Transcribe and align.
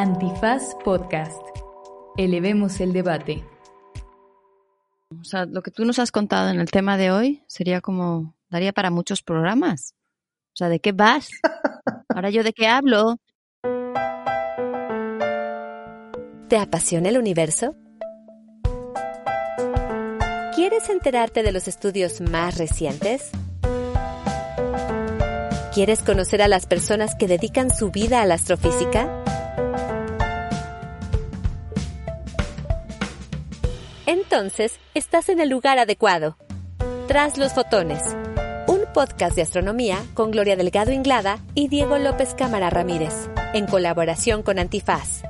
Antifaz 0.00 0.76
Podcast. 0.82 1.42
Elevemos 2.16 2.80
el 2.80 2.94
debate. 2.94 3.44
O 5.20 5.24
sea, 5.24 5.44
lo 5.44 5.62
que 5.62 5.70
tú 5.70 5.84
nos 5.84 5.98
has 5.98 6.10
contado 6.10 6.48
en 6.48 6.58
el 6.58 6.70
tema 6.70 6.96
de 6.96 7.10
hoy 7.10 7.44
sería 7.48 7.82
como, 7.82 8.34
daría 8.48 8.72
para 8.72 8.90
muchos 8.90 9.22
programas. 9.22 9.94
O 10.54 10.56
sea, 10.56 10.70
¿de 10.70 10.80
qué 10.80 10.92
vas? 10.92 11.28
Ahora 12.08 12.30
yo 12.30 12.42
de 12.42 12.54
qué 12.54 12.66
hablo. 12.66 13.18
¿Te 16.48 16.56
apasiona 16.56 17.10
el 17.10 17.18
universo? 17.18 17.76
¿Quieres 20.54 20.88
enterarte 20.88 21.42
de 21.42 21.52
los 21.52 21.68
estudios 21.68 22.22
más 22.22 22.56
recientes? 22.56 23.32
¿Quieres 25.74 26.00
conocer 26.00 26.40
a 26.40 26.48
las 26.48 26.64
personas 26.64 27.14
que 27.16 27.28
dedican 27.28 27.68
su 27.68 27.90
vida 27.90 28.22
a 28.22 28.24
la 28.24 28.36
astrofísica? 28.36 29.19
Entonces, 34.40 34.80
estás 34.94 35.28
en 35.28 35.38
el 35.38 35.50
lugar 35.50 35.78
adecuado. 35.78 36.38
Tras 37.08 37.36
los 37.36 37.52
fotones. 37.52 38.16
Un 38.66 38.90
podcast 38.94 39.36
de 39.36 39.42
astronomía 39.42 40.02
con 40.14 40.30
Gloria 40.30 40.56
Delgado 40.56 40.92
Inglada 40.92 41.40
y 41.54 41.68
Diego 41.68 41.98
López 41.98 42.32
Cámara 42.32 42.70
Ramírez, 42.70 43.28
en 43.52 43.66
colaboración 43.66 44.42
con 44.42 44.58
Antifaz. 44.58 45.24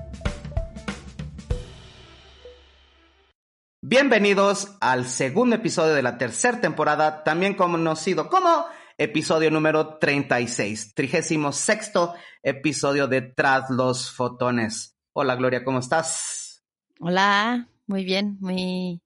Bienvenidos 3.82 4.76
al 4.80 5.06
segundo 5.06 5.56
episodio 5.56 5.94
de 5.94 6.02
la 6.02 6.16
tercera 6.16 6.60
temporada, 6.60 7.24
también 7.24 7.54
conocido 7.54 8.28
como 8.28 8.66
episodio 8.96 9.50
número 9.50 9.98
36, 9.98 10.94
trigésimo 10.94 11.50
sexto 11.50 12.14
episodio 12.44 13.08
de 13.08 13.22
Tras 13.22 13.70
los 13.70 14.12
Fotones. 14.12 14.96
Hola 15.12 15.34
Gloria, 15.34 15.64
¿cómo 15.64 15.80
estás? 15.80 16.62
Hola, 17.00 17.66
muy 17.90 18.04
bien, 18.04 18.36
muy 18.40 19.02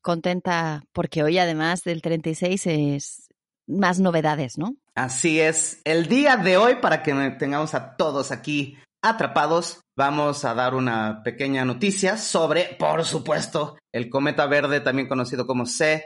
contenta 0.00 0.84
porque 0.92 1.22
hoy 1.22 1.36
además 1.36 1.84
del 1.84 2.00
36 2.00 2.66
es 2.66 3.28
más 3.66 4.00
novedades, 4.00 4.56
¿no? 4.56 4.74
Así 4.94 5.38
es, 5.38 5.82
el 5.84 6.08
día 6.08 6.38
de 6.38 6.56
hoy 6.56 6.76
para 6.76 7.02
que 7.02 7.12
tengamos 7.38 7.74
a 7.74 7.94
todos 7.94 8.32
aquí 8.32 8.78
atrapados, 9.02 9.82
vamos 9.96 10.46
a 10.46 10.54
dar 10.54 10.74
una 10.74 11.22
pequeña 11.22 11.66
noticia 11.66 12.16
sobre, 12.16 12.74
por 12.78 13.04
supuesto, 13.04 13.76
el 13.92 14.08
cometa 14.08 14.46
verde, 14.46 14.80
también 14.80 15.08
conocido 15.08 15.46
como 15.46 15.66
C 15.66 16.02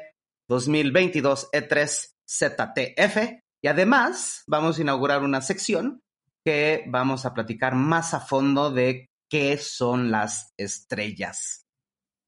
2022 0.48 1.48
E3 1.53 2.11
ZTF. 2.28 3.41
Y 3.62 3.69
además 3.69 4.43
vamos 4.48 4.78
a 4.78 4.83
inaugurar 4.83 5.22
una 5.22 5.43
sección 5.43 6.00
que 6.45 6.84
vamos 6.89 7.25
a 7.25 7.34
platicar 7.34 7.77
más 7.77 8.15
a 8.15 8.20
fondo 8.20 8.72
de 8.72 9.06
qué 9.31 9.59
son 9.59 10.11
las 10.11 10.53
estrellas. 10.56 11.66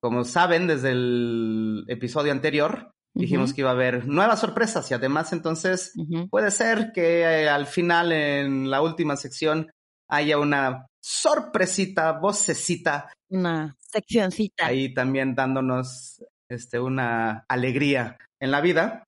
Como 0.01 0.25
saben, 0.25 0.67
desde 0.67 0.93
el 0.93 1.85
episodio 1.89 2.33
anterior 2.33 2.93
dijimos 3.15 3.53
que 3.53 3.63
iba 3.63 3.71
a 3.71 3.73
haber 3.73 4.07
nuevas 4.07 4.39
sorpresas 4.39 4.89
y 4.91 4.95
además 4.95 5.33
entonces 5.33 5.93
puede 6.31 6.53
ser 6.53 6.93
que 6.95 7.23
eh, 7.23 7.49
al 7.49 7.67
final 7.67 8.13
en 8.13 8.71
la 8.71 8.81
última 8.81 9.17
sección 9.17 9.71
haya 10.09 10.39
una 10.39 10.87
sorpresita, 11.03 12.13
vocecita. 12.13 13.13
Una 13.29 13.77
seccioncita. 13.79 14.67
Ahí 14.67 14.95
también 14.95 15.35
dándonos 15.35 16.23
este, 16.49 16.79
una 16.79 17.45
alegría 17.49 18.19
en 18.41 18.51
la 18.53 18.61
vida. 18.61 19.05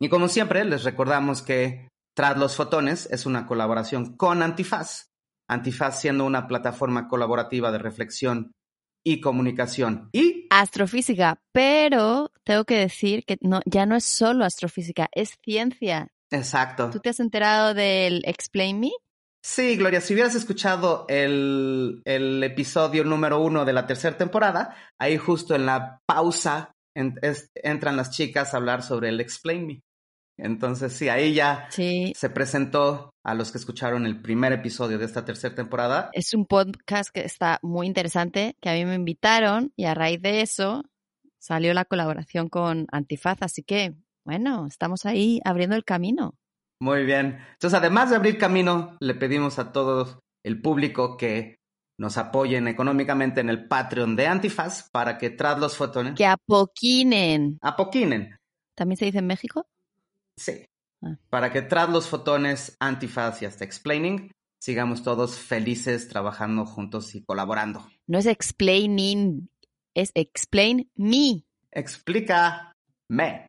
Y 0.00 0.08
como 0.08 0.26
siempre, 0.28 0.64
les 0.64 0.82
recordamos 0.82 1.42
que 1.42 1.88
Tras 2.14 2.36
los 2.36 2.56
Fotones 2.56 3.08
es 3.10 3.24
una 3.24 3.46
colaboración 3.46 4.16
con 4.16 4.42
Antifaz. 4.42 5.10
Antifaz 5.48 6.00
siendo 6.00 6.26
una 6.26 6.46
plataforma 6.46 7.08
colaborativa 7.08 7.72
de 7.72 7.78
reflexión 7.78 8.52
y 9.04 9.20
comunicación. 9.20 10.08
Y 10.12 10.46
astrofísica, 10.50 11.40
pero 11.52 12.30
tengo 12.44 12.64
que 12.64 12.78
decir 12.78 13.24
que 13.24 13.38
no, 13.40 13.60
ya 13.64 13.86
no 13.86 13.96
es 13.96 14.04
solo 14.04 14.44
astrofísica, 14.44 15.08
es 15.12 15.36
ciencia. 15.44 16.08
Exacto. 16.30 16.90
¿Tú 16.90 17.00
te 17.00 17.10
has 17.10 17.20
enterado 17.20 17.74
del 17.74 18.22
Explain 18.24 18.80
Me? 18.80 18.90
Sí, 19.44 19.76
Gloria, 19.76 20.00
si 20.00 20.14
hubieras 20.14 20.36
escuchado 20.36 21.04
el, 21.08 22.00
el 22.04 22.42
episodio 22.44 23.02
número 23.04 23.40
uno 23.40 23.64
de 23.64 23.72
la 23.72 23.86
tercera 23.86 24.16
temporada, 24.16 24.76
ahí 25.00 25.16
justo 25.16 25.54
en 25.54 25.66
la 25.66 26.00
pausa 26.06 26.72
entran 26.94 27.96
las 27.96 28.10
chicas 28.10 28.54
a 28.54 28.58
hablar 28.58 28.82
sobre 28.82 29.08
el 29.08 29.20
Explain 29.20 29.66
Me. 29.66 29.82
Entonces, 30.42 30.92
sí, 30.92 31.08
ahí 31.08 31.34
ya 31.34 31.68
se 31.70 32.30
presentó 32.30 33.10
a 33.24 33.34
los 33.34 33.52
que 33.52 33.58
escucharon 33.58 34.06
el 34.06 34.20
primer 34.20 34.52
episodio 34.52 34.98
de 34.98 35.04
esta 35.04 35.24
tercera 35.24 35.54
temporada. 35.54 36.10
Es 36.12 36.34
un 36.34 36.46
podcast 36.46 37.10
que 37.14 37.20
está 37.20 37.60
muy 37.62 37.86
interesante, 37.86 38.56
que 38.60 38.68
a 38.68 38.74
mí 38.74 38.84
me 38.84 38.96
invitaron 38.96 39.72
y 39.76 39.84
a 39.84 39.94
raíz 39.94 40.20
de 40.20 40.40
eso 40.40 40.82
salió 41.38 41.72
la 41.74 41.84
colaboración 41.84 42.48
con 42.48 42.86
Antifaz. 42.90 43.38
Así 43.40 43.62
que, 43.62 43.94
bueno, 44.24 44.66
estamos 44.66 45.06
ahí 45.06 45.40
abriendo 45.44 45.76
el 45.76 45.84
camino. 45.84 46.34
Muy 46.80 47.04
bien. 47.04 47.38
Entonces, 47.52 47.78
además 47.78 48.10
de 48.10 48.16
abrir 48.16 48.36
camino, 48.36 48.96
le 48.98 49.14
pedimos 49.14 49.60
a 49.60 49.70
todo 49.70 50.24
el 50.44 50.60
público 50.60 51.16
que 51.16 51.54
nos 52.00 52.18
apoyen 52.18 52.66
económicamente 52.66 53.40
en 53.40 53.48
el 53.48 53.68
Patreon 53.68 54.16
de 54.16 54.26
Antifaz 54.26 54.90
para 54.90 55.18
que 55.18 55.30
tras 55.30 55.60
los 55.60 55.76
fotones... 55.76 56.14
Que 56.16 56.26
apoquinen. 56.26 57.58
Apoquinen. 57.62 58.36
¿También 58.74 58.96
se 58.96 59.04
dice 59.04 59.18
en 59.18 59.28
México? 59.28 59.66
Sí. 60.36 60.64
Ah. 61.02 61.16
Para 61.30 61.52
que 61.52 61.62
tras 61.62 61.88
los 61.88 62.08
fotones, 62.08 62.76
antifaz 62.80 63.42
y 63.42 63.46
hasta 63.46 63.64
explaining, 63.64 64.30
sigamos 64.60 65.02
todos 65.02 65.38
felices 65.38 66.08
trabajando 66.08 66.64
juntos 66.64 67.14
y 67.14 67.24
colaborando. 67.24 67.86
No 68.06 68.18
es 68.18 68.26
explaining, 68.26 69.50
es 69.94 70.10
explain 70.14 70.90
me. 70.94 71.44
Explica 71.70 72.72
me. 73.08 73.46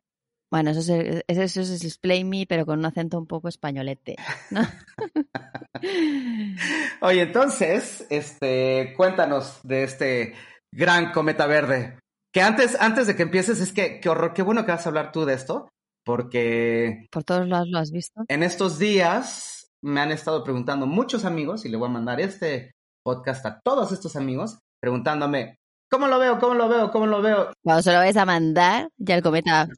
Bueno, 0.50 0.70
eso 0.70 0.80
es, 0.80 1.24
eso 1.26 1.60
es 1.60 1.84
explain 1.84 2.28
me, 2.28 2.46
pero 2.48 2.64
con 2.64 2.78
un 2.78 2.84
acento 2.84 3.18
un 3.18 3.26
poco 3.26 3.48
españolete. 3.48 4.16
Oye, 7.00 7.22
entonces, 7.22 8.06
este, 8.10 8.94
cuéntanos 8.96 9.60
de 9.62 9.84
este 9.84 10.34
gran 10.72 11.12
cometa 11.12 11.46
verde. 11.46 11.98
Que 12.32 12.40
antes, 12.40 12.76
antes 12.80 13.06
de 13.06 13.16
que 13.16 13.22
empieces, 13.22 13.60
es 13.60 13.72
que 13.72 14.00
qué 14.00 14.08
horror, 14.08 14.34
qué 14.34 14.42
bueno 14.42 14.64
que 14.64 14.72
vas 14.72 14.86
a 14.86 14.88
hablar 14.88 15.12
tú 15.12 15.24
de 15.24 15.34
esto, 15.34 15.68
porque... 16.04 17.06
¿Por 17.10 17.24
todos 17.24 17.48
lados 17.48 17.68
lo 17.68 17.78
has 17.78 17.90
visto? 17.90 18.24
En 18.28 18.42
estos 18.42 18.78
días 18.78 19.72
me 19.82 20.00
han 20.00 20.12
estado 20.12 20.44
preguntando 20.44 20.86
muchos 20.86 21.24
amigos, 21.24 21.64
y 21.64 21.68
le 21.68 21.76
voy 21.76 21.88
a 21.88 21.92
mandar 21.92 22.20
este 22.20 22.72
podcast 23.02 23.44
a 23.46 23.60
todos 23.60 23.92
estos 23.92 24.16
amigos, 24.16 24.58
preguntándome, 24.80 25.56
¿cómo 25.90 26.06
lo 26.06 26.18
veo? 26.18 26.38
¿Cómo 26.38 26.54
lo 26.54 26.68
veo? 26.68 26.90
¿Cómo 26.90 27.06
lo 27.06 27.20
veo? 27.20 27.52
Cuando 27.62 27.82
se 27.82 27.92
lo 27.92 27.98
vais 27.98 28.16
a 28.16 28.24
mandar, 28.24 28.88
ya 28.96 29.16
el 29.16 29.22
cometa... 29.22 29.68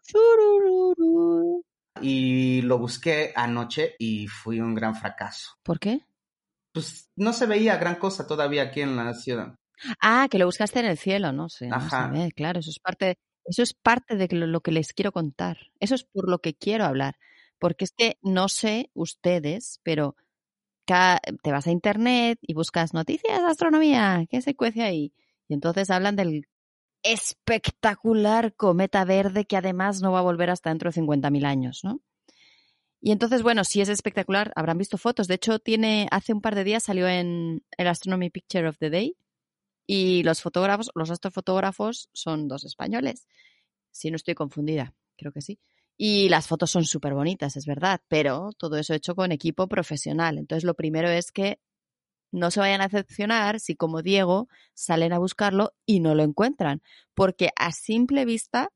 Y 2.02 2.60
lo 2.62 2.78
busqué 2.78 3.32
anoche 3.34 3.94
y 3.98 4.26
fui 4.28 4.60
un 4.60 4.74
gran 4.74 4.94
fracaso. 4.94 5.52
¿Por 5.62 5.78
qué? 5.78 6.02
Pues 6.72 7.08
no 7.16 7.32
se 7.32 7.46
veía 7.46 7.78
gran 7.78 7.94
cosa 7.94 8.26
todavía 8.26 8.64
aquí 8.64 8.82
en 8.82 8.96
la 8.96 9.14
ciudad. 9.14 9.54
Ah, 10.02 10.28
que 10.30 10.38
lo 10.38 10.44
buscaste 10.44 10.80
en 10.80 10.86
el 10.86 10.98
cielo, 10.98 11.32
no 11.32 11.48
sé. 11.48 11.70
Ajá. 11.72 12.12
claro, 12.34 12.60
eso 12.60 12.70
es 12.70 12.78
parte 12.78 13.16
eso 13.46 13.62
es 13.62 13.74
parte 13.74 14.16
de 14.16 14.28
lo 14.34 14.60
que 14.60 14.72
les 14.72 14.92
quiero 14.92 15.12
contar. 15.12 15.58
Eso 15.80 15.94
es 15.94 16.04
por 16.04 16.28
lo 16.28 16.38
que 16.40 16.54
quiero 16.54 16.84
hablar. 16.84 17.16
Porque 17.58 17.84
es 17.84 17.92
que 17.92 18.18
no 18.22 18.48
sé 18.48 18.90
ustedes, 18.94 19.80
pero 19.82 20.16
te 20.86 21.52
vas 21.52 21.66
a 21.66 21.70
internet 21.70 22.38
y 22.42 22.54
buscas 22.54 22.94
noticias 22.94 23.42
de 23.42 23.48
astronomía, 23.48 24.26
¿qué 24.30 24.40
se 24.40 24.54
cuece 24.54 24.82
ahí? 24.82 25.12
Y 25.48 25.54
entonces 25.54 25.90
hablan 25.90 26.16
del 26.16 26.46
espectacular 27.02 28.54
cometa 28.54 29.04
verde 29.04 29.44
que 29.44 29.56
además 29.56 30.00
no 30.00 30.12
va 30.12 30.20
a 30.20 30.22
volver 30.22 30.50
hasta 30.50 30.70
dentro 30.70 30.90
de 30.90 31.00
50.000 31.00 31.44
años, 31.44 31.80
¿no? 31.82 32.00
Y 33.00 33.12
entonces, 33.12 33.42
bueno, 33.42 33.62
si 33.64 33.80
es 33.80 33.88
espectacular, 33.88 34.52
habrán 34.56 34.78
visto 34.78 34.98
fotos. 34.98 35.28
De 35.28 35.34
hecho, 35.34 35.58
tiene, 35.58 36.08
hace 36.10 36.32
un 36.32 36.40
par 36.40 36.54
de 36.54 36.64
días 36.64 36.84
salió 36.84 37.06
en 37.06 37.62
el 37.76 37.86
Astronomy 37.86 38.30
Picture 38.30 38.68
of 38.68 38.78
the 38.78 38.90
Day, 38.90 39.16
y 39.86 40.22
los 40.24 40.42
fotógrafos, 40.42 40.90
los 40.94 41.10
astrofotógrafos 41.10 42.08
son 42.12 42.48
dos 42.48 42.64
españoles. 42.64 43.26
Si 43.92 44.10
no 44.10 44.16
estoy 44.16 44.34
confundida, 44.34 44.94
creo 45.16 45.32
que 45.32 45.40
sí. 45.40 45.58
Y 45.96 46.28
las 46.28 46.46
fotos 46.46 46.70
son 46.70 46.84
súper 46.84 47.14
bonitas, 47.14 47.56
es 47.56 47.64
verdad, 47.64 48.02
pero 48.08 48.50
todo 48.58 48.76
eso 48.76 48.92
hecho 48.92 49.14
con 49.14 49.32
equipo 49.32 49.66
profesional. 49.66 50.36
Entonces, 50.38 50.64
lo 50.64 50.74
primero 50.74 51.08
es 51.08 51.32
que 51.32 51.58
no 52.32 52.50
se 52.50 52.60
vayan 52.60 52.82
a 52.82 52.88
decepcionar 52.88 53.60
si, 53.60 53.76
como 53.76 54.02
Diego, 54.02 54.48
salen 54.74 55.12
a 55.12 55.18
buscarlo 55.18 55.74
y 55.86 56.00
no 56.00 56.14
lo 56.14 56.22
encuentran, 56.22 56.82
porque 57.14 57.50
a 57.56 57.72
simple 57.72 58.24
vista 58.26 58.70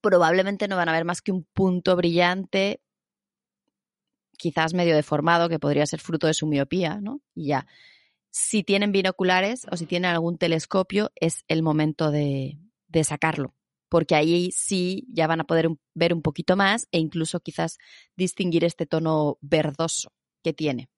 probablemente 0.00 0.68
no 0.68 0.76
van 0.76 0.88
a 0.88 0.92
ver 0.92 1.04
más 1.04 1.20
que 1.20 1.32
un 1.32 1.44
punto 1.52 1.96
brillante, 1.96 2.80
quizás 4.38 4.72
medio 4.74 4.94
deformado, 4.94 5.48
que 5.48 5.58
podría 5.58 5.86
ser 5.86 6.00
fruto 6.00 6.26
de 6.26 6.34
su 6.34 6.46
miopía, 6.46 7.00
¿no? 7.00 7.20
Y 7.34 7.48
ya 7.48 7.66
si 8.34 8.64
tienen 8.64 8.90
binoculares 8.90 9.64
o 9.70 9.76
si 9.76 9.86
tienen 9.86 10.10
algún 10.10 10.38
telescopio, 10.38 11.12
es 11.14 11.44
el 11.46 11.62
momento 11.62 12.10
de, 12.10 12.58
sacarlo, 13.04 13.54
porque 13.88 14.16
ahí 14.16 14.50
sí 14.50 15.06
ya 15.08 15.28
van 15.28 15.40
a 15.40 15.44
poder 15.44 15.68
ver 15.94 16.12
un 16.12 16.20
poquito 16.20 16.56
más 16.56 16.88
e 16.90 16.98
incluso 16.98 17.38
quizás 17.38 17.78
distinguir 18.16 18.64
este 18.64 18.86
tono 18.86 19.38
verdoso 19.40 20.12
que 20.42 20.52
tiene. 20.52 20.88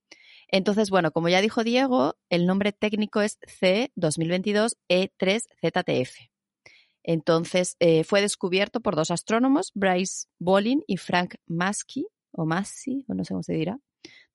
Entonces, 0.48 0.88
bueno, 0.88 1.10
como 1.10 1.28
ya 1.28 1.42
dijo 1.42 1.62
Diego, 1.62 2.16
el 2.30 2.46
nombre 2.46 2.72
técnico 2.72 3.20
es 3.20 3.38
C 3.46 3.92
2022 3.96 4.78
E3ZTF. 4.88 6.30
Entonces, 7.02 7.76
eh, 7.80 8.04
fue 8.04 8.22
descubierto 8.22 8.80
por 8.80 8.96
dos 8.96 9.10
astrónomos, 9.10 9.72
Bryce 9.74 10.28
Bolin 10.38 10.82
y 10.86 10.96
Frank 10.96 11.34
Maschi, 11.46 12.06
o 12.32 12.46
Massi, 12.46 13.04
o 13.08 13.14
no 13.14 13.24
sé 13.24 13.34
cómo 13.34 13.42
se 13.42 13.52
dirá, 13.52 13.78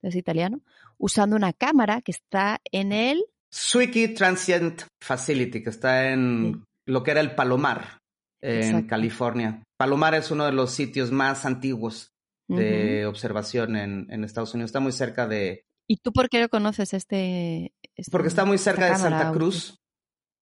es 0.01 0.15
italiano, 0.15 0.61
usando 0.97 1.35
una 1.35 1.53
cámara 1.53 2.01
que 2.01 2.11
está 2.11 2.59
en 2.71 2.91
el... 2.91 3.23
Zwicky 3.53 4.13
Transient 4.13 4.83
Facility, 5.01 5.61
que 5.61 5.69
está 5.69 6.09
en 6.11 6.63
lo 6.85 7.03
que 7.03 7.11
era 7.11 7.21
el 7.21 7.35
Palomar, 7.35 7.99
en 8.41 8.87
California. 8.87 9.63
Palomar 9.77 10.15
es 10.15 10.31
uno 10.31 10.45
de 10.45 10.51
los 10.51 10.71
sitios 10.71 11.11
más 11.11 11.45
antiguos 11.45 12.11
de 12.47 13.05
observación 13.05 13.75
en, 13.75 14.23
Estados 14.23 14.53
Unidos. 14.53 14.69
Está 14.69 14.79
muy 14.79 14.91
cerca 14.91 15.27
de... 15.27 15.63
¿Y 15.87 15.97
tú 15.97 16.11
por 16.11 16.29
qué 16.29 16.39
lo 16.39 16.49
conoces 16.49 16.93
este...? 16.93 17.73
este 17.95 18.11
Porque 18.11 18.27
está 18.27 18.45
muy 18.45 18.57
cerca 18.57 18.89
de 18.89 18.95
Santa 18.95 19.31
Cruz. 19.31 19.75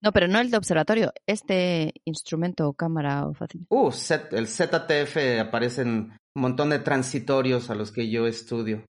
No, 0.02 0.14
pero 0.14 0.28
no 0.28 0.40
el 0.40 0.50
de 0.50 0.58
observatorio, 0.58 1.14
este 1.28 1.94
instrumento 2.06 2.70
o 2.70 2.74
cámara 2.74 3.28
o 3.28 3.34
fácil. 3.34 3.66
Uh, 3.70 3.92
el 4.32 4.48
ZTF 4.48 5.42
aparecen 5.42 6.18
un 6.36 6.42
montón 6.42 6.70
de 6.70 6.80
transitorios 6.80 7.70
a 7.70 7.76
los 7.76 7.92
que 7.92 8.10
yo 8.10 8.26
estudio. 8.26 8.86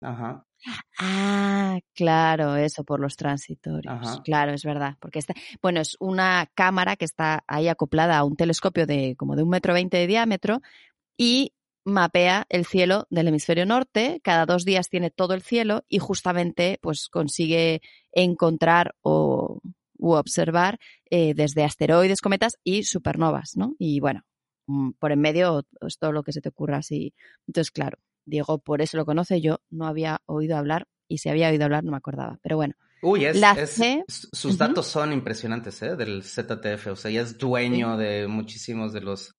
Ajá. 0.00 0.46
Ah, 0.98 1.78
claro, 1.94 2.56
eso 2.56 2.84
por 2.84 3.00
los 3.00 3.16
transitorios. 3.16 4.20
Claro, 4.24 4.52
es 4.52 4.64
verdad. 4.64 4.96
Porque 5.00 5.18
está, 5.18 5.34
bueno, 5.62 5.80
es 5.80 5.96
una 6.00 6.50
cámara 6.54 6.96
que 6.96 7.04
está 7.04 7.44
ahí 7.46 7.68
acoplada 7.68 8.18
a 8.18 8.24
un 8.24 8.36
telescopio 8.36 8.86
de 8.86 9.14
como 9.16 9.36
de 9.36 9.42
un 9.42 9.50
metro 9.50 9.74
veinte 9.74 9.96
de 9.98 10.06
diámetro 10.06 10.60
y 11.16 11.52
mapea 11.84 12.46
el 12.48 12.64
cielo 12.64 13.06
del 13.10 13.28
hemisferio 13.28 13.66
norte. 13.66 14.20
Cada 14.22 14.46
dos 14.46 14.64
días 14.64 14.88
tiene 14.88 15.10
todo 15.10 15.34
el 15.34 15.42
cielo 15.42 15.84
y 15.88 15.98
justamente 15.98 16.78
pues 16.80 17.08
consigue 17.08 17.82
encontrar 18.12 18.94
o 19.02 19.60
u 19.96 20.12
observar 20.14 20.78
eh, 21.10 21.34
desde 21.34 21.64
asteroides, 21.64 22.20
cometas 22.20 22.58
y 22.64 22.84
supernovas, 22.84 23.56
¿no? 23.56 23.74
Y 23.78 24.00
bueno, 24.00 24.22
mm, 24.66 24.92
por 24.98 25.12
en 25.12 25.20
medio 25.20 25.60
es 25.60 25.66
pues, 25.80 25.98
todo 25.98 26.12
lo 26.12 26.22
que 26.22 26.32
se 26.32 26.40
te 26.40 26.48
ocurra 26.48 26.78
así. 26.78 27.14
Entonces, 27.46 27.70
claro, 27.70 27.98
Diego 28.24 28.58
por 28.58 28.82
eso 28.82 28.96
lo 28.96 29.04
conoce, 29.04 29.40
yo 29.40 29.60
no 29.70 29.86
había 29.86 30.20
oído 30.26 30.56
hablar 30.56 30.86
y 31.08 31.18
si 31.18 31.28
había 31.28 31.48
oído 31.48 31.64
hablar 31.64 31.84
no 31.84 31.90
me 31.90 31.96
acordaba, 31.96 32.38
pero 32.42 32.56
bueno. 32.56 32.74
Uy, 33.02 33.26
es, 33.26 33.38
sus 34.32 34.56
datos 34.56 34.86
son 34.86 35.12
impresionantes, 35.12 35.82
¿eh? 35.82 35.94
Del 35.94 36.22
ZTF, 36.22 36.86
o 36.86 36.96
sea, 36.96 37.10
ya 37.10 37.20
es 37.20 37.36
dueño 37.36 37.98
de 37.98 38.26
muchísimos 38.26 38.94
de 38.94 39.02
los 39.02 39.36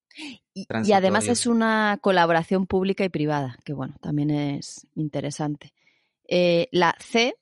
y, 0.53 0.67
y, 0.85 0.93
además 0.93 1.27
es 1.27 1.45
una 1.45 1.97
colaboración 2.01 2.67
pública 2.67 3.03
y 3.03 3.09
privada, 3.09 3.57
que 3.65 3.73
bueno, 3.73 3.95
también 4.01 4.29
es 4.29 4.87
interesante. 4.95 5.73
Eh, 6.27 6.69
la 6.71 6.95
C 6.99 7.35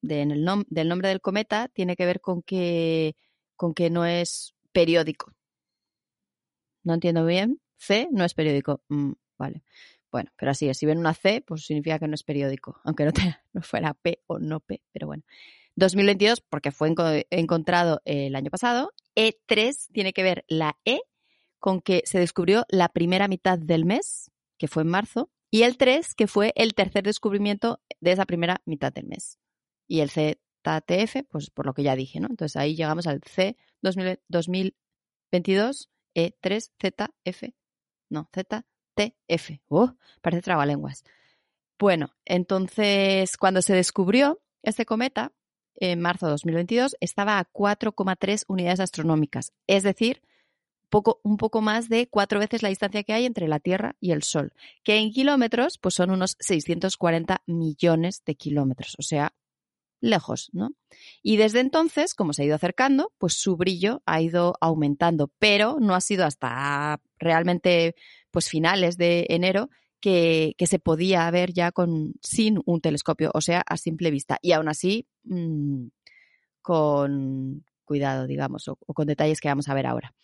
del 0.00 0.44
nombre 0.44 1.08
del 1.08 1.20
cometa 1.20 1.68
tiene 1.68 1.96
que 1.96 2.06
ver 2.06 2.20
con 2.20 2.42
que, 2.42 3.16
con 3.56 3.74
que 3.74 3.90
no 3.90 4.04
es 4.04 4.54
periódico. 4.72 5.32
No 6.84 6.94
entiendo 6.94 7.24
bien. 7.24 7.60
C 7.76 8.08
no 8.12 8.24
es 8.24 8.34
periódico. 8.34 8.82
Mm, 8.88 9.12
vale. 9.38 9.62
Bueno, 10.10 10.30
pero 10.36 10.50
así 10.50 10.68
es. 10.68 10.78
Si 10.78 10.86
ven 10.86 10.98
una 10.98 11.14
C, 11.14 11.42
pues 11.46 11.66
significa 11.66 11.98
que 11.98 12.08
no 12.08 12.14
es 12.14 12.22
periódico, 12.22 12.80
aunque 12.84 13.04
no, 13.04 13.12
no 13.52 13.62
fuera 13.62 13.94
P 13.94 14.22
o 14.26 14.38
no 14.38 14.60
P, 14.60 14.82
pero 14.92 15.06
bueno. 15.06 15.22
2022, 15.76 16.40
porque 16.40 16.72
fue 16.72 16.92
encontrado 17.30 18.00
el 18.04 18.34
año 18.34 18.50
pasado. 18.50 18.92
E3 19.14 19.92
tiene 19.92 20.12
que 20.12 20.24
ver 20.24 20.44
la 20.48 20.76
E 20.84 21.00
con 21.60 21.80
que 21.80 22.02
se 22.04 22.18
descubrió 22.18 22.64
la 22.68 22.88
primera 22.88 23.28
mitad 23.28 23.58
del 23.58 23.84
mes, 23.84 24.32
que 24.58 24.66
fue 24.66 24.82
en 24.82 24.88
marzo, 24.88 25.30
y 25.50 25.62
el 25.62 25.76
3, 25.76 26.16
que 26.16 26.26
fue 26.26 26.52
el 26.56 26.74
tercer 26.74 27.04
descubrimiento 27.04 27.80
de 28.00 28.12
esa 28.12 28.26
primera 28.26 28.60
mitad 28.64 28.92
del 28.92 29.06
mes 29.06 29.38
y 29.88 30.00
el 30.00 30.10
ZTF, 30.10 31.24
pues 31.28 31.50
por 31.50 31.66
lo 31.66 31.74
que 31.74 31.82
ya 31.82 31.96
dije, 31.96 32.20
¿no? 32.20 32.28
Entonces 32.30 32.54
ahí 32.56 32.76
llegamos 32.76 33.08
al 33.08 33.20
C 33.24 33.56
2022 33.80 35.90
E3ZF, 36.14 37.54
no, 38.10 38.30
ZTF. 38.98 39.60
¡Oh! 39.68 39.94
Parece 40.20 40.42
trabalenguas. 40.42 41.04
Bueno, 41.78 42.14
entonces 42.24 43.36
cuando 43.36 43.62
se 43.62 43.74
descubrió 43.74 44.40
este 44.62 44.84
cometa, 44.84 45.32
en 45.76 46.00
marzo 46.00 46.26
de 46.26 46.32
2022, 46.32 46.96
estaba 47.00 47.38
a 47.38 47.44
4,3 47.44 48.44
unidades 48.48 48.80
astronómicas, 48.80 49.52
es 49.68 49.84
decir, 49.84 50.22
un 51.22 51.36
poco 51.36 51.60
más 51.60 51.88
de 51.88 52.08
cuatro 52.08 52.40
veces 52.40 52.62
la 52.62 52.70
distancia 52.70 53.02
que 53.02 53.12
hay 53.12 53.26
entre 53.26 53.46
la 53.46 53.60
Tierra 53.60 53.96
y 54.00 54.12
el 54.12 54.22
Sol, 54.22 54.52
que 54.82 54.96
en 54.96 55.12
kilómetros 55.12 55.78
pues 55.78 55.94
son 55.94 56.10
unos 56.10 56.36
640 56.40 57.42
millones 57.46 58.22
de 58.24 58.34
kilómetros, 58.34 58.96
o 58.98 59.02
sea, 59.02 59.34
lejos, 60.00 60.50
¿no? 60.52 60.70
Y 61.22 61.36
desde 61.36 61.60
entonces, 61.60 62.14
como 62.14 62.32
se 62.32 62.42
ha 62.42 62.46
ido 62.46 62.54
acercando, 62.54 63.12
pues 63.18 63.34
su 63.34 63.56
brillo 63.56 64.02
ha 64.06 64.20
ido 64.20 64.56
aumentando, 64.60 65.30
pero 65.38 65.78
no 65.80 65.94
ha 65.94 66.00
sido 66.00 66.24
hasta 66.24 67.00
realmente 67.18 67.94
pues 68.30 68.48
finales 68.48 68.96
de 68.96 69.26
enero 69.30 69.70
que, 70.00 70.54
se 70.66 70.78
podía 70.78 71.30
ver 71.30 71.52
ya 71.52 71.72
con 71.72 72.14
sin 72.22 72.60
un 72.64 72.80
telescopio, 72.80 73.30
o 73.34 73.40
sea, 73.40 73.62
a 73.66 73.76
simple 73.76 74.10
vista. 74.10 74.38
Y 74.42 74.52
aún 74.52 74.68
así, 74.68 75.06
mm, 75.24 75.88
con 76.62 77.64
cuidado, 77.84 78.26
digamos, 78.26 78.68
o, 78.68 78.76
con 78.76 79.06
detalles 79.06 79.40
que 79.40 79.48
vamos 79.48 79.68
a 79.68 79.74
ver 79.74 79.86
ahora. 79.86 80.14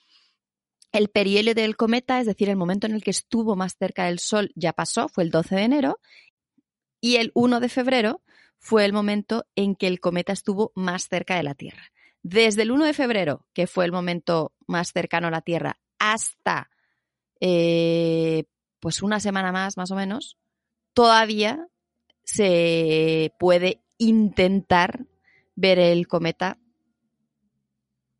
El 0.92 1.08
perihelio 1.08 1.54
del 1.54 1.76
cometa, 1.76 2.20
es 2.20 2.26
decir, 2.26 2.48
el 2.48 2.56
momento 2.56 2.86
en 2.86 2.94
el 2.94 3.02
que 3.02 3.10
estuvo 3.10 3.56
más 3.56 3.76
cerca 3.76 4.04
del 4.04 4.20
Sol, 4.20 4.52
ya 4.54 4.72
pasó, 4.72 5.08
fue 5.08 5.24
el 5.24 5.30
12 5.30 5.56
de 5.56 5.62
enero, 5.62 6.00
y 7.00 7.16
el 7.16 7.32
1 7.34 7.60
de 7.60 7.68
febrero 7.68 8.22
fue 8.58 8.84
el 8.84 8.92
momento 8.92 9.44
en 9.56 9.74
que 9.74 9.88
el 9.88 10.00
cometa 10.00 10.32
estuvo 10.32 10.72
más 10.74 11.08
cerca 11.08 11.36
de 11.36 11.42
la 11.42 11.54
Tierra. 11.54 11.90
Desde 12.22 12.62
el 12.62 12.70
1 12.70 12.84
de 12.84 12.94
febrero, 12.94 13.46
que 13.52 13.66
fue 13.66 13.84
el 13.84 13.92
momento 13.92 14.54
más 14.66 14.92
cercano 14.92 15.26
a 15.26 15.30
la 15.30 15.42
Tierra, 15.42 15.78
hasta 15.98 16.70
eh, 17.40 18.44
pues 18.80 19.02
una 19.02 19.20
semana 19.20 19.52
más, 19.52 19.76
más 19.76 19.90
o 19.90 19.96
menos, 19.96 20.38
todavía 20.92 21.68
se 22.24 23.32
puede 23.38 23.82
intentar 23.98 25.06
ver 25.54 25.78
el 25.78 26.08
cometa 26.08 26.58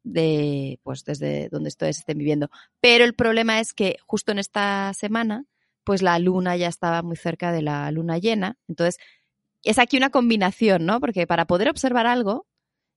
de 0.02 0.78
pues 0.82 1.05
desde 1.05 1.49
donde 1.49 1.69
ustedes 1.69 1.99
estén 1.99 2.19
viviendo. 2.19 2.50
Pero 2.81 3.05
el 3.05 3.14
problema 3.14 3.61
es 3.61 3.72
que 3.72 3.96
justo 4.06 4.32
en 4.32 4.38
esta 4.38 4.93
semana, 4.94 5.46
pues 5.82 6.02
la 6.02 6.19
luna 6.19 6.56
ya 6.56 6.69
estaba 6.69 7.02
muy 7.02 7.16
cerca 7.16 7.52
de 7.52 7.62
la 7.62 7.90
luna 7.90 8.19
llena. 8.19 8.58
Entonces, 8.69 8.99
es 9.62 9.78
aquí 9.78 9.96
una 9.96 10.11
combinación, 10.11 10.84
¿no? 10.87 11.00
Porque 11.00 11.26
para 11.26 11.46
poder 11.46 11.70
observar 11.70 12.06
algo, 12.06 12.46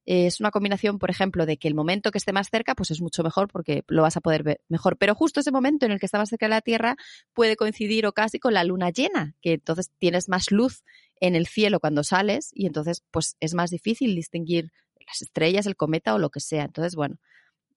es 0.08 0.40
una 0.40 0.52
combinación, 0.52 1.00
por 1.00 1.12
ejemplo, 1.12 1.46
de 1.46 1.58
que 1.58 1.68
el 1.68 1.76
momento 1.76 2.12
que 2.12 2.18
esté 2.18 2.32
más 2.32 2.50
cerca, 2.50 2.76
pues 2.76 2.92
es 2.92 3.02
mucho 3.02 3.24
mejor 3.24 3.50
porque 3.50 3.84
lo 3.88 4.04
vas 4.04 4.16
a 4.16 4.22
poder 4.22 4.42
ver 4.42 4.62
mejor. 4.70 4.98
Pero 4.98 5.14
justo 5.14 5.42
ese 5.42 5.52
momento 5.52 5.86
en 5.86 5.92
el 5.92 6.00
que 6.00 6.06
está 6.06 6.18
más 6.18 6.30
cerca 6.30 6.46
de 6.46 6.52
la 6.52 6.62
Tierra 6.62 6.96
puede 7.34 7.58
coincidir 7.58 8.06
o 8.08 8.14
casi 8.14 8.40
con 8.40 8.54
la 8.54 8.64
luna 8.64 8.90
llena, 8.90 9.36
que 9.42 9.54
entonces 9.54 9.92
tienes 10.00 10.30
más 10.30 10.50
luz 10.50 10.86
en 11.20 11.36
el 11.36 11.46
cielo 11.46 11.82
cuando 11.82 12.06
sales 12.06 12.52
y 12.54 12.68
entonces 12.68 13.04
pues 13.12 13.36
es 13.42 13.54
más 13.54 13.70
difícil 13.70 14.16
distinguir 14.16 14.72
las 15.06 15.22
estrellas, 15.22 15.66
el 15.66 15.76
cometa 15.76 16.16
o 16.16 16.20
lo 16.20 16.30
que 16.30 16.40
sea. 16.40 16.64
Entonces, 16.64 16.96
bueno, 16.96 17.18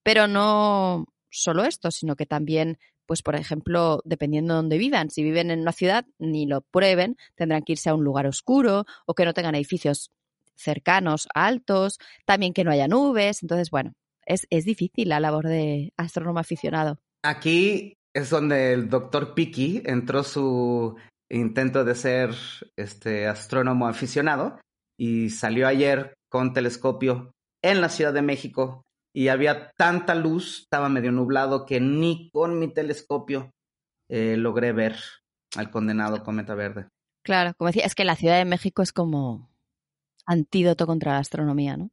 pero 0.01 0.27
no 0.27 1.07
solo 1.29 1.65
esto, 1.65 1.91
sino 1.91 2.15
que 2.15 2.25
también 2.25 2.77
pues 3.05 3.23
por 3.23 3.35
ejemplo, 3.35 3.99
dependiendo 4.05 4.53
de 4.53 4.57
dónde 4.57 4.77
vivan, 4.77 5.09
si 5.09 5.21
viven 5.21 5.51
en 5.51 5.59
una 5.59 5.73
ciudad, 5.73 6.05
ni 6.17 6.45
lo 6.45 6.61
prueben, 6.61 7.17
tendrán 7.35 7.63
que 7.63 7.73
irse 7.73 7.89
a 7.89 7.93
un 7.93 8.05
lugar 8.05 8.25
oscuro 8.25 8.85
o 9.05 9.15
que 9.15 9.25
no 9.25 9.33
tengan 9.33 9.53
edificios 9.53 10.11
cercanos, 10.61 11.27
altos, 11.33 11.97
también 12.25 12.53
que 12.53 12.63
no 12.63 12.71
haya 12.71 12.87
nubes. 12.87 13.41
Entonces, 13.41 13.69
bueno, 13.69 13.93
es, 14.25 14.47
es 14.49 14.65
difícil 14.65 15.09
la 15.09 15.19
labor 15.19 15.47
de 15.47 15.93
astrónomo 15.97 16.39
aficionado. 16.39 16.99
Aquí 17.23 17.93
es 18.13 18.29
donde 18.29 18.73
el 18.73 18.89
doctor 18.89 19.33
Piki 19.33 19.81
entró 19.85 20.23
su 20.23 20.95
intento 21.29 21.83
de 21.83 21.95
ser 21.95 22.35
este 22.75 23.27
astrónomo 23.27 23.87
aficionado 23.87 24.59
y 24.97 25.29
salió 25.29 25.67
ayer 25.67 26.13
con 26.29 26.53
telescopio 26.53 27.31
en 27.63 27.81
la 27.81 27.89
Ciudad 27.89 28.13
de 28.13 28.21
México 28.21 28.83
y 29.13 29.27
había 29.27 29.71
tanta 29.77 30.15
luz, 30.15 30.61
estaba 30.61 30.89
medio 30.89 31.11
nublado, 31.11 31.65
que 31.65 31.79
ni 31.79 32.29
con 32.31 32.59
mi 32.59 32.67
telescopio 32.73 33.51
eh, 34.09 34.35
logré 34.37 34.71
ver 34.71 34.95
al 35.55 35.69
condenado 35.69 36.23
cometa 36.23 36.55
verde. 36.55 36.87
Claro, 37.23 37.53
como 37.57 37.67
decía, 37.67 37.85
es 37.85 37.95
que 37.95 38.05
la 38.05 38.15
Ciudad 38.15 38.37
de 38.37 38.45
México 38.45 38.81
es 38.81 38.93
como 38.93 39.50
antídoto 40.25 40.87
contra 40.87 41.13
la 41.13 41.19
astronomía, 41.19 41.77
¿no? 41.77 41.91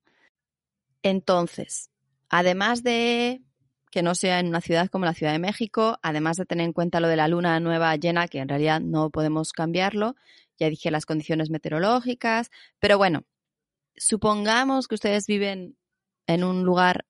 Entonces, 1.02 1.90
además 2.28 2.82
de 2.82 3.42
que 3.90 4.02
no 4.02 4.14
sea 4.14 4.40
en 4.40 4.49
una 4.49 4.61
ciudad 4.61 4.88
como 4.88 5.04
la 5.04 5.14
Ciudad 5.14 5.32
de 5.32 5.38
México, 5.38 5.99
además 6.02 6.37
de 6.37 6.44
tener 6.44 6.66
en 6.66 6.73
cuenta 6.73 7.00
lo 7.00 7.08
de 7.08 7.16
la 7.16 7.28
luna 7.28 7.58
nueva 7.61 7.97
llena, 7.97 8.28
que 8.28 8.38
en 8.38 8.49
realidad 8.49 8.80
no 8.80 9.11
podemos 9.11 9.52
cambiarlo, 9.52 10.14
ya 10.58 10.68
dije 10.68 10.90
las 10.90 11.06
condiciones 11.06 11.50
meteorológicas, 11.50 12.50
pero 12.78 12.99
bueno, 12.99 13.25
supongamos 13.97 14.88
que 14.88 14.97
ustedes 14.97 15.26
viven 15.26 15.76
en 16.26 16.44
un 16.44 16.64
lugar 16.64 17.06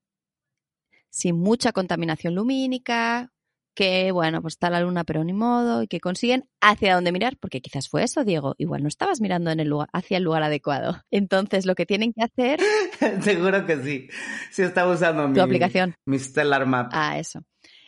sin 1.10 1.36
mucha 1.36 1.72
contaminación 1.72 2.34
lumínica, 2.34 3.32
que, 3.78 4.10
bueno, 4.10 4.42
pues 4.42 4.54
está 4.54 4.70
la 4.70 4.80
luna, 4.80 5.04
pero 5.04 5.22
ni 5.22 5.32
modo, 5.32 5.84
y 5.84 5.86
que 5.86 6.00
consiguen 6.00 6.48
hacia 6.60 6.96
dónde 6.96 7.12
mirar, 7.12 7.36
porque 7.38 7.60
quizás 7.60 7.88
fue 7.88 8.02
eso, 8.02 8.24
Diego. 8.24 8.56
Igual 8.58 8.82
no 8.82 8.88
estabas 8.88 9.20
mirando 9.20 9.52
en 9.52 9.60
el 9.60 9.68
lugar, 9.68 9.88
hacia 9.92 10.16
el 10.16 10.24
lugar 10.24 10.42
adecuado. 10.42 11.00
Entonces, 11.12 11.64
lo 11.64 11.76
que 11.76 11.86
tienen 11.86 12.12
que 12.12 12.24
hacer. 12.24 12.58
Seguro 13.22 13.64
que 13.66 13.76
sí. 13.76 14.08
Sí, 14.50 14.62
estaba 14.62 14.92
usando 14.92 15.28
mi 15.28 15.38
aplicación. 15.38 15.94
Mi 16.06 16.18
Stellar 16.18 16.66
Map. 16.66 16.90
Ah, 16.92 17.20
eso. 17.20 17.44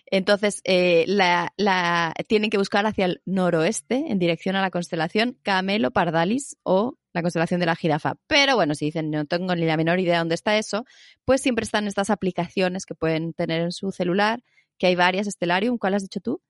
Entonces, 0.06 0.60
eh, 0.62 1.06
la, 1.08 1.52
la, 1.56 2.14
tienen 2.28 2.50
que 2.50 2.58
buscar 2.58 2.86
hacia 2.86 3.06
el 3.06 3.20
noroeste, 3.26 3.96
en 3.96 4.20
dirección 4.20 4.54
a 4.54 4.62
la 4.62 4.70
constelación 4.70 5.38
Camelo 5.42 5.90
Pardalis 5.90 6.56
o 6.62 6.98
la 7.12 7.22
constelación 7.22 7.58
de 7.58 7.66
la 7.66 7.74
jirafa. 7.74 8.14
Pero 8.28 8.54
bueno, 8.54 8.76
si 8.76 8.84
dicen 8.84 9.10
no 9.10 9.24
tengo 9.24 9.56
ni 9.56 9.66
la 9.66 9.76
menor 9.76 9.98
idea 9.98 10.20
dónde 10.20 10.36
está 10.36 10.56
eso, 10.56 10.84
pues 11.24 11.40
siempre 11.40 11.64
están 11.64 11.88
estas 11.88 12.10
aplicaciones 12.10 12.86
que 12.86 12.94
pueden 12.94 13.32
tener 13.32 13.60
en 13.60 13.72
su 13.72 13.90
celular, 13.90 14.44
que 14.80 14.86
hay 14.86 14.96
varias, 14.96 15.26
Stellarium, 15.26 15.76
¿cuál 15.76 15.94
has 15.94 16.02
dicho 16.02 16.20
tú? 16.20 16.40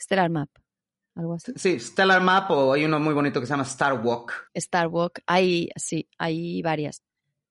Stellar 0.00 0.28
Map. 0.28 0.50
Algo 1.14 1.34
así. 1.34 1.52
Sí, 1.56 1.80
Stellar 1.80 2.20
Map 2.20 2.50
o 2.50 2.74
hay 2.74 2.84
uno 2.84 3.00
muy 3.00 3.14
bonito 3.14 3.40
que 3.40 3.46
se 3.46 3.54
llama 3.54 3.62
Star 3.62 3.94
Walk. 3.94 4.50
Star 4.52 4.88
Walk, 4.88 5.20
hay, 5.26 5.70
sí, 5.76 6.06
hay 6.18 6.60
varias. 6.60 7.02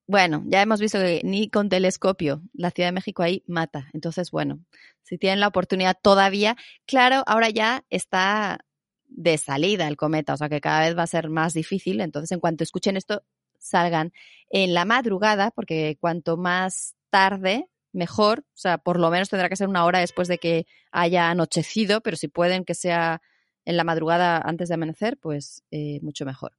Bueno, 0.05 0.43
ya 0.45 0.61
hemos 0.61 0.79
visto 0.79 0.99
que 0.99 1.21
ni 1.23 1.49
con 1.49 1.69
telescopio 1.69 2.43
la 2.53 2.69
Ciudad 2.69 2.89
de 2.89 2.93
México 2.93 3.23
ahí 3.23 3.43
mata. 3.47 3.89
Entonces, 3.93 4.29
bueno, 4.29 4.59
si 5.01 5.17
tienen 5.17 5.39
la 5.39 5.47
oportunidad 5.47 5.97
todavía, 5.99 6.55
claro, 6.85 7.23
ahora 7.25 7.49
ya 7.49 7.83
está 7.89 8.59
de 9.07 9.37
salida 9.39 9.87
el 9.87 9.97
cometa, 9.97 10.35
o 10.35 10.37
sea 10.37 10.49
que 10.49 10.61
cada 10.61 10.81
vez 10.81 10.95
va 10.95 11.03
a 11.03 11.07
ser 11.07 11.29
más 11.29 11.53
difícil. 11.53 11.99
Entonces, 11.99 12.31
en 12.31 12.39
cuanto 12.39 12.63
escuchen 12.63 12.95
esto, 12.95 13.23
salgan 13.57 14.13
en 14.51 14.75
la 14.75 14.85
madrugada, 14.85 15.49
porque 15.49 15.97
cuanto 15.99 16.37
más 16.37 16.95
tarde, 17.09 17.70
mejor. 17.93 18.39
O 18.50 18.57
sea, 18.57 18.77
por 18.77 19.00
lo 19.00 19.10
menos 19.10 19.29
tendrá 19.29 19.50
que 19.50 19.55
ser 19.55 19.67
una 19.67 19.86
hora 19.86 20.00
después 20.00 20.27
de 20.27 20.38
que 20.38 20.65
haya 20.91 21.29
anochecido, 21.29 22.01
pero 22.01 22.17
si 22.17 22.27
pueden 22.27 22.65
que 22.65 22.75
sea 22.75 23.21
en 23.65 23.77
la 23.77 23.83
madrugada 23.83 24.41
antes 24.43 24.69
de 24.69 24.75
amanecer, 24.75 25.17
pues 25.17 25.63
eh, 25.71 26.00
mucho 26.01 26.25
mejor. 26.25 26.53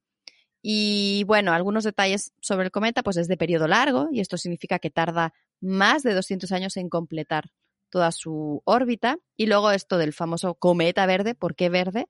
Y 0.61 1.25
bueno, 1.25 1.51
algunos 1.51 1.83
detalles 1.83 2.33
sobre 2.41 2.65
el 2.65 2.71
cometa, 2.71 3.03
pues 3.03 3.17
es 3.17 3.27
de 3.27 3.35
periodo 3.35 3.67
largo 3.67 4.07
y 4.11 4.21
esto 4.21 4.37
significa 4.37 4.79
que 4.79 4.89
tarda 4.89 5.33
más 5.59 6.03
de 6.03 6.13
200 6.13 6.51
años 6.53 6.77
en 6.77 6.89
completar 6.89 7.51
toda 7.89 8.11
su 8.11 8.61
órbita. 8.65 9.17
Y 9.35 9.47
luego 9.47 9.71
esto 9.71 9.97
del 9.97 10.13
famoso 10.13 10.55
cometa 10.55 11.05
verde, 11.05 11.35
¿por 11.35 11.55
qué 11.55 11.69
verde? 11.69 12.07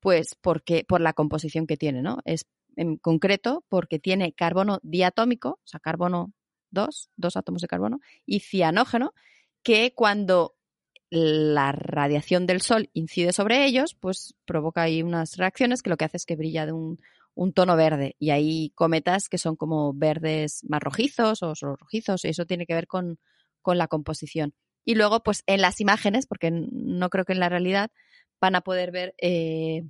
Pues 0.00 0.36
porque 0.40 0.84
por 0.86 1.00
la 1.00 1.14
composición 1.14 1.66
que 1.66 1.78
tiene, 1.78 2.02
¿no? 2.02 2.18
Es 2.26 2.46
en 2.76 2.98
concreto 2.98 3.64
porque 3.68 3.98
tiene 3.98 4.32
carbono 4.34 4.80
diatómico, 4.82 5.60
o 5.64 5.66
sea, 5.66 5.80
carbono 5.80 6.32
2, 6.74 7.10
dos 7.16 7.36
átomos 7.36 7.62
de 7.62 7.68
carbono, 7.68 8.00
y 8.26 8.40
cianógeno, 8.40 9.14
que 9.62 9.94
cuando 9.94 10.56
la 11.10 11.72
radiación 11.72 12.46
del 12.46 12.60
Sol 12.60 12.90
incide 12.92 13.32
sobre 13.32 13.64
ellos, 13.64 13.94
pues 13.94 14.34
provoca 14.44 14.82
ahí 14.82 15.02
unas 15.02 15.36
reacciones 15.36 15.82
que 15.82 15.90
lo 15.90 15.96
que 15.96 16.04
hace 16.04 16.16
es 16.16 16.26
que 16.26 16.36
brilla 16.36 16.66
de 16.66 16.72
un, 16.72 16.98
un 17.34 17.52
tono 17.52 17.76
verde 17.76 18.16
y 18.18 18.30
hay 18.30 18.70
cometas 18.74 19.28
que 19.28 19.38
son 19.38 19.56
como 19.56 19.92
verdes 19.94 20.64
más 20.68 20.82
rojizos 20.82 21.42
o 21.42 21.54
solo 21.54 21.76
rojizos 21.76 22.24
y 22.24 22.28
eso 22.28 22.46
tiene 22.46 22.66
que 22.66 22.74
ver 22.74 22.86
con, 22.86 23.18
con 23.62 23.78
la 23.78 23.88
composición. 23.88 24.54
Y 24.84 24.96
luego, 24.96 25.22
pues 25.22 25.42
en 25.46 25.60
las 25.60 25.80
imágenes, 25.80 26.26
porque 26.26 26.50
no 26.50 27.08
creo 27.10 27.24
que 27.24 27.32
en 27.32 27.40
la 27.40 27.48
realidad 27.48 27.90
van 28.40 28.56
a 28.56 28.60
poder 28.60 28.90
ver 28.90 29.14
eh, 29.18 29.84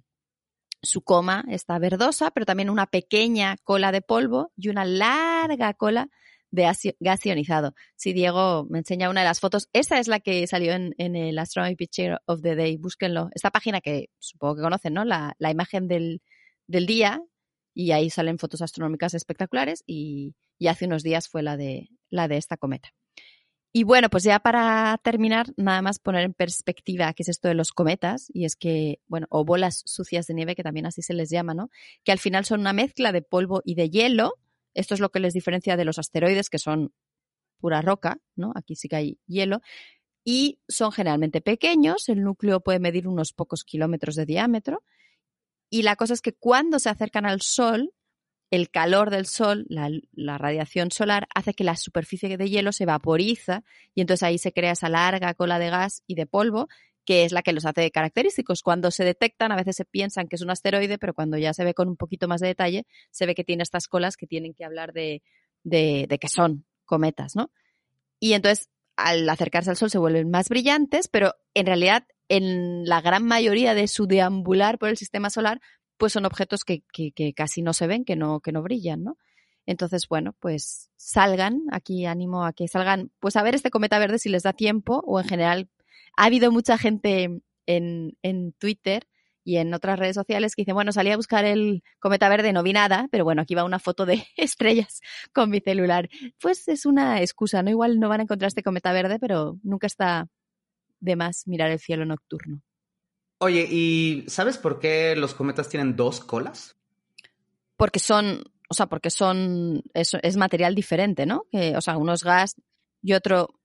su 0.82 1.02
coma 1.02 1.44
está 1.48 1.78
verdosa, 1.78 2.30
pero 2.30 2.46
también 2.46 2.70
una 2.70 2.86
pequeña 2.86 3.56
cola 3.64 3.92
de 3.92 4.02
polvo 4.02 4.52
y 4.56 4.68
una 4.68 4.84
larga 4.84 5.74
cola 5.74 6.08
de 6.54 6.94
gas 7.00 7.26
ionizado. 7.26 7.74
Si 7.96 8.12
Diego 8.12 8.66
me 8.70 8.78
enseña 8.78 9.10
una 9.10 9.22
de 9.22 9.26
las 9.26 9.40
fotos, 9.40 9.68
esa 9.72 9.98
es 9.98 10.06
la 10.06 10.20
que 10.20 10.46
salió 10.46 10.72
en, 10.72 10.94
el 10.96 11.38
Astronomy 11.38 11.74
Picture 11.74 12.18
of 12.26 12.42
the 12.42 12.54
Day, 12.54 12.76
búsquenlo. 12.76 13.28
Esta 13.34 13.50
página 13.50 13.80
que 13.80 14.10
supongo 14.20 14.56
que 14.56 14.62
conocen, 14.62 14.94
¿no? 14.94 15.04
La, 15.04 15.34
imagen 15.50 15.88
del, 15.88 16.22
del 16.66 16.86
día 16.86 17.20
y 17.74 17.90
ahí 17.90 18.08
salen 18.08 18.38
fotos 18.38 18.62
astronómicas 18.62 19.14
espectaculares 19.14 19.82
y, 19.86 20.34
hace 20.68 20.86
unos 20.86 21.02
días 21.02 21.28
fue 21.28 21.42
la 21.42 21.58
de, 21.58 21.90
la 22.08 22.26
de 22.26 22.38
esta 22.38 22.56
cometa. 22.56 22.88
Y 23.70 23.82
bueno, 23.82 24.08
pues 24.08 24.22
ya 24.22 24.38
para 24.38 24.98
terminar, 25.02 25.48
nada 25.56 25.82
más 25.82 25.98
poner 25.98 26.22
en 26.22 26.32
perspectiva 26.32 27.12
qué 27.12 27.24
es 27.24 27.28
esto 27.28 27.48
de 27.48 27.54
los 27.54 27.72
cometas, 27.72 28.30
y 28.32 28.44
es 28.44 28.54
que, 28.54 29.00
bueno, 29.08 29.26
o 29.30 29.44
bolas 29.44 29.82
sucias 29.84 30.28
de 30.28 30.34
nieve, 30.34 30.54
que 30.54 30.62
también 30.62 30.86
así 30.86 31.02
se 31.02 31.12
les 31.12 31.28
llama, 31.28 31.54
¿no? 31.54 31.70
Que 32.04 32.12
al 32.12 32.20
final 32.20 32.44
son 32.44 32.60
una 32.60 32.72
mezcla 32.72 33.10
de 33.10 33.20
polvo 33.20 33.60
y 33.64 33.74
de 33.74 33.90
hielo. 33.90 34.34
Esto 34.74 34.94
es 34.94 35.00
lo 35.00 35.10
que 35.10 35.20
les 35.20 35.34
diferencia 35.34 35.76
de 35.76 35.84
los 35.84 35.98
asteroides, 35.98 36.50
que 36.50 36.58
son 36.58 36.92
pura 37.58 37.80
roca, 37.82 38.18
¿no? 38.36 38.52
Aquí 38.54 38.76
sí 38.76 38.88
que 38.88 38.96
hay 38.96 39.18
hielo. 39.26 39.60
Y 40.24 40.60
son 40.68 40.92
generalmente 40.92 41.40
pequeños, 41.40 42.08
el 42.08 42.22
núcleo 42.22 42.60
puede 42.60 42.78
medir 42.78 43.08
unos 43.08 43.32
pocos 43.32 43.64
kilómetros 43.64 44.14
de 44.16 44.26
diámetro 44.26 44.82
y 45.74 45.82
la 45.82 45.96
cosa 45.96 46.14
es 46.14 46.22
que 46.22 46.32
cuando 46.32 46.78
se 46.78 46.88
acercan 46.88 47.26
al 47.26 47.40
Sol, 47.40 47.92
el 48.52 48.70
calor 48.70 49.10
del 49.10 49.26
Sol, 49.26 49.66
la, 49.68 50.38
radiación 50.38 50.92
solar, 50.92 51.26
hace 51.34 51.52
que 51.52 51.64
la 51.64 51.74
superficie 51.74 52.36
de 52.36 52.48
hielo 52.48 52.70
se 52.70 52.86
vaporiza 52.86 53.64
y 53.92 54.00
entonces 54.00 54.22
ahí 54.22 54.38
se 54.38 54.52
crea 54.52 54.70
esa 54.70 54.88
larga 54.88 55.34
cola 55.34 55.58
de 55.58 55.70
gas 55.70 56.04
y 56.06 56.14
de 56.14 56.26
polvo 56.26 56.68
que 57.04 57.24
es 57.24 57.32
la 57.32 57.42
que 57.42 57.52
los 57.52 57.66
hace 57.66 57.90
característicos. 57.90 58.62
Cuando 58.62 58.90
se 58.90 59.04
detectan, 59.04 59.52
a 59.52 59.56
veces 59.56 59.76
se 59.76 59.84
piensan 59.84 60.28
que 60.28 60.36
es 60.36 60.42
un 60.42 60.50
asteroide, 60.50 60.98
pero 60.98 61.14
cuando 61.14 61.38
ya 61.38 61.52
se 61.52 61.64
ve 61.64 61.74
con 61.74 61.88
un 61.88 61.96
poquito 61.96 62.28
más 62.28 62.40
de 62.40 62.48
detalle, 62.48 62.86
se 63.10 63.26
ve 63.26 63.34
que 63.34 63.44
tiene 63.44 63.62
estas 63.62 63.88
colas 63.88 64.16
que 64.16 64.26
tienen 64.26 64.54
que 64.54 64.64
hablar 64.64 64.92
de, 64.92 65.22
de, 65.64 66.18
que 66.20 66.28
son 66.28 66.64
cometas, 66.84 67.36
¿no? 67.36 67.50
Y 68.20 68.32
entonces, 68.34 68.70
al 68.96 69.28
acercarse 69.28 69.70
al 69.70 69.76
Sol 69.76 69.90
se 69.90 69.98
vuelven 69.98 70.30
más 70.30 70.48
brillantes, 70.48 71.08
pero 71.08 71.34
en 71.54 71.66
realidad 71.66 72.06
en 72.28 72.84
la 72.84 73.00
gran 73.00 73.24
mayoría 73.24 73.74
de 73.74 73.88
su 73.88 74.06
deambular 74.06 74.78
por 74.78 74.88
el 74.88 74.96
sistema 74.96 75.30
solar, 75.30 75.60
pues 75.96 76.12
son 76.12 76.24
objetos 76.24 76.64
que, 76.64 76.82
casi 77.34 77.62
no 77.62 77.72
se 77.72 77.86
ven, 77.86 78.04
que 78.04 78.16
no, 78.16 78.40
que 78.40 78.52
no 78.52 78.62
brillan, 78.62 79.04
¿no? 79.04 79.18
Entonces, 79.66 80.08
bueno, 80.08 80.34
pues 80.40 80.90
salgan, 80.96 81.62
aquí 81.70 82.04
animo 82.04 82.44
a 82.44 82.52
que 82.52 82.68
salgan, 82.68 83.10
pues 83.18 83.36
a 83.36 83.42
ver 83.42 83.54
este 83.54 83.70
cometa 83.70 83.98
verde 83.98 84.18
si 84.18 84.28
les 84.28 84.42
da 84.42 84.52
tiempo, 84.52 85.02
o 85.06 85.20
en 85.20 85.26
general, 85.26 85.70
ha 86.16 86.24
habido 86.24 86.50
mucha 86.52 86.78
gente 86.78 87.40
en, 87.66 88.16
en 88.22 88.52
Twitter 88.52 89.06
y 89.44 89.58
en 89.58 89.74
otras 89.74 89.98
redes 89.98 90.14
sociales 90.14 90.56
que 90.56 90.62
dicen, 90.62 90.74
bueno, 90.74 90.90
salí 90.90 91.10
a 91.10 91.16
buscar 91.16 91.44
el 91.44 91.82
cometa 92.00 92.28
verde, 92.30 92.52
no 92.52 92.62
vi 92.62 92.72
nada, 92.72 93.08
pero 93.10 93.24
bueno, 93.24 93.42
aquí 93.42 93.54
va 93.54 93.64
una 93.64 93.78
foto 93.78 94.06
de 94.06 94.26
estrellas 94.36 95.00
con 95.32 95.50
mi 95.50 95.60
celular. 95.60 96.08
Pues 96.40 96.66
es 96.68 96.86
una 96.86 97.20
excusa, 97.20 97.62
¿no? 97.62 97.70
Igual 97.70 98.00
no 98.00 98.08
van 98.08 98.20
a 98.20 98.22
encontrar 98.22 98.48
este 98.48 98.62
cometa 98.62 98.92
verde, 98.92 99.18
pero 99.20 99.58
nunca 99.62 99.86
está 99.86 100.28
de 101.00 101.16
más 101.16 101.46
mirar 101.46 101.70
el 101.70 101.78
cielo 101.78 102.06
nocturno. 102.06 102.62
Oye, 103.38 103.66
¿y 103.70 104.24
sabes 104.28 104.56
por 104.56 104.78
qué 104.78 105.14
los 105.16 105.34
cometas 105.34 105.68
tienen 105.68 105.96
dos 105.96 106.20
colas? 106.20 106.76
Porque 107.76 107.98
son, 107.98 108.44
o 108.70 108.74
sea, 108.74 108.86
porque 108.86 109.10
son, 109.10 109.82
es, 109.92 110.14
es 110.22 110.36
material 110.36 110.74
diferente, 110.74 111.26
¿no? 111.26 111.44
Que, 111.50 111.76
o 111.76 111.80
sea, 111.82 111.98
uno 111.98 112.14
es 112.14 112.24
gas 112.24 112.56
y 113.02 113.12
otro, 113.12 113.60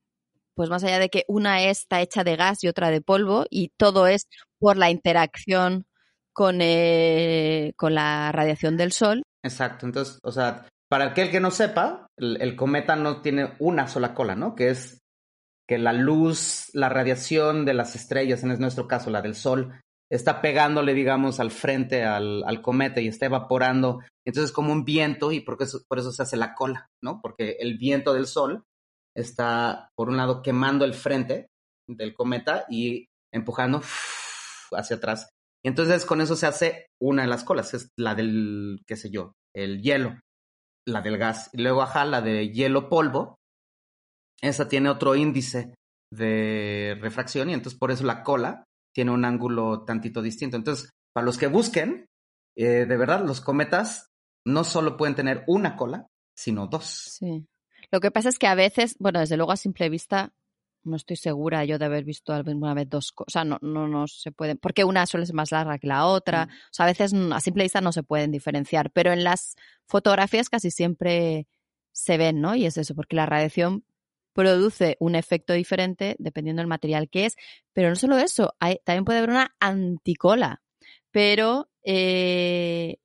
pues 0.60 0.70
más 0.70 0.84
allá 0.84 1.00
de 1.00 1.08
que 1.08 1.24
una 1.30 1.64
está 1.64 2.02
hecha 2.02 2.26
de 2.26 2.36
gas 2.36 2.66
y 2.66 2.68
otra 2.68 2.92
de 2.92 3.00
polvo 3.00 3.46
y 3.50 3.70
todo 3.78 4.08
es 4.08 4.28
por 4.60 4.76
la 4.76 4.90
interacción 4.90 5.86
con, 6.34 6.58
eh, 6.60 7.72
con 7.78 7.96
la 7.96 8.34
radiación 8.34 8.76
del 8.76 8.92
sol. 8.92 9.24
Exacto, 9.42 9.86
entonces, 9.86 10.20
o 10.22 10.34
sea, 10.34 10.68
para 10.90 11.06
aquel 11.06 11.32
que 11.32 11.40
no 11.40 11.50
sepa, 11.50 12.08
el, 12.18 12.58
cometa 12.58 12.98
no 12.98 13.22
tiene 13.22 13.54
una 13.60 13.88
sola 13.88 14.14
cola, 14.14 14.36
¿no? 14.36 14.54
Que 14.54 14.72
es 14.72 15.00
que 15.66 15.78
la 15.78 15.94
luz, 15.94 16.66
la 16.74 16.90
radiación 16.90 17.64
de 17.64 17.76
las 17.76 17.96
estrellas, 17.96 18.44
en 18.44 18.60
nuestro 18.60 18.86
caso 18.86 19.10
la 19.10 19.22
del 19.22 19.36
Sol, 19.36 19.80
está 20.12 20.42
pegándole, 20.42 20.94
digamos, 20.94 21.40
al 21.40 21.52
frente 21.52 22.04
al, 22.04 22.62
cometa 22.62 23.00
y 23.00 23.08
está 23.08 23.28
evaporando. 23.28 24.02
Entonces, 24.26 24.52
como 24.52 24.74
un 24.74 24.84
viento, 24.84 25.32
y 25.32 25.40
por 25.40 25.56
eso, 25.62 25.80
por 25.88 26.00
eso 26.00 26.12
se 26.12 26.22
hace 26.22 26.36
la 26.36 26.54
cola, 26.54 26.90
¿no? 27.02 27.22
Porque 27.22 27.56
el 27.62 27.78
viento 27.78 28.14
del 28.14 28.28
Sol 28.28 28.66
está, 29.20 29.90
por 29.96 30.10
un 30.10 30.18
lado, 30.18 30.42
quemando 30.42 30.86
el 30.86 30.94
frente 30.94 31.48
del 31.88 32.14
cometa 32.14 32.66
y 32.70 33.08
empujando 33.34 33.82
hacia 34.72 34.98
atrás. 34.98 35.30
Y 35.64 35.68
entonces 35.68 36.06
con 36.06 36.22
eso 36.22 36.36
se 36.36 36.48
hace 36.48 36.88
una 37.02 37.24
de 37.24 37.28
las 37.28 37.44
colas, 37.44 37.74
es 37.74 37.90
la 37.98 38.16
del, 38.16 38.82
qué 38.88 38.96
sé 38.96 39.10
yo, 39.10 39.34
el 39.54 39.82
hielo, 39.82 40.20
la 40.88 41.02
del 41.02 41.18
gas. 41.18 41.50
Y 41.54 41.62
luego, 41.62 41.82
ajá, 41.82 42.06
la 42.06 42.22
de 42.22 42.50
hielo 42.50 42.90
polvo, 42.90 43.36
esa 44.42 44.68
tiene 44.68 44.90
otro 44.90 45.16
índice 45.16 45.74
de 46.12 46.98
refracción 47.02 47.50
y 47.50 47.54
entonces 47.54 47.78
por 47.78 47.92
eso 47.92 48.04
la 48.06 48.24
cola 48.24 48.64
tiene 48.96 49.12
un 49.12 49.26
ángulo 49.26 49.84
tantito 49.84 50.22
distinto. 50.22 50.56
Entonces, 50.56 50.90
para 51.14 51.26
los 51.26 51.38
que 51.38 51.48
busquen, 51.48 52.06
eh, 52.58 52.86
de 52.86 52.98
verdad, 52.98 53.26
los 53.26 53.42
cometas 53.42 54.08
no 54.48 54.64
solo 54.64 54.98
pueden 54.98 55.16
tener 55.16 55.44
una 55.48 55.76
cola, 55.76 56.08
sino 56.38 56.68
dos. 56.68 56.86
Sí. 56.86 57.46
Lo 57.92 58.00
que 58.00 58.12
pasa 58.12 58.30
es 58.30 58.40
que 58.40 58.48
a 58.48 58.56
veces, 58.56 58.96
bueno, 59.00 59.20
desde 59.20 59.38
luego 59.38 59.52
a 59.52 59.58
simple 59.58 59.90
vista, 59.90 60.34
no 60.84 60.96
estoy 60.96 61.18
segura 61.18 61.66
yo 61.66 61.78
de 61.78 61.86
haber 61.86 62.04
visto 62.04 62.34
alguna 62.34 62.74
vez 62.74 62.90
dos 62.90 63.12
cosas. 63.12 63.28
O 63.28 63.32
sea, 63.32 63.44
no, 63.44 63.58
no, 63.62 63.88
no 63.88 64.08
se 64.08 64.32
pueden, 64.32 64.58
porque 64.58 64.84
una 64.84 65.06
suele 65.06 65.26
ser 65.26 65.36
más 65.36 65.52
larga 65.52 65.78
que 65.78 65.88
la 65.88 66.06
otra. 66.06 66.46
Mm. 66.46 66.50
O 66.50 66.72
sea, 66.72 66.86
a 66.86 66.90
veces 66.90 67.14
a 67.14 67.40
simple 67.40 67.64
vista 67.64 67.82
no 67.82 67.92
se 67.92 68.04
pueden 68.04 68.32
diferenciar, 68.32 68.92
pero 68.92 69.12
en 69.12 69.24
las 69.24 69.56
fotografías 69.86 70.50
casi 70.50 70.72
siempre 70.72 71.48
se 71.92 72.18
ven, 72.18 72.42
¿no? 72.42 72.56
Y 72.56 72.66
es 72.66 72.78
eso, 72.78 72.96
porque 72.96 73.16
la 73.16 73.26
radiación 73.26 73.84
produce 74.34 74.96
un 75.00 75.16
efecto 75.16 75.54
diferente 75.54 76.16
dependiendo 76.20 76.62
del 76.62 76.68
material 76.68 77.10
que 77.10 77.26
es. 77.26 77.36
Pero 77.74 77.90
no 77.90 77.96
solo 77.96 78.18
eso, 78.18 78.56
también 78.86 79.06
puede 79.06 79.20
haber 79.20 79.32
una 79.32 79.56
anticola. 79.60 80.62
Pero 81.12 81.70
eh, 81.84 82.98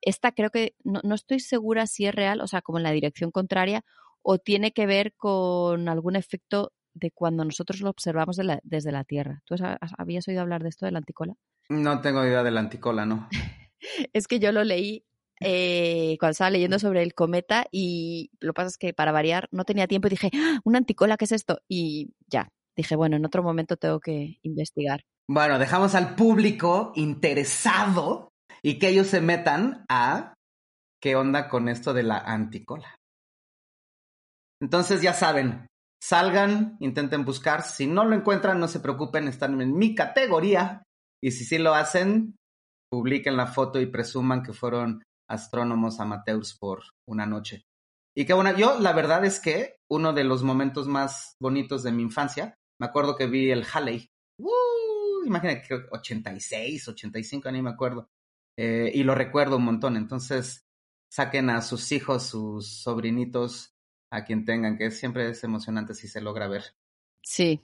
esta 0.00 0.32
creo 0.32 0.50
que 0.50 0.76
no, 0.84 1.00
no, 1.02 1.14
estoy 1.14 1.40
segura 1.40 1.86
si 1.86 2.06
es 2.06 2.14
real, 2.14 2.40
o 2.40 2.46
sea, 2.46 2.62
como 2.62 2.78
en 2.78 2.84
la 2.84 2.92
dirección 2.92 3.30
contraria, 3.30 3.84
o 4.22 4.38
tiene 4.38 4.72
que 4.72 4.86
ver 4.86 5.14
con 5.16 5.88
algún 5.88 6.16
efecto 6.16 6.72
de 6.94 7.10
cuando 7.10 7.44
nosotros 7.44 7.80
lo 7.80 7.90
observamos 7.90 8.38
desde 8.62 8.92
la 8.92 9.04
Tierra. 9.04 9.42
¿Tú 9.44 9.54
habías 9.96 10.26
oído 10.28 10.40
hablar 10.40 10.62
de 10.62 10.70
esto 10.70 10.86
de 10.86 10.92
la 10.92 10.98
anticola? 10.98 11.34
No 11.68 12.00
tengo 12.00 12.24
idea 12.24 12.42
de 12.42 12.50
la 12.50 12.60
anticola, 12.60 13.06
no. 13.06 13.28
es 14.12 14.26
que 14.26 14.38
yo 14.38 14.52
lo 14.52 14.64
leí 14.64 15.04
eh, 15.40 16.16
cuando 16.18 16.32
estaba 16.32 16.50
leyendo 16.50 16.78
sobre 16.78 17.02
el 17.02 17.14
cometa 17.14 17.66
y 17.70 18.30
lo 18.40 18.52
que 18.52 18.56
pasa 18.56 18.68
es 18.68 18.78
que 18.78 18.92
para 18.92 19.12
variar 19.12 19.48
no 19.52 19.64
tenía 19.64 19.86
tiempo 19.86 20.08
y 20.08 20.10
dije, 20.10 20.30
¡Ah, 20.34 20.60
una 20.64 20.78
anticola, 20.78 21.16
¿qué 21.16 21.26
es 21.26 21.32
esto? 21.32 21.60
Y 21.68 22.14
ya, 22.26 22.48
dije, 22.76 22.96
bueno, 22.96 23.16
en 23.16 23.24
otro 23.24 23.42
momento 23.42 23.76
tengo 23.76 24.00
que 24.00 24.38
investigar. 24.42 25.04
Bueno, 25.28 25.58
dejamos 25.58 25.94
al 25.94 26.14
público 26.14 26.92
interesado 26.96 28.32
y 28.62 28.78
que 28.78 28.88
ellos 28.88 29.06
se 29.06 29.20
metan 29.20 29.84
a 29.88 30.34
qué 31.00 31.14
onda 31.14 31.48
con 31.48 31.68
esto 31.68 31.92
de 31.92 32.02
la 32.02 32.18
anticola. 32.18 32.97
Entonces 34.60 35.02
ya 35.02 35.12
saben, 35.12 35.66
salgan, 36.02 36.76
intenten 36.80 37.24
buscar, 37.24 37.62
si 37.62 37.86
no 37.86 38.04
lo 38.04 38.16
encuentran, 38.16 38.58
no 38.58 38.68
se 38.68 38.80
preocupen, 38.80 39.28
están 39.28 39.60
en 39.60 39.76
mi 39.76 39.94
categoría 39.94 40.82
y 41.22 41.30
si 41.30 41.44
sí 41.44 41.58
lo 41.58 41.74
hacen, 41.74 42.36
publiquen 42.90 43.36
la 43.36 43.46
foto 43.46 43.80
y 43.80 43.86
presuman 43.86 44.42
que 44.42 44.52
fueron 44.52 45.02
astrónomos 45.28 46.00
amateurs 46.00 46.56
por 46.58 46.82
una 47.06 47.26
noche. 47.26 47.62
Y 48.16 48.24
qué 48.24 48.32
bueno, 48.32 48.56
yo 48.56 48.80
la 48.80 48.92
verdad 48.92 49.24
es 49.24 49.38
que 49.38 49.76
uno 49.90 50.12
de 50.12 50.24
los 50.24 50.42
momentos 50.42 50.88
más 50.88 51.36
bonitos 51.40 51.82
de 51.82 51.92
mi 51.92 52.02
infancia, 52.02 52.54
me 52.80 52.86
acuerdo 52.86 53.16
que 53.16 53.26
vi 53.26 53.50
el 53.50 53.64
Halley. 53.72 54.08
¡Uh! 54.40 55.24
Imagínate, 55.24 55.68
86, 55.90 56.88
85, 56.88 57.52
ni 57.52 57.62
me 57.62 57.70
acuerdo. 57.70 58.08
Eh, 58.58 58.90
y 58.92 59.04
lo 59.04 59.14
recuerdo 59.14 59.56
un 59.56 59.64
montón. 59.64 59.96
Entonces, 59.96 60.62
saquen 61.12 61.50
a 61.50 61.62
sus 61.62 61.92
hijos, 61.92 62.24
sus 62.24 62.82
sobrinitos, 62.82 63.70
a 64.10 64.24
quien 64.24 64.44
tengan, 64.44 64.76
que 64.76 64.90
siempre 64.90 65.28
es 65.28 65.42
emocionante 65.44 65.94
si 65.94 66.08
se 66.08 66.20
logra 66.20 66.48
ver. 66.48 66.64
Sí. 67.22 67.62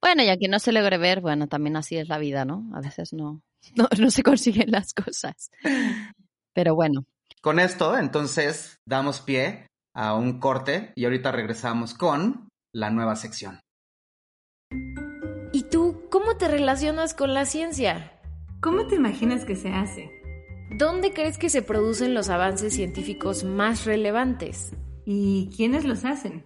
Bueno, 0.00 0.22
y 0.22 0.28
a 0.28 0.36
quien 0.36 0.50
no 0.50 0.58
se 0.58 0.72
logre 0.72 0.98
ver, 0.98 1.20
bueno, 1.20 1.46
también 1.46 1.76
así 1.76 1.96
es 1.96 2.08
la 2.08 2.18
vida, 2.18 2.44
¿no? 2.44 2.68
A 2.74 2.80
veces 2.80 3.12
no, 3.12 3.42
no, 3.76 3.88
no 3.98 4.10
se 4.10 4.22
consiguen 4.22 4.70
las 4.70 4.94
cosas. 4.94 5.50
Pero 6.52 6.74
bueno. 6.74 7.04
Con 7.40 7.58
esto, 7.58 7.96
entonces, 7.96 8.80
damos 8.86 9.20
pie 9.20 9.66
a 9.94 10.14
un 10.14 10.40
corte 10.40 10.92
y 10.94 11.04
ahorita 11.04 11.32
regresamos 11.32 11.94
con 11.94 12.48
la 12.72 12.90
nueva 12.90 13.16
sección. 13.16 13.60
¿Y 15.52 15.64
tú 15.64 16.06
cómo 16.10 16.36
te 16.36 16.48
relacionas 16.48 17.14
con 17.14 17.34
la 17.34 17.44
ciencia? 17.44 18.20
¿Cómo 18.60 18.86
te 18.86 18.96
imaginas 18.96 19.44
que 19.44 19.56
se 19.56 19.72
hace? 19.72 20.10
¿Dónde 20.76 21.12
crees 21.12 21.38
que 21.38 21.48
se 21.48 21.62
producen 21.62 22.14
los 22.14 22.28
avances 22.28 22.74
científicos 22.74 23.42
más 23.42 23.84
relevantes? 23.84 24.72
¿Y 25.12 25.50
quiénes 25.56 25.84
los 25.84 26.04
hacen? 26.04 26.44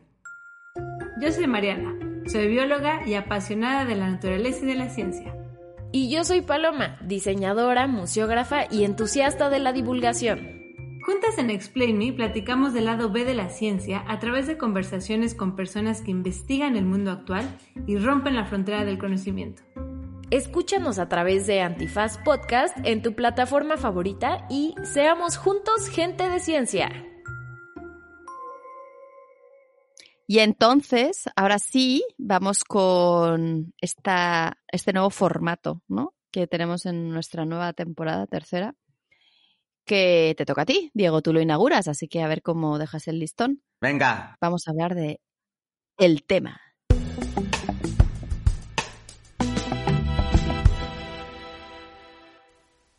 Yo 1.21 1.31
soy 1.31 1.47
Mariana, 1.47 1.99
soy 2.27 2.49
bióloga 2.49 3.07
y 3.07 3.13
apasionada 3.13 3.85
de 3.85 3.95
la 3.95 4.09
naturaleza 4.09 4.65
y 4.65 4.69
de 4.69 4.75
la 4.75 4.89
ciencia. 4.89 5.37
Y 5.93 6.09
yo 6.09 6.25
soy 6.25 6.41
Paloma, 6.41 6.99
diseñadora, 7.03 7.87
museógrafa 7.89 8.65
y 8.71 8.85
entusiasta 8.85 9.51
de 9.51 9.59
la 9.59 9.75
divulgación. 9.75 10.63
Juntas 11.05 11.37
en 11.37 11.51
Explain 11.51 11.99
Me 11.99 12.15
platicamos 12.15 12.73
del 12.73 12.87
lado 12.87 13.11
B 13.11 13.27
de 13.27 13.35
la 13.35 13.51
ciencia 13.51 14.03
a 14.09 14.19
través 14.19 14.47
de 14.47 14.57
conversaciones 14.57 15.35
con 15.35 15.57
personas 15.57 16.01
que 16.01 16.13
investigan 16.13 16.75
el 16.75 16.87
mundo 16.87 17.11
actual 17.11 17.45
y 17.87 17.99
rompen 17.99 18.35
la 18.35 18.47
frontera 18.47 18.87
del 18.87 18.97
conocimiento. 18.97 19.63
Escúchanos 20.31 20.99
a 20.99 21.11
través 21.11 21.47
de 21.47 21.61
Antifaz 21.61 22.17
Podcast 22.25 22.79
en 22.85 23.03
tu 23.03 23.15
plataforma 23.15 23.77
favorita 23.77 24.47
y 24.49 24.75
seamos 24.85 25.37
juntos 25.37 25.91
gente 25.91 26.31
de 26.31 26.41
ciencia. 26.41 27.11
Y 30.27 30.39
entonces, 30.39 31.25
ahora 31.37 31.59
sí, 31.59 32.03
vamos 32.17 32.65
con 32.65 33.75
esta, 33.81 34.57
este 34.73 34.95
nuevo 34.95 35.11
formato, 35.11 35.83
¿no? 35.87 36.15
Que 36.31 36.47
tenemos 36.47 36.87
en 36.87 37.11
nuestra 37.11 37.45
nueva 37.45 37.75
temporada 37.75 38.27
tercera, 38.27 38.75
que 39.85 40.35
te 40.39 40.47
toca 40.47 40.63
a 40.63 40.67
ti, 40.67 40.91
Diego, 40.95 41.21
tú 41.21 41.35
lo 41.35 41.43
inauguras, 41.43 41.89
así 41.89 42.09
que 42.09 42.23
a 42.23 42.29
ver 42.29 42.41
cómo 42.41 42.79
dejas 42.79 43.07
el 43.07 43.19
listón. 43.19 43.63
Venga. 43.83 44.35
Vamos 44.41 44.67
a 44.67 44.71
hablar 44.71 44.95
de 44.95 45.21
el 45.99 46.25
tema. 46.25 46.59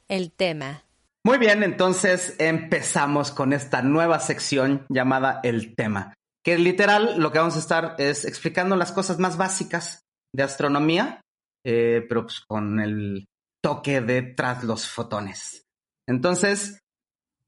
El 0.08 0.32
tema. 0.32 0.84
Muy 1.24 1.40
bien, 1.40 1.64
entonces 1.64 2.36
empezamos 2.38 3.32
con 3.32 3.52
esta 3.52 3.82
nueva 3.82 4.20
sección 4.20 4.86
llamada 4.90 5.40
El 5.42 5.76
tema 5.76 6.14
que 6.46 6.58
literal 6.60 7.20
lo 7.20 7.32
que 7.32 7.40
vamos 7.40 7.56
a 7.56 7.60
estar 7.60 7.96
es 7.98 8.24
explicando 8.24 8.76
las 8.76 8.92
cosas 8.92 9.18
más 9.18 9.36
básicas 9.36 10.04
de 10.34 10.44
astronomía, 10.44 11.22
eh, 11.66 12.06
pero 12.08 12.24
pues 12.24 12.42
con 12.42 12.80
el 12.80 13.26
toque 13.64 14.00
de 14.00 14.22
tras 14.22 14.64
los 14.64 14.88
fotones. 14.88 15.64
Entonces, 16.08 16.78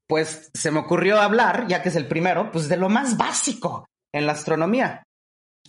pues 0.08 0.50
se 0.52 0.72
me 0.72 0.80
ocurrió 0.80 1.20
hablar, 1.20 1.68
ya 1.68 1.80
que 1.80 1.90
es 1.90 1.96
el 1.96 2.08
primero, 2.08 2.50
pues 2.50 2.68
de 2.68 2.76
lo 2.76 2.88
más 2.88 3.16
básico 3.16 3.86
en 4.12 4.26
la 4.26 4.32
astronomía. 4.32 5.04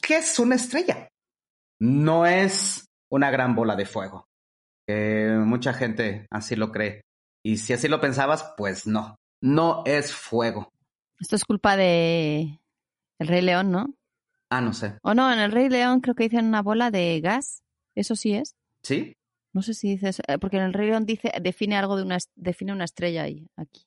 ¿Qué 0.01 0.17
es 0.17 0.39
una 0.39 0.55
estrella? 0.55 1.09
No 1.79 2.25
es 2.25 2.87
una 3.11 3.29
gran 3.29 3.55
bola 3.55 3.75
de 3.75 3.85
fuego. 3.85 4.25
mucha 4.87 5.73
gente 5.73 6.25
así 6.31 6.55
lo 6.55 6.71
cree. 6.71 7.01
Y 7.45 7.57
si 7.57 7.73
así 7.73 7.87
lo 7.87 8.01
pensabas, 8.01 8.55
pues 8.57 8.87
no. 8.87 9.17
No 9.41 9.83
es 9.85 10.13
fuego. 10.13 10.69
Esto 11.19 11.35
es 11.35 11.45
culpa 11.45 11.77
de 11.77 12.59
el 13.19 13.27
Rey 13.27 13.41
León, 13.41 13.71
¿no? 13.71 13.93
Ah, 14.49 14.61
no 14.61 14.73
sé. 14.73 14.97
O 15.03 15.13
no, 15.13 15.31
en 15.31 15.39
el 15.39 15.51
Rey 15.51 15.69
León 15.69 16.01
creo 16.01 16.15
que 16.15 16.23
dicen 16.23 16.45
una 16.45 16.61
bola 16.61 16.89
de 16.89 17.19
gas. 17.21 17.61
¿Eso 17.95 18.15
sí 18.15 18.33
es? 18.33 18.55
¿Sí? 18.83 19.13
No 19.53 19.61
sé 19.61 19.73
si 19.73 19.89
dices, 19.89 20.21
eh, 20.27 20.37
porque 20.39 20.57
en 20.57 20.63
el 20.63 20.73
Rey 20.73 20.89
León 20.89 21.05
dice, 21.05 21.31
define 21.41 21.77
algo 21.77 21.97
de 21.97 22.03
una, 22.03 22.17
define 22.35 22.71
una 22.71 22.85
estrella 22.85 23.23
ahí, 23.23 23.47
aquí. 23.55 23.85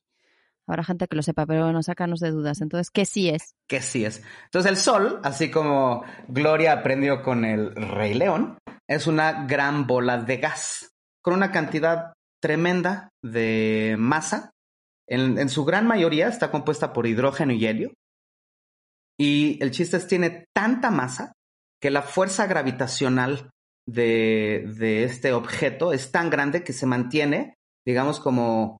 Habrá 0.65 0.83
gente 0.83 1.07
que 1.07 1.15
lo 1.17 1.23
sepa, 1.23 1.45
pero 1.45 1.65
bueno, 1.65 1.83
sácanos 1.83 2.19
de 2.19 2.31
dudas. 2.31 2.61
Entonces, 2.61 2.89
¿qué 2.89 3.05
sí 3.05 3.29
es? 3.29 3.55
¿Qué 3.67 3.81
sí 3.81 4.05
es? 4.05 4.23
Entonces, 4.45 4.71
el 4.71 4.77
Sol, 4.77 5.19
así 5.23 5.51
como 5.51 6.03
Gloria 6.29 6.71
aprendió 6.71 7.21
con 7.21 7.43
el 7.43 7.75
Rey 7.75 8.13
León, 8.13 8.57
es 8.87 9.07
una 9.07 9.45
gran 9.45 9.87
bola 9.87 10.19
de 10.19 10.37
gas, 10.37 10.93
con 11.21 11.33
una 11.33 11.51
cantidad 11.51 12.13
tremenda 12.41 13.09
de 13.21 13.95
masa. 13.97 14.51
En, 15.07 15.37
en 15.37 15.49
su 15.49 15.65
gran 15.65 15.85
mayoría 15.85 16.29
está 16.29 16.49
compuesta 16.49 16.93
por 16.93 17.07
hidrógeno 17.07 17.51
y 17.51 17.65
helio, 17.65 17.91
y 19.19 19.61
el 19.63 19.71
chiste 19.71 19.97
es, 19.97 20.07
tiene 20.07 20.45
tanta 20.55 20.91
masa 20.91 21.33
que 21.81 21.91
la 21.91 22.01
fuerza 22.01 22.47
gravitacional 22.47 23.49
de, 23.87 25.03
este 25.03 25.33
objeto 25.33 25.93
es 25.93 26.11
tan 26.11 26.29
grande 26.29 26.63
que 26.63 26.73
se 26.73 26.85
mantiene, 26.85 27.55
digamos, 27.85 28.19
como 28.19 28.77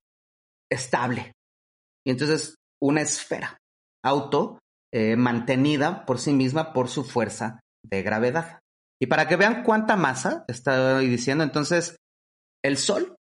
estable. 0.72 1.34
Y 2.06 2.12
entonces 2.12 2.56
una 2.82 3.02
esfera 3.02 3.58
auto 4.04 4.60
eh, 4.94 5.16
mantenida 5.16 6.06
por 6.06 6.20
sí 6.20 6.34
misma 6.34 6.74
por 6.74 6.90
su 6.90 7.04
fuerza 7.04 7.60
de 7.84 8.02
gravedad. 8.02 8.60
Y 9.02 9.08
para 9.08 9.28
que 9.28 9.36
vean 9.36 9.64
cuánta 9.64 9.96
masa 9.96 10.46
estoy 10.48 11.08
diciendo, 11.10 11.44
entonces 11.44 11.98
el 12.64 12.78
Sol 12.78 13.16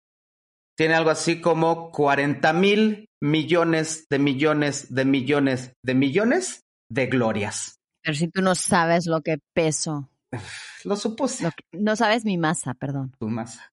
tiene 0.77 0.95
algo 0.95 1.11
así 1.11 1.41
como 1.41 1.91
40 1.91 2.53
mil 2.53 3.07
millones 3.21 4.07
de 4.11 4.19
millones 4.19 4.93
de 4.95 5.05
millones 5.05 5.73
de 5.85 5.95
millones 5.95 6.61
de 6.93 7.07
glorias. 7.07 7.81
Pero 8.03 8.15
si 8.15 8.29
tú 8.29 8.43
no 8.43 8.55
sabes 8.55 9.07
lo 9.07 9.23
que 9.23 9.39
peso. 9.55 10.11
Lo 10.85 10.97
supuse. 10.97 11.49
no 11.73 11.95
sabes 11.95 12.25
mi 12.25 12.37
masa, 12.37 12.75
perdón. 12.75 13.15
Tu 13.21 13.29
masa. 13.29 13.71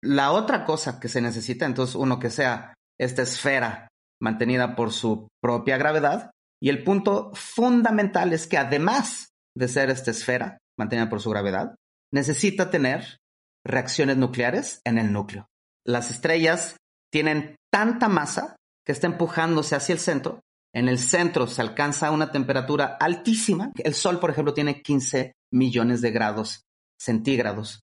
La 0.00 0.30
otra 0.30 0.64
cosa 0.64 1.00
que 1.00 1.08
se 1.08 1.20
necesita, 1.20 1.66
entonces, 1.66 1.96
uno 1.96 2.20
que 2.20 2.30
sea 2.30 2.74
esta 3.00 3.22
esfera 3.22 3.88
mantenida 4.20 4.76
por 4.76 4.92
su 4.92 5.26
propia 5.42 5.76
gravedad. 5.76 6.30
Y 6.60 6.68
el 6.68 6.84
punto 6.84 7.32
fundamental 7.34 8.32
es 8.32 8.46
que 8.46 8.58
además 8.58 9.30
de 9.56 9.66
ser 9.66 9.90
esta 9.90 10.12
esfera 10.12 10.58
mantenida 10.78 11.08
por 11.08 11.20
su 11.20 11.30
gravedad, 11.30 11.74
necesita 12.12 12.70
tener 12.70 13.18
reacciones 13.66 14.16
nucleares 14.16 14.80
en 14.84 14.98
el 14.98 15.12
núcleo. 15.12 15.48
Las 15.84 16.12
estrellas 16.12 16.76
tienen 17.12 17.56
tanta 17.72 18.08
masa 18.08 18.54
que 18.86 18.92
está 18.92 19.08
empujándose 19.08 19.74
hacia 19.74 19.94
el 19.94 19.98
centro 19.98 20.40
en 20.74 20.88
el 20.88 20.98
centro 20.98 21.46
se 21.46 21.60
alcanza 21.60 22.10
una 22.10 22.32
temperatura 22.32 22.96
altísima. 22.98 23.72
El 23.76 23.94
Sol, 23.94 24.18
por 24.18 24.30
ejemplo, 24.30 24.54
tiene 24.54 24.82
15 24.82 25.32
millones 25.52 26.00
de 26.00 26.10
grados 26.10 26.62
centígrados 26.98 27.80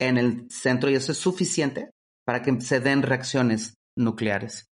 en 0.00 0.18
el 0.18 0.50
centro 0.50 0.90
y 0.90 0.94
eso 0.94 1.12
es 1.12 1.18
suficiente 1.18 1.90
para 2.26 2.42
que 2.42 2.60
se 2.60 2.80
den 2.80 3.02
reacciones 3.02 3.74
nucleares. 3.96 4.66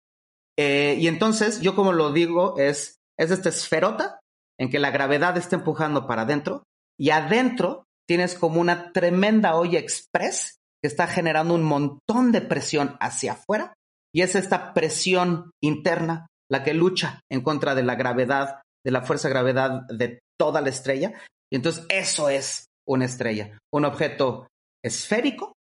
Eh, 0.58 0.96
y 0.98 1.08
entonces, 1.08 1.60
yo 1.60 1.74
como 1.74 1.92
lo 1.92 2.12
digo, 2.12 2.56
es, 2.58 2.96
es 3.18 3.30
esta 3.30 3.50
esferota 3.50 4.20
en 4.58 4.70
que 4.70 4.78
la 4.78 4.90
gravedad 4.90 5.36
está 5.36 5.56
empujando 5.56 6.06
para 6.06 6.22
adentro 6.22 6.64
y 6.98 7.10
adentro 7.10 7.84
tienes 8.08 8.34
como 8.34 8.60
una 8.60 8.92
tremenda 8.92 9.56
olla 9.56 9.78
express 9.78 10.56
que 10.82 10.88
está 10.88 11.06
generando 11.06 11.54
un 11.54 11.62
montón 11.62 12.32
de 12.32 12.40
presión 12.40 12.96
hacia 13.00 13.32
afuera 13.32 13.74
y 14.14 14.22
es 14.22 14.34
esta 14.34 14.74
presión 14.74 15.50
interna 15.62 16.26
la 16.52 16.62
que 16.62 16.74
lucha 16.74 17.20
en 17.30 17.40
contra 17.40 17.74
de 17.74 17.82
la 17.82 17.94
gravedad, 17.94 18.60
de 18.84 18.90
la 18.90 19.00
fuerza 19.00 19.30
gravedad 19.30 19.86
de 19.88 20.20
toda 20.38 20.60
la 20.60 20.68
estrella. 20.68 21.14
Y 21.50 21.56
entonces 21.56 21.86
eso 21.88 22.28
es 22.28 22.66
una 22.86 23.06
estrella, 23.06 23.58
un 23.72 23.86
objeto 23.86 24.48
esférico 24.84 25.54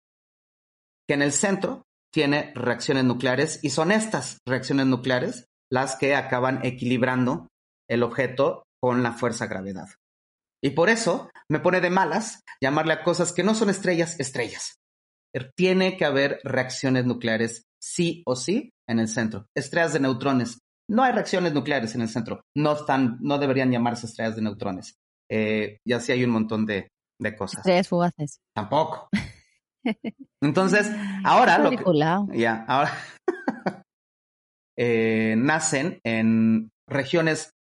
que 1.07 1.13
en 1.13 1.21
el 1.21 1.31
centro 1.31 1.83
tiene 2.13 2.51
reacciones 2.55 3.05
nucleares 3.05 3.59
y 3.63 3.69
son 3.69 3.91
estas 3.91 4.39
reacciones 4.45 4.85
nucleares 4.85 5.45
las 5.71 5.95
que 5.95 6.13
acaban 6.13 6.59
equilibrando 6.65 7.47
el 7.89 8.03
objeto 8.03 8.63
con 8.81 9.01
la 9.01 9.13
fuerza 9.13 9.47
gravedad. 9.47 9.87
Y 10.61 10.71
por 10.71 10.89
eso 10.89 11.29
me 11.49 11.59
pone 11.59 11.79
de 11.79 11.89
malas 11.89 12.41
llamarle 12.61 12.93
a 12.93 13.03
cosas 13.03 13.31
que 13.31 13.43
no 13.43 13.55
son 13.55 13.69
estrellas, 13.69 14.19
estrellas. 14.19 14.75
Tiene 15.55 15.95
que 15.95 16.03
haber 16.03 16.41
reacciones 16.43 17.05
nucleares 17.05 17.63
sí 17.81 18.23
o 18.25 18.35
sí 18.35 18.71
en 18.89 18.99
el 18.99 19.07
centro. 19.07 19.45
Estrellas 19.55 19.93
de 19.93 20.01
neutrones. 20.01 20.59
No 20.91 21.03
hay 21.03 21.13
reacciones 21.13 21.53
nucleares 21.53 21.95
en 21.95 22.01
el 22.01 22.09
centro. 22.09 22.41
No, 22.55 22.73
están, 22.73 23.17
no 23.21 23.37
deberían 23.37 23.71
llamarse 23.71 24.05
estrellas 24.05 24.35
de 24.35 24.41
neutrones. 24.41 24.95
Eh, 25.29 25.77
y 25.85 25.93
así 25.93 26.11
hay 26.11 26.23
un 26.25 26.31
montón 26.31 26.65
de, 26.65 26.89
de 27.19 27.35
cosas. 27.35 27.59
Estrellas 27.59 27.87
fugaces. 27.87 28.39
Tampoco. 28.53 29.07
Entonces, 30.43 30.91
ahora 31.23 31.57
lo 31.57 31.69
que, 31.69 32.37
ya, 32.37 32.65
ahora 32.67 32.91
eh, 34.77 35.35
nacen 35.37 35.99
en 36.03 36.69
regiones 36.87 37.51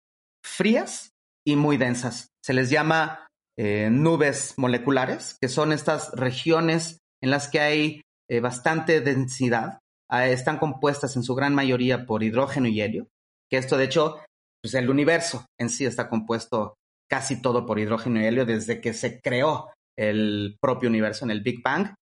frías 0.45 1.13
y 1.47 1.57
muy 1.57 1.77
densas. 1.77 2.29
Se 2.45 2.53
les 2.53 2.71
llama 2.71 3.27
eh, 3.59 3.91
nubes 3.91 4.55
moleculares, 4.57 5.37
que 5.41 5.49
son 5.49 5.73
estas 5.73 6.13
regiones 6.13 6.99
en 7.23 7.31
las 7.31 7.49
que 7.49 7.61
hay 7.61 8.01
eh, 8.29 8.41
bastante 8.41 9.01
densidad. 9.01 9.79
Ah, 10.11 10.27
están 10.27 10.59
compuestas 10.59 11.17
en 11.17 11.23
su 11.23 11.35
gran 11.35 11.55
mayoría 11.55 12.07
por 12.07 12.23
hidrógeno 12.23 12.69
y 12.69 12.81
helio, 12.81 13.09
que 13.51 13.59
esto 13.59 13.77
de 13.77 13.85
hecho, 13.85 14.17
pues 14.63 14.75
el 14.75 14.89
universo 14.89 15.47
en 15.59 15.69
sí 15.69 15.85
está 15.85 16.09
compuesto 16.09 16.75
casi 17.11 17.43
todo 17.43 17.67
por 17.67 17.79
hidrógeno 17.79 18.21
y 18.21 18.27
helio 18.27 18.47
desde 18.47 18.81
que 18.81 18.95
se 18.95 19.21
creó 19.21 19.73
el 19.99 20.57
propio 20.61 20.89
universo 20.89 21.25
en 21.25 21.33
el 21.33 21.43
Big 21.43 21.63
Bang. 21.63 21.95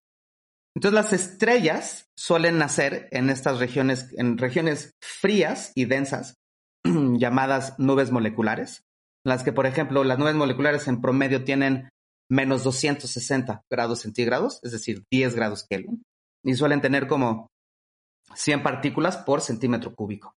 Entonces 0.76 0.94
las 0.94 1.12
estrellas 1.12 2.04
suelen 2.16 2.58
nacer 2.58 3.08
en 3.10 3.30
estas 3.30 3.58
regiones, 3.58 4.14
en 4.16 4.38
regiones 4.38 4.92
frías 5.02 5.72
y 5.74 5.86
densas, 5.86 6.34
llamadas 6.84 7.74
nubes 7.78 8.12
moleculares, 8.12 8.82
las 9.24 9.42
que, 9.42 9.52
por 9.52 9.66
ejemplo, 9.66 10.04
las 10.04 10.18
nubes 10.18 10.34
moleculares 10.34 10.86
en 10.86 11.00
promedio 11.00 11.42
tienen 11.42 11.88
menos 12.30 12.62
260 12.62 13.62
grados 13.70 14.00
centígrados, 14.00 14.60
es 14.62 14.72
decir, 14.72 15.02
10 15.10 15.34
grados 15.34 15.66
Kelvin, 15.68 16.02
y 16.44 16.54
suelen 16.54 16.80
tener 16.80 17.08
como 17.08 17.48
100 18.34 18.62
partículas 18.62 19.16
por 19.16 19.40
centímetro 19.40 19.94
cúbico. 19.94 20.34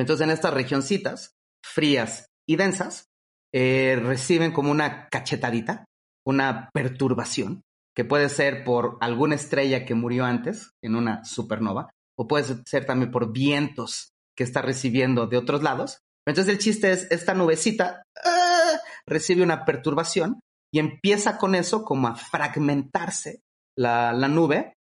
Entonces, 0.00 0.24
en 0.24 0.30
estas 0.30 0.54
regioncitas 0.54 1.32
frías 1.64 2.26
y 2.46 2.56
densas, 2.56 3.06
eh, 3.52 3.98
reciben 4.02 4.52
como 4.52 4.70
una 4.70 5.08
cachetadita, 5.08 5.84
una 6.26 6.70
perturbación, 6.72 7.62
que 7.94 8.04
puede 8.04 8.28
ser 8.28 8.64
por 8.64 8.98
alguna 9.00 9.34
estrella 9.34 9.84
que 9.84 9.94
murió 9.94 10.24
antes 10.24 10.70
en 10.82 10.94
una 10.94 11.24
supernova, 11.24 11.90
o 12.16 12.28
puede 12.28 12.62
ser 12.66 12.84
también 12.84 13.10
por 13.10 13.32
vientos 13.32 14.10
que 14.36 14.44
está 14.44 14.62
recibiendo 14.62 15.26
de 15.26 15.36
otros 15.36 15.62
lados. 15.62 15.98
Entonces 16.26 16.52
el 16.52 16.60
chiste 16.60 16.92
es, 16.92 17.10
esta 17.10 17.34
nubecita 17.34 18.02
¡ah! 18.24 18.78
recibe 19.06 19.42
una 19.42 19.64
perturbación 19.64 20.40
y 20.72 20.78
empieza 20.78 21.38
con 21.38 21.54
eso 21.54 21.84
como 21.84 22.08
a 22.08 22.14
fragmentarse 22.14 23.40
la, 23.76 24.12
la 24.12 24.28
nube 24.28 24.74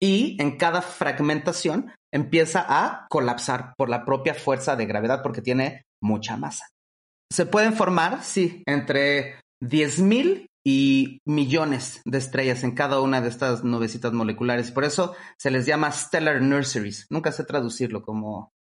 y 0.00 0.40
en 0.40 0.58
cada 0.58 0.82
fragmentación 0.82 1.92
empieza 2.12 2.64
a 2.68 3.06
colapsar 3.08 3.74
por 3.76 3.88
la 3.88 4.04
propia 4.04 4.34
fuerza 4.34 4.76
de 4.76 4.86
gravedad 4.86 5.22
porque 5.22 5.42
tiene 5.42 5.84
mucha 6.00 6.36
masa. 6.36 6.68
Se 7.32 7.46
pueden 7.46 7.72
formar, 7.72 8.22
sí, 8.22 8.62
entre 8.66 9.40
10.000 9.62 10.46
y 10.64 11.20
millones 11.24 12.02
de 12.04 12.18
estrellas 12.18 12.62
en 12.62 12.72
cada 12.72 13.00
una 13.00 13.20
de 13.20 13.28
estas 13.28 13.64
nubecitas 13.64 14.12
moleculares. 14.12 14.70
Por 14.70 14.84
eso 14.84 15.14
se 15.38 15.50
les 15.50 15.66
llama 15.66 15.90
stellar 15.90 16.40
nurseries. 16.42 17.06
Nunca 17.10 17.32
sé 17.32 17.44
traducirlo 17.44 18.02
como... 18.02 18.52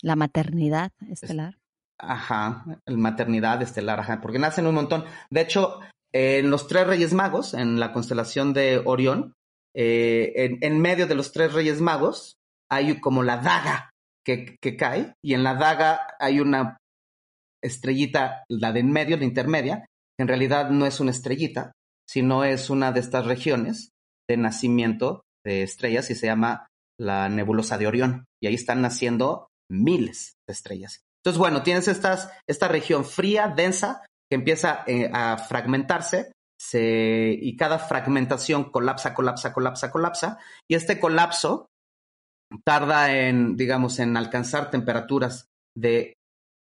La 0.00 0.16
maternidad 0.16 0.92
estelar. 1.08 1.58
Ajá, 1.98 2.64
la 2.86 2.96
maternidad 2.96 3.60
estelar, 3.60 4.00
ajá, 4.00 4.20
porque 4.20 4.38
nacen 4.38 4.66
un 4.66 4.74
montón. 4.74 5.04
De 5.30 5.40
hecho, 5.40 5.80
en 6.12 6.50
los 6.50 6.68
tres 6.68 6.86
Reyes 6.86 7.12
Magos, 7.12 7.54
en 7.54 7.80
la 7.80 7.92
constelación 7.92 8.52
de 8.52 8.80
Orión, 8.84 9.34
eh, 9.74 10.32
en, 10.36 10.58
en, 10.62 10.80
medio 10.80 11.08
de 11.08 11.16
los 11.16 11.32
tres 11.32 11.52
Reyes 11.52 11.80
Magos 11.80 12.38
hay 12.70 13.00
como 13.00 13.22
la 13.22 13.38
daga 13.38 13.90
que, 14.24 14.56
que 14.60 14.76
cae 14.76 15.14
y 15.24 15.34
en 15.34 15.42
la 15.42 15.54
daga 15.54 16.14
hay 16.18 16.40
una 16.40 16.78
estrellita, 17.62 18.44
la 18.48 18.72
de 18.72 18.80
en 18.80 18.92
medio, 18.92 19.16
la 19.16 19.24
intermedia, 19.24 19.86
en 20.18 20.28
realidad 20.28 20.70
no 20.70 20.86
es 20.86 21.00
una 21.00 21.10
estrellita, 21.10 21.72
sino 22.08 22.44
es 22.44 22.70
una 22.70 22.92
de 22.92 23.00
estas 23.00 23.26
regiones 23.26 23.90
de 24.28 24.36
nacimiento 24.36 25.22
de 25.44 25.62
estrellas 25.62 26.10
y 26.10 26.14
se 26.14 26.26
llama 26.26 26.66
la 26.98 27.28
nebulosa 27.28 27.78
de 27.78 27.86
Orión. 27.86 28.24
Y 28.42 28.48
ahí 28.48 28.54
están 28.54 28.82
naciendo 28.82 29.48
miles 29.70 30.34
de 30.46 30.52
estrellas. 30.52 31.00
Entonces, 31.22 31.38
bueno, 31.38 31.62
tienes 31.62 31.88
estas, 31.88 32.30
esta 32.48 32.68
región 32.68 33.04
fría, 33.04 33.48
densa, 33.48 34.04
que 34.30 34.36
empieza 34.36 34.84
eh, 34.86 35.10
a 35.12 35.36
fragmentarse 35.38 36.32
y 36.72 37.56
cada 37.56 37.78
fragmentación 37.78 38.70
colapsa, 38.70 39.14
colapsa, 39.14 39.52
colapsa, 39.52 39.90
colapsa. 39.90 40.38
Y 40.68 40.74
este 40.74 40.98
colapso 40.98 41.66
tarda 42.64 43.14
en, 43.14 43.56
digamos, 43.56 43.98
en 43.98 44.16
alcanzar 44.16 44.70
temperaturas 44.70 45.46
de 45.76 46.14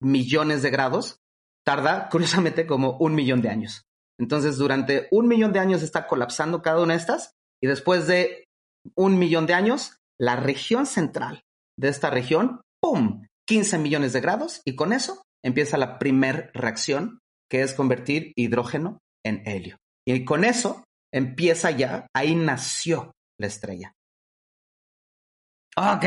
millones 0.03 0.63
de 0.63 0.71
grados 0.71 1.19
tarda, 1.65 2.09
curiosamente, 2.11 2.67
como 2.67 2.97
un 2.99 3.15
millón 3.15 3.43
de 3.43 3.51
años. 3.51 3.83
Entonces, 4.21 4.57
durante 4.57 5.07
un 5.11 5.29
millón 5.29 5.53
de 5.53 5.61
años 5.61 5.83
está 5.83 6.07
colapsando 6.07 6.63
cada 6.63 6.83
una 6.83 6.95
de 6.95 7.01
estas 7.01 7.33
y 7.63 7.69
después 7.69 8.07
de 8.07 8.47
un 8.97 9.19
millón 9.19 9.47
de 9.47 9.55
años, 9.55 9.97
la 10.19 10.37
región 10.37 10.87
central 10.87 11.43
de 11.79 11.89
esta 11.89 12.11
región, 12.11 12.63
¡pum!, 12.83 13.25
15 13.47 13.79
millones 13.79 14.13
de 14.13 14.21
grados 14.21 14.61
y 14.65 14.75
con 14.75 14.93
eso 14.93 15.23
empieza 15.45 15.79
la 15.79 15.99
primer 15.99 16.51
reacción, 16.53 17.21
que 17.51 17.63
es 17.63 17.75
convertir 17.75 18.33
hidrógeno 18.37 18.99
en 19.25 19.47
helio. 19.47 19.77
Y 20.07 20.25
con 20.25 20.45
eso 20.45 20.85
empieza 21.13 21.71
ya, 21.71 22.07
ahí 22.15 22.35
nació 22.35 23.13
la 23.39 23.47
estrella. 23.47 23.93
Ok, 25.79 26.05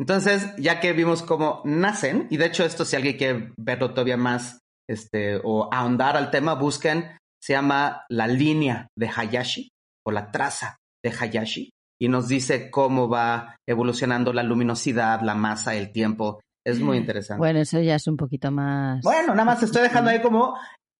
entonces 0.00 0.52
ya 0.58 0.80
que 0.80 0.92
vimos 0.92 1.22
cómo 1.22 1.62
nacen, 1.64 2.26
y 2.28 2.36
de 2.36 2.46
hecho 2.46 2.64
esto 2.64 2.84
si 2.84 2.96
alguien 2.96 3.16
quiere 3.16 3.52
verlo 3.56 3.90
todavía 3.90 4.16
más 4.16 4.58
este, 4.88 5.40
o 5.44 5.72
ahondar 5.72 6.16
al 6.16 6.30
tema, 6.30 6.54
busquen, 6.54 7.16
se 7.40 7.52
llama 7.52 8.04
la 8.08 8.26
línea 8.26 8.88
de 8.98 9.08
Hayashi 9.08 9.68
o 10.04 10.10
la 10.10 10.30
traza 10.32 10.76
de 11.04 11.12
Hayashi 11.12 11.70
y 12.00 12.08
nos 12.08 12.28
dice 12.28 12.70
cómo 12.70 13.08
va 13.08 13.56
evolucionando 13.66 14.32
la 14.32 14.42
luminosidad, 14.42 15.20
la 15.22 15.34
masa, 15.34 15.74
el 15.74 15.92
tiempo. 15.92 16.40
Es 16.66 16.80
muy 16.80 16.96
interesante. 16.96 17.38
Bueno, 17.38 17.60
eso 17.60 17.80
ya 17.80 17.94
es 17.94 18.08
un 18.08 18.16
poquito 18.16 18.50
más. 18.50 19.00
Bueno, 19.02 19.28
nada 19.28 19.44
más 19.44 19.62
estoy 19.62 19.82
dejando 19.82 20.10
ahí 20.10 20.20
como 20.20 20.58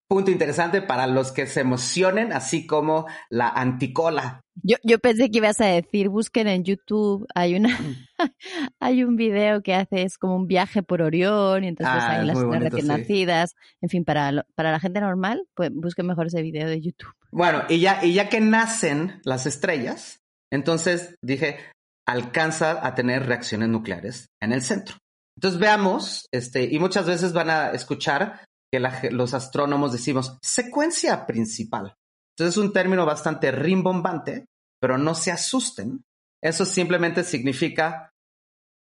punto 0.09 0.31
interesante 0.31 0.83
para 0.83 1.07
los 1.07 1.33
que 1.33 1.47
se 1.47 1.61
emocionen, 1.61 2.33
así 2.33 2.67
como 2.67 3.07
la 3.29 3.49
anticola. 3.49 4.41
Yo, 4.63 4.77
yo 4.83 4.99
pensé 4.99 5.31
que 5.31 5.39
ibas 5.39 5.61
a 5.61 5.67
decir, 5.67 6.09
busquen 6.09 6.49
en 6.49 6.65
YouTube, 6.65 7.27
hay 7.35 7.57
una 7.57 7.77
hay 8.81 9.05
un 9.05 9.17
video 9.17 9.63
que 9.63 9.75
hace, 9.75 10.03
es 10.03 10.17
como 10.17 10.37
un 10.37 10.47
viaje 10.47 10.83
por 10.83 11.03
Orión, 11.03 11.65
y 11.65 11.69
entonces 11.69 11.95
hay 11.97 12.21
ah, 12.21 12.25
las 12.25 12.39
recién 12.63 12.87
nacidas. 12.87 13.55
En 13.81 13.89
fin, 13.89 14.05
para, 14.05 14.47
para 14.55 14.73
la 14.73 14.81
gente 14.81 15.01
normal, 15.01 15.47
pues 15.55 15.71
busquen 15.73 16.07
mejor 16.07 16.29
ese 16.29 16.43
video 16.43 16.69
de 16.69 16.81
YouTube. 16.81 17.13
Bueno, 17.31 17.65
y 17.69 17.81
ya, 17.81 18.05
y 18.05 18.15
ya 18.15 18.29
que 18.29 18.41
nacen 18.41 19.21
las 19.25 19.47
estrellas, 19.47 20.21
entonces 20.51 21.17
dije, 21.23 21.59
alcanza 22.07 22.87
a 22.87 22.95
tener 22.95 23.27
reacciones 23.27 23.69
nucleares 23.69 24.31
en 24.41 24.53
el 24.53 24.63
centro. 24.63 24.97
Entonces 25.37 25.61
veamos, 25.61 26.27
este, 26.33 26.65
y 26.65 26.79
muchas 26.79 27.07
veces 27.07 27.35
van 27.35 27.51
a 27.51 27.71
escuchar 27.73 28.46
que 28.71 29.11
los 29.11 29.35
astrónomos 29.35 29.93
decimos 29.93 30.39
secuencia 30.43 31.27
principal. 31.27 31.97
Entonces 32.37 32.57
es 32.57 32.65
un 32.65 32.73
término 32.73 33.07
bastante 33.07 33.51
rimbombante, 33.51 34.47
pero 34.81 34.99
no 34.99 35.15
se 35.15 35.33
asusten. 35.33 36.05
Eso 36.43 36.65
simplemente 36.65 37.25
significa 37.25 38.13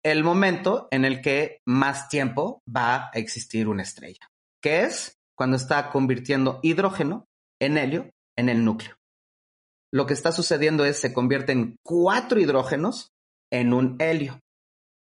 el 0.05 0.23
momento 0.23 0.89
en 0.91 1.05
el 1.05 1.21
que 1.21 1.61
más 1.67 2.09
tiempo 2.09 2.63
va 2.75 3.07
a 3.07 3.11
existir 3.15 3.67
una 3.69 3.83
estrella, 3.83 4.29
que 4.63 4.83
es 4.83 5.17
cuando 5.37 5.57
está 5.57 5.91
convirtiendo 5.91 6.61
hidrógeno 6.63 7.27
en 7.61 7.79
helio 7.79 8.11
en 8.37 8.49
el 8.49 8.65
núcleo. 8.65 8.95
Lo 9.93 10.07
que 10.07 10.15
está 10.15 10.33
sucediendo 10.33 10.85
es 10.85 11.01
se 11.01 11.13
convierten 11.13 11.77
cuatro 11.83 12.39
hidrógenos 12.39 13.13
en 13.51 13.73
un 13.73 13.97
helio. 14.01 14.41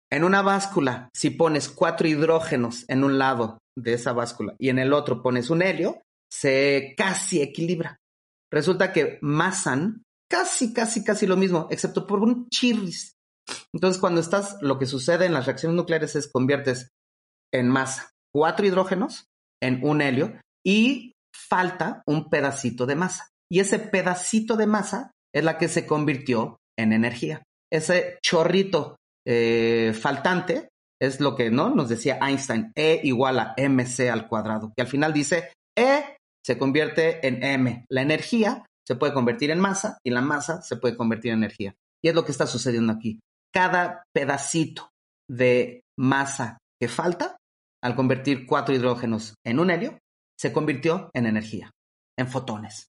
En 0.09 0.23
una 0.23 0.41
báscula, 0.41 1.09
si 1.13 1.31
pones 1.31 1.67
cuatro 1.67 2.07
hidrógenos 2.07 2.85
en 2.87 3.03
un 3.03 3.17
lado 3.17 3.59
de 3.77 3.93
esa 3.93 4.13
báscula 4.13 4.55
y 4.57 4.69
en 4.69 4.79
el 4.79 4.93
otro 4.93 5.21
pones 5.21 5.49
un 5.49 5.61
helio, 5.61 6.01
se 6.31 6.93
casi 6.97 7.41
equilibra. 7.41 7.97
Resulta 8.51 8.93
que 8.93 9.19
masan 9.21 10.03
casi, 10.29 10.73
casi, 10.73 11.03
casi 11.03 11.27
lo 11.27 11.37
mismo, 11.37 11.67
excepto 11.69 12.07
por 12.07 12.19
un 12.19 12.47
chirris. 12.49 13.15
Entonces, 13.73 13.99
cuando 13.99 14.21
estás, 14.21 14.57
lo 14.61 14.79
que 14.79 14.85
sucede 14.85 15.25
en 15.25 15.33
las 15.33 15.45
reacciones 15.45 15.75
nucleares 15.75 16.15
es 16.15 16.27
conviertes 16.27 16.89
en 17.53 17.69
masa 17.69 18.11
cuatro 18.35 18.65
hidrógenos 18.65 19.29
en 19.61 19.79
un 19.81 20.01
helio 20.01 20.41
y 20.61 21.13
falta 21.33 22.03
un 22.05 22.29
pedacito 22.29 22.85
de 22.85 22.95
masa. 22.95 23.29
Y 23.49 23.61
ese 23.61 23.79
pedacito 23.79 24.57
de 24.57 24.67
masa 24.67 25.11
es 25.33 25.43
la 25.45 25.57
que 25.57 25.69
se 25.69 25.85
convirtió 25.85 26.57
en 26.77 26.91
energía. 26.91 27.43
Ese 27.71 28.19
chorrito 28.21 28.97
eh, 29.25 29.93
faltante 29.97 30.67
es 31.01 31.19
lo 31.19 31.35
que 31.35 31.49
¿no? 31.51 31.69
nos 31.69 31.89
decía 31.89 32.19
Einstein, 32.21 32.71
E 32.75 33.01
igual 33.03 33.39
a 33.39 33.55
mc 33.57 34.09
al 34.09 34.27
cuadrado, 34.27 34.73
que 34.75 34.81
al 34.81 34.87
final 34.87 35.13
dice 35.13 35.51
E 35.77 36.17
se 36.45 36.57
convierte 36.57 37.25
en 37.27 37.43
m. 37.43 37.85
La 37.89 38.01
energía 38.01 38.65
se 38.87 38.95
puede 38.95 39.13
convertir 39.13 39.49
en 39.49 39.59
masa 39.59 39.97
y 40.05 40.11
la 40.11 40.21
masa 40.21 40.61
se 40.61 40.77
puede 40.77 40.95
convertir 40.95 41.31
en 41.31 41.39
energía. 41.39 41.75
Y 42.03 42.09
es 42.09 42.15
lo 42.15 42.23
que 42.23 42.31
está 42.31 42.45
sucediendo 42.45 42.93
aquí. 42.93 43.19
Cada 43.51 44.03
pedacito 44.13 44.91
de 45.27 45.81
masa 45.97 46.59
que 46.79 46.87
falta, 46.87 47.37
al 47.83 47.95
convertir 47.95 48.45
cuatro 48.45 48.75
hidrógenos 48.75 49.33
en 49.43 49.59
un 49.59 49.71
helio, 49.71 49.97
se 50.39 50.53
convirtió 50.53 51.09
en 51.13 51.25
energía, 51.25 51.71
en 52.17 52.27
fotones. 52.27 52.87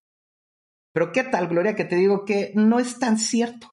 Pero 0.93 1.13
¿qué 1.13 1.25
tal, 1.25 1.49
Gloria, 1.49 1.75
que 1.75 1.85
te 1.85 1.97
digo 1.97 2.25
que 2.25 2.53
no 2.55 2.79
es 2.79 2.99
tan 2.99 3.19
cierto? 3.19 3.71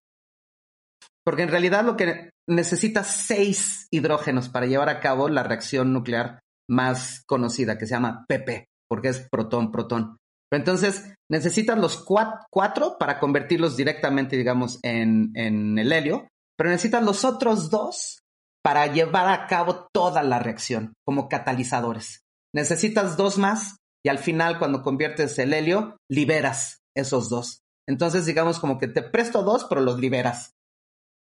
Porque 1.25 1.43
en 1.43 1.49
realidad 1.49 1.83
lo 1.83 1.97
que 1.97 2.29
necesita 2.47 3.03
seis 3.03 3.87
hidrógenos 3.91 4.49
para 4.49 4.65
llevar 4.65 4.89
a 4.89 4.99
cabo 4.99 5.29
la 5.29 5.43
reacción 5.43 5.93
nuclear 5.93 6.39
más 6.69 7.23
conocida, 7.25 7.77
que 7.77 7.85
se 7.85 7.93
llama 7.93 8.25
PP, 8.27 8.65
porque 8.87 9.09
es 9.09 9.27
protón-protón. 9.29 10.17
Pero 10.49 10.61
entonces 10.61 11.13
necesitas 11.29 11.77
los 11.77 12.03
cuatro 12.03 12.97
para 12.99 13.19
convertirlos 13.19 13.75
directamente, 13.75 14.37
digamos, 14.37 14.79
en, 14.83 15.31
en 15.35 15.79
el 15.79 15.91
helio, 15.91 16.27
pero 16.57 16.69
necesitas 16.69 17.03
los 17.03 17.25
otros 17.25 17.69
dos 17.69 18.19
para 18.63 18.87
llevar 18.87 19.27
a 19.29 19.47
cabo 19.47 19.87
toda 19.91 20.23
la 20.23 20.39
reacción 20.39 20.93
como 21.05 21.27
catalizadores. 21.27 22.21
Necesitas 22.53 23.17
dos 23.17 23.37
más 23.37 23.77
y 24.05 24.09
al 24.09 24.19
final 24.19 24.59
cuando 24.59 24.83
conviertes 24.83 25.37
el 25.39 25.53
helio, 25.53 25.97
liberas 26.09 26.79
esos 26.95 27.29
dos. 27.29 27.61
Entonces 27.87 28.25
digamos 28.25 28.59
como 28.59 28.77
que 28.77 28.87
te 28.87 29.01
presto 29.01 29.43
dos, 29.43 29.65
pero 29.65 29.81
los 29.81 29.99
liberas. 29.99 30.51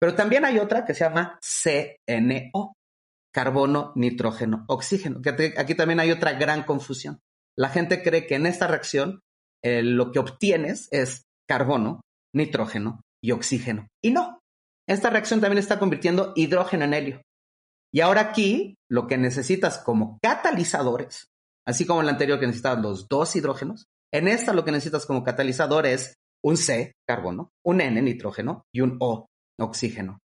Pero 0.02 0.16
también 0.16 0.44
hay 0.44 0.58
otra 0.58 0.84
que 0.84 0.94
se 0.94 1.04
llama 1.04 1.38
CNO, 1.40 2.72
carbono, 3.32 3.92
nitrógeno, 3.94 4.64
oxígeno, 4.66 5.22
que 5.22 5.54
aquí 5.56 5.76
también 5.76 6.00
hay 6.00 6.10
otra 6.10 6.32
gran 6.32 6.64
confusión. 6.64 7.20
La 7.56 7.68
gente 7.68 8.02
cree 8.02 8.26
que 8.26 8.34
en 8.34 8.46
esta 8.46 8.66
reacción 8.66 9.20
eh, 9.62 9.80
lo 9.84 10.10
que 10.10 10.18
obtienes 10.18 10.88
es 10.90 11.22
carbono, 11.48 12.00
nitrógeno 12.34 13.02
y 13.22 13.30
oxígeno. 13.30 13.86
Y 14.02 14.10
no, 14.10 14.40
esta 14.88 15.08
reacción 15.08 15.40
también 15.40 15.58
está 15.58 15.78
convirtiendo 15.78 16.32
hidrógeno 16.34 16.84
en 16.84 16.94
helio. 16.94 17.22
Y 17.94 18.00
ahora 18.00 18.22
aquí 18.22 18.74
lo 18.90 19.06
que 19.06 19.18
necesitas 19.18 19.78
como 19.78 20.18
catalizadores, 20.20 21.28
así 21.64 21.86
como 21.86 22.00
en 22.00 22.06
la 22.06 22.12
anterior 22.12 22.40
que 22.40 22.46
necesitabas 22.48 22.82
los 22.82 23.08
dos 23.08 23.36
hidrógenos, 23.36 23.84
en 24.12 24.26
esta 24.26 24.52
lo 24.52 24.64
que 24.64 24.72
necesitas 24.72 25.06
como 25.06 25.22
catalizador 25.22 25.86
es 25.86 26.14
un 26.44 26.56
C, 26.56 26.92
carbono, 27.06 27.50
un 27.64 27.80
N, 27.80 28.02
nitrógeno, 28.02 28.64
y 28.74 28.80
un 28.80 28.96
O, 28.98 29.28
oxígeno. 29.58 30.18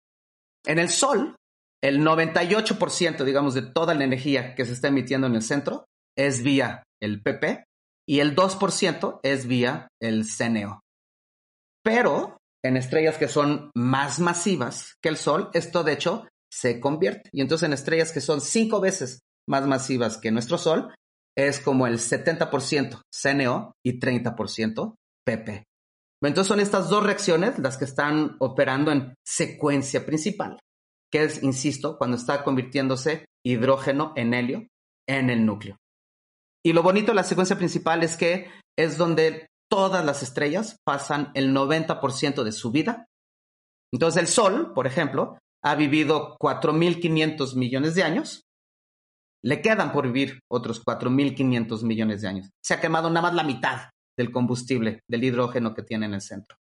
En 0.66 0.78
el 0.78 0.88
Sol, 0.88 1.36
el 1.82 2.00
98%, 2.00 3.24
digamos, 3.24 3.54
de 3.54 3.62
toda 3.62 3.94
la 3.94 4.04
energía 4.04 4.54
que 4.54 4.64
se 4.64 4.72
está 4.72 4.88
emitiendo 4.88 5.26
en 5.26 5.34
el 5.34 5.42
centro 5.42 5.84
es 6.16 6.42
vía 6.42 6.84
el 7.02 7.22
PP 7.22 7.64
y 8.08 8.20
el 8.20 8.34
2% 8.34 9.20
es 9.22 9.46
vía 9.46 9.88
el 10.00 10.24
CNO. 10.24 10.80
Pero 11.82 12.38
en 12.64 12.76
estrellas 12.78 13.18
que 13.18 13.28
son 13.28 13.70
más 13.74 14.20
masivas 14.20 14.94
que 15.02 15.10
el 15.10 15.16
Sol, 15.16 15.50
esto 15.52 15.84
de 15.84 15.92
hecho 15.92 16.26
se 16.50 16.80
convierte. 16.80 17.28
Y 17.32 17.42
entonces 17.42 17.66
en 17.66 17.74
estrellas 17.74 18.12
que 18.12 18.20
son 18.20 18.40
cinco 18.40 18.80
veces 18.80 19.20
más 19.46 19.66
masivas 19.66 20.16
que 20.16 20.30
nuestro 20.30 20.56
Sol, 20.56 20.94
es 21.36 21.60
como 21.60 21.86
el 21.86 21.98
70% 21.98 23.02
CNO 23.10 23.72
y 23.84 23.98
30% 23.98 24.94
PP. 25.26 25.64
Entonces 26.22 26.48
son 26.48 26.60
estas 26.60 26.88
dos 26.88 27.04
reacciones 27.04 27.58
las 27.58 27.76
que 27.76 27.84
están 27.84 28.36
operando 28.38 28.90
en 28.90 29.14
secuencia 29.24 30.06
principal, 30.06 30.58
que 31.12 31.24
es, 31.24 31.42
insisto, 31.42 31.98
cuando 31.98 32.16
está 32.16 32.44
convirtiéndose 32.44 33.26
hidrógeno 33.44 34.12
en 34.16 34.34
helio 34.34 34.66
en 35.06 35.30
el 35.30 35.44
núcleo. 35.44 35.76
Y 36.64 36.72
lo 36.72 36.82
bonito 36.82 37.12
de 37.12 37.16
la 37.16 37.24
secuencia 37.24 37.56
principal 37.56 38.02
es 38.02 38.16
que 38.16 38.50
es 38.76 38.96
donde 38.96 39.48
todas 39.70 40.04
las 40.04 40.22
estrellas 40.22 40.78
pasan 40.84 41.30
el 41.34 41.54
90% 41.54 42.42
de 42.42 42.52
su 42.52 42.70
vida. 42.70 43.06
Entonces 43.92 44.22
el 44.22 44.28
Sol, 44.28 44.72
por 44.72 44.86
ejemplo, 44.86 45.38
ha 45.62 45.74
vivido 45.74 46.36
4.500 46.38 47.54
millones 47.56 47.94
de 47.94 48.02
años. 48.02 48.42
Le 49.42 49.60
quedan 49.60 49.92
por 49.92 50.06
vivir 50.06 50.40
otros 50.50 50.82
4.500 50.82 51.82
millones 51.82 52.22
de 52.22 52.28
años. 52.28 52.50
Se 52.62 52.72
ha 52.72 52.80
quemado 52.80 53.10
nada 53.10 53.28
más 53.28 53.34
la 53.34 53.44
mitad 53.44 53.90
del 54.18 54.30
combustible, 54.30 55.00
del 55.10 55.24
hidrógeno 55.24 55.74
que 55.74 55.82
tiene 55.82 56.06
en 56.06 56.14
el 56.14 56.20
centro. 56.20 56.56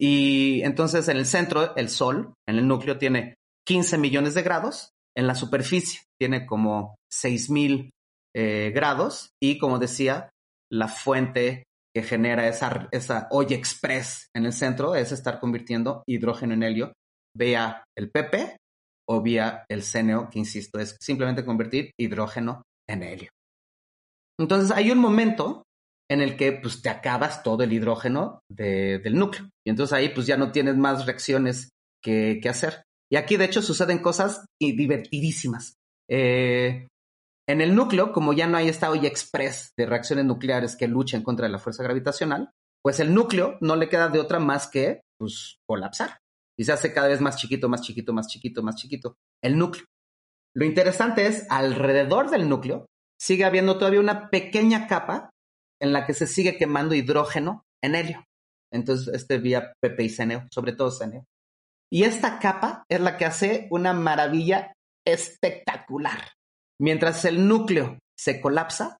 Y 0.00 0.62
entonces 0.62 1.08
en 1.08 1.16
el 1.16 1.26
centro, 1.26 1.74
el 1.76 1.88
Sol, 1.88 2.34
en 2.48 2.56
el 2.56 2.68
núcleo, 2.68 2.98
tiene 2.98 3.34
15 3.66 3.98
millones 3.98 4.34
de 4.34 4.42
grados, 4.42 4.90
en 5.16 5.26
la 5.26 5.34
superficie 5.34 6.00
tiene 6.18 6.46
como 6.46 6.96
6.000 7.12 7.90
eh, 8.34 8.72
grados 8.74 9.30
y 9.42 9.58
como 9.58 9.78
decía, 9.78 10.30
la 10.70 10.88
fuente 10.88 11.64
que 11.94 12.02
genera 12.02 12.48
esa, 12.48 12.88
esa 12.92 13.28
express 13.50 14.28
en 14.34 14.46
el 14.46 14.52
centro 14.52 14.94
es 14.94 15.12
estar 15.12 15.38
convirtiendo 15.40 16.02
hidrógeno 16.06 16.54
en 16.54 16.62
helio 16.62 16.92
vía 17.36 17.84
el 17.98 18.10
PP 18.10 18.56
o 19.08 19.20
vía 19.20 19.64
el 19.68 19.82
CNO, 19.82 20.30
que 20.30 20.38
insisto, 20.38 20.78
es 20.78 20.96
simplemente 21.00 21.44
convertir 21.44 21.90
hidrógeno 21.98 22.62
en 22.88 23.02
helio. 23.02 23.28
Entonces 24.38 24.70
hay 24.70 24.90
un 24.90 24.98
momento 24.98 25.64
en 26.12 26.20
el 26.20 26.36
que 26.36 26.52
pues 26.52 26.82
te 26.82 26.90
acabas 26.90 27.42
todo 27.42 27.62
el 27.64 27.72
hidrógeno 27.72 28.42
del 28.48 29.14
núcleo. 29.14 29.48
Y 29.66 29.70
entonces 29.70 29.94
ahí 29.94 30.10
pues 30.10 30.26
ya 30.26 30.36
no 30.36 30.52
tienes 30.52 30.76
más 30.76 31.06
reacciones 31.06 31.70
que, 32.02 32.40
hacer. 32.48 32.82
Y 33.10 33.16
aquí 33.16 33.38
de 33.38 33.46
hecho 33.46 33.62
suceden 33.62 33.98
cosas 34.00 34.44
divertidísimas. 34.60 35.76
Eh, 36.10 36.86
en 37.48 37.60
el 37.60 37.74
núcleo, 37.74 38.12
como 38.12 38.34
ya 38.34 38.46
no 38.46 38.58
hay 38.58 38.68
esta 38.68 38.90
olla 38.90 39.08
express 39.08 39.72
de 39.76 39.86
reacciones 39.86 40.26
nucleares 40.26 40.76
que 40.76 40.86
luchen 40.86 41.22
contra 41.22 41.48
la 41.48 41.58
fuerza 41.58 41.82
gravitacional, 41.82 42.50
pues 42.82 43.00
el 43.00 43.14
núcleo 43.14 43.56
no 43.60 43.76
le 43.76 43.88
queda 43.88 44.08
de 44.08 44.20
otra 44.20 44.38
más 44.38 44.66
que 44.66 45.00
pues, 45.18 45.56
colapsar. 45.66 46.18
Y 46.58 46.64
se 46.64 46.72
hace 46.72 46.92
cada 46.92 47.08
vez 47.08 47.22
más 47.22 47.36
chiquito, 47.36 47.70
más 47.70 47.80
chiquito, 47.80 48.12
más 48.12 48.26
chiquito, 48.26 48.62
más 48.62 48.76
chiquito. 48.76 49.16
El 49.42 49.56
núcleo. 49.56 49.86
Lo 50.54 50.66
interesante 50.66 51.26
es, 51.26 51.46
alrededor 51.48 52.28
del 52.28 52.50
núcleo 52.50 52.84
sigue 53.18 53.44
habiendo 53.44 53.78
todavía 53.78 54.00
una 54.00 54.28
pequeña 54.30 54.88
capa 54.88 55.30
en 55.82 55.92
la 55.92 56.06
que 56.06 56.14
se 56.14 56.26
sigue 56.26 56.56
quemando 56.56 56.94
hidrógeno 56.94 57.64
en 57.82 57.96
helio. 57.96 58.24
Entonces, 58.72 59.12
este 59.12 59.38
vía 59.38 59.72
PP 59.80 60.04
y 60.04 60.14
CNO, 60.14 60.46
sobre 60.50 60.72
todo 60.72 60.96
CNO. 60.96 61.26
Y 61.92 62.04
esta 62.04 62.38
capa 62.38 62.84
es 62.88 63.00
la 63.00 63.18
que 63.18 63.26
hace 63.26 63.66
una 63.70 63.92
maravilla 63.92 64.72
espectacular. 65.04 66.32
Mientras 66.80 67.24
el 67.24 67.48
núcleo 67.48 67.98
se 68.16 68.40
colapsa, 68.40 68.96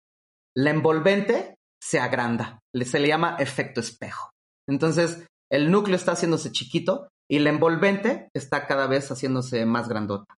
la 0.57 0.71
envolvente 0.71 1.55
se 1.81 2.01
agranda. 2.01 2.59
Se 2.75 2.99
le 2.99 3.09
llama 3.09 3.37
efecto 3.38 3.81
espejo. 3.81 4.31
Entonces, 4.68 5.25
el 5.51 5.71
núcleo 5.71 5.97
está 5.97 6.12
haciéndose 6.12 6.51
chiquito 6.51 7.09
y 7.31 7.38
la 7.38 7.51
envolvente 7.51 8.29
está 8.35 8.66
cada 8.66 8.88
vez 8.88 9.09
haciéndose 9.11 9.64
más 9.64 9.88
grandota. 9.88 10.35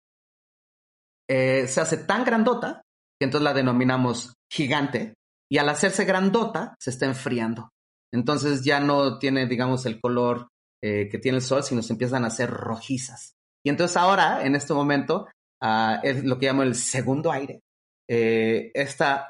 Eh, 1.28 1.66
se 1.68 1.80
hace 1.80 1.96
tan 1.96 2.24
grandota 2.24 2.82
que 3.18 3.24
entonces 3.24 3.44
la 3.44 3.54
denominamos 3.54 4.34
gigante 4.52 5.14
y 5.50 5.58
al 5.58 5.68
hacerse 5.68 6.04
grandota 6.04 6.74
se 6.78 6.90
está 6.90 7.06
enfriando. 7.06 7.70
Entonces 8.12 8.62
ya 8.62 8.80
no 8.80 9.18
tiene, 9.18 9.46
digamos, 9.46 9.86
el 9.86 10.00
color 10.00 10.48
eh, 10.82 11.08
que 11.10 11.18
tiene 11.18 11.38
el 11.38 11.42
sol, 11.42 11.62
sino 11.64 11.82
se 11.82 11.92
empiezan 11.92 12.24
a 12.24 12.28
hacer 12.28 12.50
rojizas. 12.50 13.34
Y 13.64 13.70
entonces 13.70 13.96
ahora, 13.96 14.44
en 14.44 14.54
este 14.54 14.74
momento, 14.74 15.26
ah, 15.62 16.00
es 16.02 16.24
lo 16.24 16.38
que 16.38 16.46
llamo 16.46 16.62
el 16.62 16.74
segundo 16.74 17.32
aire. 17.32 17.60
Eh, 18.08 18.70
esta, 18.74 19.28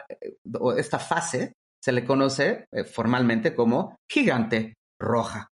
esta 0.77 0.99
fase 0.99 1.53
se 1.83 1.93
le 1.93 2.05
conoce 2.05 2.67
eh, 2.73 2.85
formalmente 2.85 3.55
como 3.55 3.97
gigante 4.11 4.75
roja. 5.01 5.49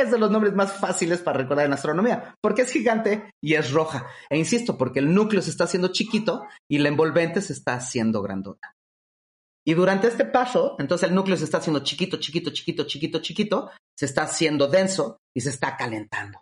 Es 0.00 0.10
de 0.10 0.18
los 0.18 0.30
nombres 0.30 0.54
más 0.54 0.72
fáciles 0.72 1.20
para 1.20 1.38
recordar 1.38 1.66
en 1.66 1.72
astronomía, 1.72 2.34
porque 2.40 2.62
es 2.62 2.72
gigante 2.72 3.30
y 3.42 3.54
es 3.54 3.72
roja. 3.72 4.06
E 4.28 4.38
insisto, 4.38 4.76
porque 4.76 4.98
el 4.98 5.14
núcleo 5.14 5.42
se 5.42 5.50
está 5.50 5.64
haciendo 5.64 5.92
chiquito 5.92 6.46
y 6.68 6.78
la 6.78 6.88
envolvente 6.88 7.40
se 7.40 7.52
está 7.52 7.74
haciendo 7.74 8.22
grandota. 8.22 8.74
Y 9.64 9.74
durante 9.74 10.08
este 10.08 10.24
paso, 10.24 10.76
entonces 10.78 11.08
el 11.08 11.14
núcleo 11.14 11.36
se 11.36 11.44
está 11.44 11.58
haciendo 11.58 11.84
chiquito, 11.84 12.16
chiquito, 12.18 12.50
chiquito, 12.50 12.84
chiquito, 12.84 13.18
chiquito, 13.20 13.70
se 13.96 14.06
está 14.06 14.22
haciendo 14.22 14.66
denso 14.66 15.18
y 15.34 15.40
se 15.40 15.50
está 15.50 15.76
calentando. 15.76 16.40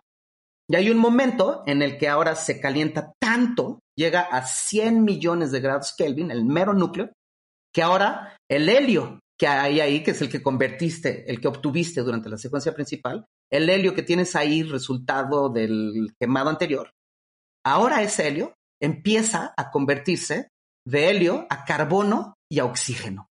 Y 0.67 0.75
hay 0.75 0.89
un 0.89 0.97
momento 0.97 1.63
en 1.67 1.81
el 1.81 1.97
que 1.97 2.07
ahora 2.07 2.35
se 2.35 2.59
calienta 2.59 3.13
tanto, 3.19 3.79
llega 3.95 4.21
a 4.21 4.45
100 4.45 5.03
millones 5.03 5.51
de 5.51 5.59
grados 5.59 5.93
Kelvin, 5.97 6.31
el 6.31 6.45
mero 6.45 6.73
núcleo, 6.73 7.11
que 7.73 7.83
ahora 7.83 8.37
el 8.49 8.69
helio 8.69 9.19
que 9.37 9.47
hay 9.47 9.79
ahí, 9.81 10.03
que 10.03 10.11
es 10.11 10.21
el 10.21 10.29
que 10.29 10.41
convertiste, 10.41 11.29
el 11.29 11.41
que 11.41 11.47
obtuviste 11.47 12.01
durante 12.01 12.29
la 12.29 12.37
secuencia 12.37 12.73
principal, 12.73 13.25
el 13.51 13.69
helio 13.69 13.93
que 13.93 14.03
tienes 14.03 14.35
ahí, 14.35 14.63
resultado 14.63 15.49
del 15.49 16.13
quemado 16.19 16.49
anterior, 16.49 16.91
ahora 17.65 18.01
ese 18.01 18.27
helio 18.27 18.53
empieza 18.81 19.53
a 19.57 19.71
convertirse 19.71 20.49
de 20.87 21.09
helio 21.09 21.47
a 21.49 21.65
carbono 21.65 22.35
y 22.51 22.59
a 22.59 22.65
oxígeno. 22.65 23.29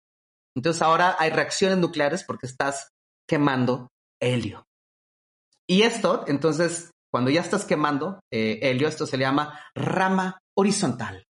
Entonces 0.56 0.82
ahora 0.82 1.16
hay 1.18 1.30
reacciones 1.30 1.78
nucleares 1.78 2.24
porque 2.24 2.48
estás 2.48 2.90
quemando 3.28 3.90
helio. 4.22 4.66
Y 5.68 5.84
esto, 5.84 6.26
entonces, 6.28 6.92
cuando 7.12 7.32
ya 7.32 7.42
estás 7.42 7.66
quemando 7.66 8.20
eh, 8.32 8.60
helio, 8.62 8.88
esto 8.88 9.08
se 9.08 9.18
le 9.18 9.24
llama 9.24 9.60
rama 9.74 10.38
horizontal, 10.56 11.26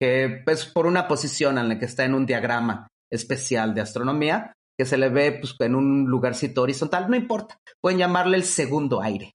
que 0.00 0.24
es 0.24 0.42
pues, 0.44 0.64
por 0.66 0.86
una 0.86 1.06
posición 1.08 1.58
en 1.58 1.68
la 1.68 1.78
que 1.78 1.84
está 1.84 2.04
en 2.04 2.14
un 2.14 2.24
diagrama 2.24 2.88
especial 3.12 3.74
de 3.74 3.82
astronomía, 3.82 4.52
que 4.78 4.86
se 4.86 4.96
le 4.96 5.08
ve 5.08 5.32
pues, 5.40 5.54
en 5.60 5.74
un 5.74 6.06
lugarcito 6.06 6.62
horizontal, 6.62 7.10
no 7.10 7.16
importa, 7.16 7.58
pueden 7.80 7.98
llamarle 7.98 8.36
el 8.36 8.44
segundo 8.44 9.02
aire, 9.02 9.32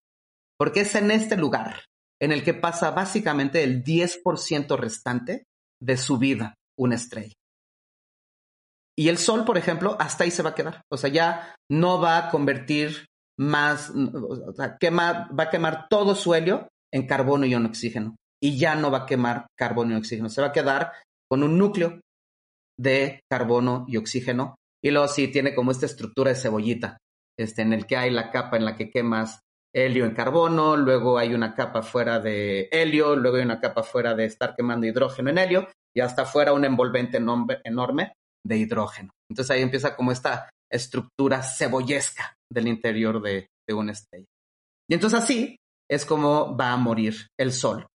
porque 0.57 0.81
es 0.81 0.95
en 0.95 1.11
este 1.11 1.37
lugar 1.37 1.83
en 2.21 2.31
el 2.31 2.43
que 2.43 2.53
pasa 2.53 2.91
básicamente 2.91 3.63
el 3.63 3.83
10% 3.83 4.77
restante 4.77 5.45
de 5.81 5.97
su 5.97 6.17
vida 6.17 6.55
una 6.77 6.95
estrella. 6.95 7.38
Y 8.99 9.07
el 9.07 9.17
Sol, 9.17 9.45
por 9.45 9.57
ejemplo, 9.57 9.95
hasta 9.97 10.25
ahí 10.25 10.31
se 10.31 10.43
va 10.43 10.49
a 10.49 10.55
quedar. 10.55 10.81
O 10.91 10.97
sea, 10.97 11.09
ya 11.09 11.55
no 11.71 12.01
va 12.01 12.17
a 12.17 12.29
convertir 12.29 13.05
más, 13.39 13.93
quema, 14.77 15.29
va 15.31 15.45
a 15.45 15.49
quemar 15.49 15.87
todo 15.89 16.15
su 16.15 16.33
helio 16.33 16.67
en 16.93 17.07
carbono 17.07 17.45
y 17.45 17.53
en 17.53 17.65
oxígeno. 17.65 18.17
Y 18.43 18.59
ya 18.59 18.75
no 18.75 18.91
va 18.91 18.97
a 18.97 19.05
quemar 19.05 19.47
carbono 19.57 19.93
y 19.93 19.97
oxígeno. 19.99 20.27
Se 20.27 20.41
va 20.41 20.47
a 20.47 20.51
quedar 20.51 20.91
con 21.29 21.43
un 21.43 21.57
núcleo 21.57 22.01
de 22.77 23.21
carbono 23.31 23.85
y 23.87 23.95
oxígeno. 23.95 24.55
Y 24.83 24.91
luego 24.91 25.07
sí 25.07 25.29
tiene 25.29 25.55
como 25.55 25.71
esta 25.71 25.85
estructura 25.85 26.31
de 26.31 26.35
cebollita, 26.35 26.97
este, 27.39 27.61
en 27.61 27.71
el 27.71 27.85
que 27.85 27.95
hay 27.95 28.11
la 28.11 28.31
capa 28.31 28.57
en 28.57 28.65
la 28.65 28.75
que 28.75 28.89
quemas 28.89 29.39
helio 29.73 30.03
en 30.03 30.13
carbono, 30.13 30.75
luego 30.75 31.17
hay 31.17 31.33
una 31.33 31.55
capa 31.55 31.83
fuera 31.83 32.19
de 32.19 32.67
helio, 32.69 33.15
luego 33.15 33.37
hay 33.37 33.43
una 33.43 33.61
capa 33.61 33.81
fuera 33.81 34.13
de 34.13 34.25
estar 34.25 34.55
quemando 34.57 34.87
hidrógeno 34.87 35.29
en 35.29 35.37
helio, 35.37 35.67
y 35.95 36.01
hasta 36.01 36.25
fuera 36.25 36.51
un 36.51 36.65
envolvente 36.65 37.17
enorme 37.63 38.11
de 38.49 38.57
hidrógeno. 38.57 39.11
Entonces 39.29 39.51
ahí 39.51 39.61
empieza 39.61 39.95
como 39.95 40.11
esta 40.11 40.49
estructura 40.71 41.41
cebollesca 41.43 42.33
del 42.51 42.67
interior 42.67 43.21
de, 43.21 43.47
de 43.67 43.73
una 43.73 43.91
estrella. 43.91 44.25
Y 44.89 44.95
entonces 44.95 45.19
así 45.19 45.55
es 45.89 46.05
como 46.05 46.57
va 46.57 46.71
a 46.71 46.77
morir 46.77 47.27
el 47.39 47.51
Sol 47.51 47.85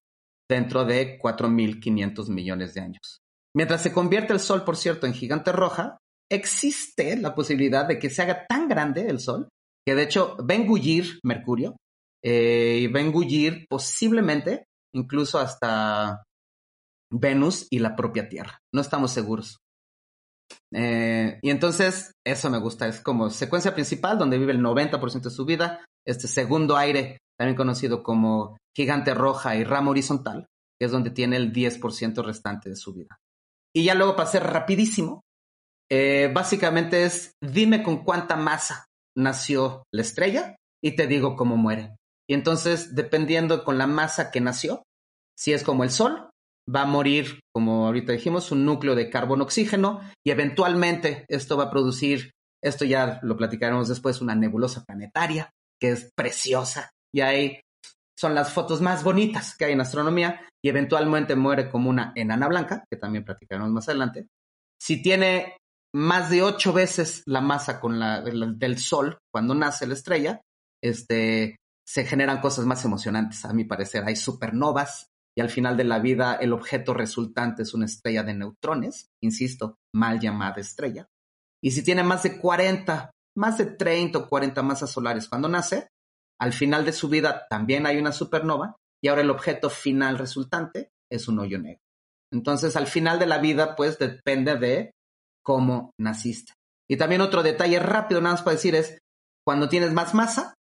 dentro 0.49 0.85
de 0.85 1.19
4.500 1.19 2.29
millones 2.29 2.75
de 2.75 2.81
años. 2.81 3.19
Mientras 3.57 3.83
se 3.83 3.93
convierte 3.93 4.33
el 4.33 4.41
Sol, 4.41 4.65
por 4.65 4.77
cierto, 4.77 5.07
en 5.07 5.15
gigante 5.15 5.53
roja, 5.53 5.99
existe 6.31 7.17
la 7.17 7.35
posibilidad 7.35 7.87
de 7.87 7.99
que 7.99 8.11
se 8.11 8.23
haga 8.23 8.47
tan 8.49 8.69
grande 8.69 9.09
el 9.09 9.21
Sol 9.21 9.49
que 9.87 9.95
de 9.95 10.03
hecho 10.03 10.37
va 10.39 10.55
a 10.55 10.57
engullir 10.57 11.19
Mercurio 11.23 11.77
eh, 12.25 12.81
y 12.83 12.87
va 12.87 13.01
a 13.01 13.03
engullir 13.03 13.67
posiblemente 13.69 14.65
incluso 14.95 15.39
hasta 15.39 16.25
Venus 17.13 17.67
y 17.71 17.81
la 17.81 17.95
propia 17.95 18.29
Tierra. 18.29 18.59
No 18.73 18.81
estamos 18.81 19.13
seguros. 19.13 19.59
Eh, 20.73 21.39
y 21.43 21.51
entonces, 21.51 22.13
eso 22.27 22.51
me 22.51 22.59
gusta, 22.59 22.89
es 22.89 23.01
como 23.01 23.31
secuencia 23.31 23.75
principal 23.75 24.19
donde 24.19 24.39
vive 24.39 24.53
el 24.53 24.61
90% 24.61 25.23
de 25.23 25.31
su 25.31 25.45
vida, 25.45 25.85
este 26.07 26.29
segundo 26.29 26.77
aire, 26.77 27.19
también 27.39 27.57
conocido 27.57 28.03
como 28.03 28.57
gigante 28.77 29.15
roja 29.15 29.57
y 29.57 29.65
rama 29.65 29.91
horizontal, 29.91 30.47
que 30.79 30.87
es 30.87 30.93
donde 30.93 31.11
tiene 31.11 31.37
el 31.37 31.53
10% 31.53 32.25
restante 32.25 32.71
de 32.71 32.77
su 32.77 32.93
vida. 32.93 33.19
Y 33.75 33.85
ya 33.85 33.95
luego 33.95 34.17
para 34.17 34.29
ser 34.29 34.45
rapidísimo, 34.45 35.23
eh, 35.91 36.31
básicamente 36.33 37.05
es 37.05 37.33
dime 37.43 37.83
con 37.83 38.05
cuánta 38.05 38.37
masa 38.37 38.87
nació 39.17 39.85
la 39.93 40.03
estrella 40.03 40.57
y 40.83 40.97
te 40.97 41.07
digo 41.07 41.37
cómo 41.37 41.57
muere. 41.57 41.97
Y 42.29 42.35
entonces, 42.35 42.95
dependiendo 42.95 43.65
con 43.65 43.79
la 43.79 43.87
masa 43.87 44.31
que 44.31 44.41
nació, 44.41 44.83
si 45.37 45.53
es 45.53 45.63
como 45.63 45.85
el 45.85 45.91
Sol, 45.91 46.31
va 46.73 46.83
a 46.83 46.87
morir, 46.87 47.41
como 47.53 47.87
ahorita 47.87 48.13
dijimos, 48.13 48.51
un 48.53 48.65
núcleo 48.65 48.95
de 48.95 49.11
carbono-oxígeno 49.11 50.01
y 50.25 50.31
eventualmente 50.31 51.25
esto 51.29 51.57
va 51.57 51.65
a 51.65 51.71
producir, 51.71 52.31
esto 52.63 52.85
ya 52.85 53.21
lo 53.23 53.37
platicaremos 53.37 53.89
después, 53.89 54.21
una 54.21 54.35
nebulosa 54.35 54.85
planetaria 54.85 55.51
que 55.81 55.91
es 55.91 56.11
preciosa 56.17 56.91
y 57.13 57.21
ahí 57.21 57.61
son 58.17 58.35
las 58.35 58.53
fotos 58.53 58.81
más 58.81 59.03
bonitas 59.05 59.57
que 59.57 59.67
hay 59.67 59.73
en 59.73 59.81
astronomía 59.81 60.41
y 60.63 60.69
eventualmente 60.69 61.37
muere 61.37 61.69
como 61.69 61.91
una 61.91 62.13
enana 62.15 62.49
blanca, 62.49 62.85
que 62.91 62.97
también 62.97 63.25
platicaremos 63.25 63.71
más 63.71 63.89
adelante. 63.89 64.29
Si 64.81 65.03
tiene 65.03 65.57
más 65.95 66.31
de 66.31 66.43
ocho 66.43 66.73
veces 66.73 67.23
la 67.27 67.41
masa 67.41 67.81
con 67.81 67.99
la, 67.99 68.23
del 68.23 68.79
Sol 68.79 69.19
cuando 69.33 69.55
nace 69.55 69.87
la 69.87 69.95
estrella, 69.95 70.41
este, 70.83 71.57
se 71.87 72.05
generan 72.05 72.41
cosas 72.41 72.67
más 72.67 72.85
emocionantes, 72.85 73.45
a 73.45 73.53
mi 73.53 73.65
parecer. 73.65 74.05
Hay 74.05 74.17
supernovas, 74.17 75.07
y 75.37 75.41
al 75.41 75.51
final 75.51 75.77
de 75.77 75.85
la 75.85 75.99
vida 75.99 76.37
el 76.37 76.53
objeto 76.53 76.95
resultante 76.95 77.63
es 77.63 77.75
una 77.75 77.87
estrella 77.87 78.23
de 78.23 78.35
neutrones, 78.35 79.09
insisto, 79.23 79.77
mal 79.93 80.21
llamada 80.21 80.61
estrella. 80.61 81.09
Y 81.63 81.73
si 81.73 81.83
tiene 81.83 82.03
más 82.03 82.23
de 82.23 82.39
40, 82.39 83.11
más 83.37 83.59
de 83.59 83.67
30 83.67 84.19
o 84.19 84.29
40 84.29 84.63
masas 84.63 84.91
solares 84.91 85.29
cuando 85.29 85.49
nace, 85.49 85.89
al 86.41 86.53
final 86.53 86.85
de 86.85 86.93
su 86.93 87.09
vida 87.09 87.47
también 87.49 87.87
hay 87.87 87.99
una 87.99 88.13
supernova 88.13 88.77
y 89.03 89.09
ahora 89.09 89.23
el 89.23 89.31
objeto 89.31 89.71
final 89.71 90.19
resultante 90.19 90.91
es 91.11 91.29
un 91.29 91.39
hoyo 91.39 91.59
negro. 91.59 91.81
Entonces, 92.33 92.77
al 92.77 92.87
final 92.87 93.19
de 93.19 93.27
la 93.27 93.39
vida, 93.39 93.77
pues 93.77 93.99
depende 93.99 94.57
de 94.57 94.93
cómo 95.45 95.93
naciste. 96.01 96.53
Y 96.89 96.97
también 96.97 97.21
otro 97.21 97.43
detalle 97.43 97.79
rápido, 97.79 98.21
nada 98.21 98.35
más 98.35 98.43
para 98.43 98.57
decir, 98.57 98.75
es 98.75 98.99
cuando 99.45 99.69
tienes 99.69 99.93
más 99.93 100.15
masa, 100.15 100.55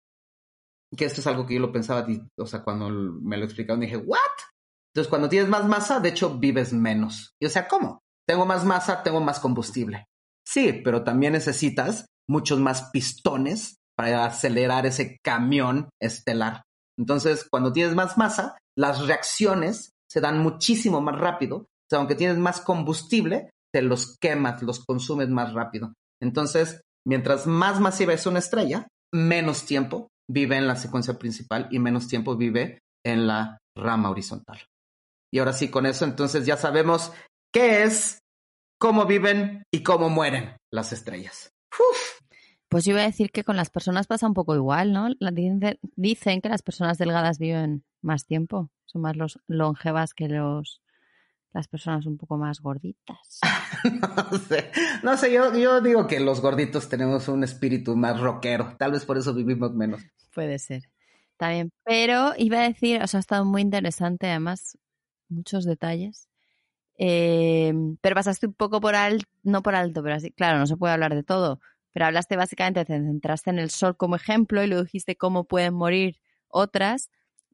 que 0.96 1.06
esto 1.06 1.22
es 1.22 1.28
algo 1.28 1.46
que 1.46 1.56
yo 1.56 1.60
lo 1.60 1.72
pensaba, 1.72 2.06
o 2.38 2.46
sea, 2.46 2.64
cuando 2.64 2.90
me 2.90 3.38
lo 3.38 3.46
explicaron 3.46 3.80
dije, 3.80 3.98
¿what? 3.98 4.20
Entonces, 4.94 5.10
cuando 5.10 5.30
tienes 5.30 5.50
más 5.50 5.68
masa, 5.68 6.00
de 6.00 6.10
hecho, 6.10 6.38
vives 6.38 6.72
menos. 6.72 7.32
Y 7.42 7.48
o 7.48 7.50
sea, 7.50 7.68
¿cómo? 7.68 8.02
Tengo 8.28 8.46
más 8.46 8.64
masa, 8.64 9.02
tengo 9.04 9.22
más 9.22 9.40
combustible. 9.40 10.06
Sí, 10.48 10.82
pero 10.84 11.04
también 11.04 11.34
necesitas 11.34 12.06
muchos 12.30 12.60
más 12.60 12.90
pistones 12.92 13.78
para 13.98 14.26
acelerar 14.26 14.86
ese 14.86 15.18
camión 15.24 15.90
estelar. 16.02 16.64
Entonces, 16.98 17.48
cuando 17.50 17.74
tienes 17.74 17.96
más 17.96 18.18
masa, 18.18 18.58
las 18.78 19.08
reacciones 19.08 19.92
se 20.10 20.22
dan 20.22 20.40
muchísimo 20.40 21.02
más 21.02 21.20
rápido. 21.20 21.58
O 21.58 21.66
sea, 21.90 22.00
aunque 22.00 22.16
tienes 22.16 22.38
más 22.38 22.62
combustible, 22.62 23.50
te 23.74 23.82
los 23.82 24.18
quemas, 24.20 24.62
los 24.62 24.86
consumes 24.86 25.30
más 25.30 25.54
rápido. 25.54 25.94
Entonces, 26.22 26.82
mientras 27.06 27.48
más 27.48 27.80
masiva 27.80 28.14
es 28.14 28.26
una 28.28 28.40
estrella, 28.40 28.88
menos 29.12 29.66
tiempo 29.66 30.10
vive 30.30 30.58
en 30.58 30.68
la 30.68 30.76
secuencia 30.76 31.18
principal 31.18 31.68
y 31.72 31.80
menos 31.80 32.08
tiempo 32.08 32.38
vive 32.38 32.80
en 33.04 33.28
la 33.28 33.58
rama 33.76 34.10
horizontal. 34.10 34.60
Y 35.34 35.40
ahora 35.40 35.54
sí, 35.54 35.70
con 35.70 35.88
eso 35.88 36.06
entonces 36.06 36.46
ya 36.46 36.58
sabemos 36.58 37.12
qué 37.52 37.82
es, 37.82 38.22
cómo 38.78 39.08
viven 39.08 39.64
y 39.72 39.82
cómo 39.82 40.12
mueren 40.12 40.58
las 40.70 40.94
estrellas. 40.94 41.52
Pues 42.70 42.86
yo 42.86 42.92
iba 42.92 43.02
a 43.02 43.06
decir 43.06 43.32
que 43.32 43.44
con 43.44 43.56
las 43.56 43.72
personas 43.72 44.06
pasa 44.06 44.28
un 44.28 44.36
poco 44.36 44.54
igual, 44.54 44.94
¿no? 44.94 45.08
Dicen 45.96 46.40
que 46.40 46.50
las 46.50 46.62
personas 46.62 47.00
delgadas 47.00 47.40
viven 47.40 47.84
más 48.04 48.28
tiempo, 48.28 48.70
son 48.86 49.02
más 49.02 49.16
los 49.16 49.40
longevas 49.48 50.14
que 50.14 50.28
los 50.28 50.84
las 51.52 51.68
personas 51.68 52.06
un 52.06 52.18
poco 52.18 52.38
más 52.38 52.62
gorditas. 52.62 53.40
no 54.32 54.38
sé, 54.38 54.72
no 55.02 55.18
sé 55.18 55.34
yo, 55.34 55.52
yo 55.58 55.82
digo 55.82 56.06
que 56.06 56.20
los 56.20 56.42
gorditos 56.42 56.90
tenemos 56.90 57.28
un 57.28 57.44
espíritu 57.44 57.96
más 57.96 58.20
rockero, 58.20 58.76
tal 58.78 58.92
vez 58.92 59.04
por 59.04 59.18
eso 59.18 59.34
vivimos 59.34 59.74
menos. 59.74 60.04
Puede 60.32 60.60
ser. 60.60 60.84
Está 61.32 61.50
bien, 61.50 61.72
pero 61.84 62.34
iba 62.38 62.60
a 62.60 62.68
decir, 62.68 63.02
o 63.02 63.08
sea, 63.08 63.18
ha 63.18 63.22
estado 63.22 63.46
muy 63.46 63.64
interesante 63.64 64.28
además 64.28 64.78
muchos 65.30 65.66
detalles. 65.66 66.28
Eh, 66.98 67.74
pero 68.02 68.16
pasaste 68.16 68.48
un 68.48 68.54
poco 68.54 68.80
por 68.80 68.96
alto, 68.96 69.26
no 69.44 69.64
por 69.64 69.76
alto, 69.76 70.04
pero 70.04 70.16
así, 70.16 70.32
claro, 70.32 70.60
no 70.60 70.68
se 70.68 70.78
puede 70.78 70.94
hablar 70.94 71.16
de 71.16 71.24
todo. 71.24 71.60
Pero 71.92 72.06
hablaste 72.06 72.36
básicamente, 72.36 72.86
te 72.86 72.94
centraste 72.94 73.50
en 73.50 73.60
el 73.60 73.70
sol 73.70 73.96
como 73.98 74.16
ejemplo 74.16 74.64
y 74.64 74.68
luego 74.68 74.84
dijiste 74.84 75.16
cómo 75.16 75.46
pueden 75.46 75.74
morir 75.74 76.20
otras. 76.48 77.10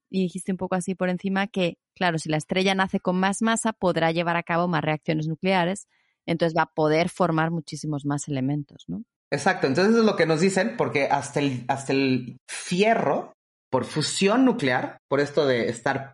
Y 0.09 0.23
dijiste 0.23 0.51
un 0.51 0.57
poco 0.57 0.75
así 0.75 0.95
por 0.95 1.09
encima 1.09 1.47
que, 1.47 1.77
claro, 1.93 2.17
si 2.17 2.29
la 2.29 2.37
estrella 2.37 2.73
nace 2.73 2.99
con 2.99 3.19
más 3.19 3.41
masa, 3.41 3.73
podrá 3.73 4.11
llevar 4.11 4.37
a 4.37 4.43
cabo 4.43 4.67
más 4.67 4.83
reacciones 4.83 5.27
nucleares, 5.27 5.87
entonces 6.25 6.57
va 6.57 6.63
a 6.63 6.73
poder 6.73 7.09
formar 7.09 7.51
muchísimos 7.51 8.05
más 8.05 8.27
elementos, 8.27 8.85
¿no? 8.87 9.03
Exacto, 9.31 9.67
entonces 9.67 9.95
es 9.95 10.03
lo 10.03 10.15
que 10.15 10.25
nos 10.25 10.41
dicen, 10.41 10.75
porque 10.77 11.05
hasta 11.05 11.39
el, 11.39 11.65
hasta 11.67 11.93
el 11.93 12.37
fierro, 12.47 13.33
por 13.69 13.85
fusión 13.85 14.45
nuclear, 14.45 14.97
por 15.07 15.19
esto 15.19 15.45
de 15.45 15.69
estar 15.69 16.13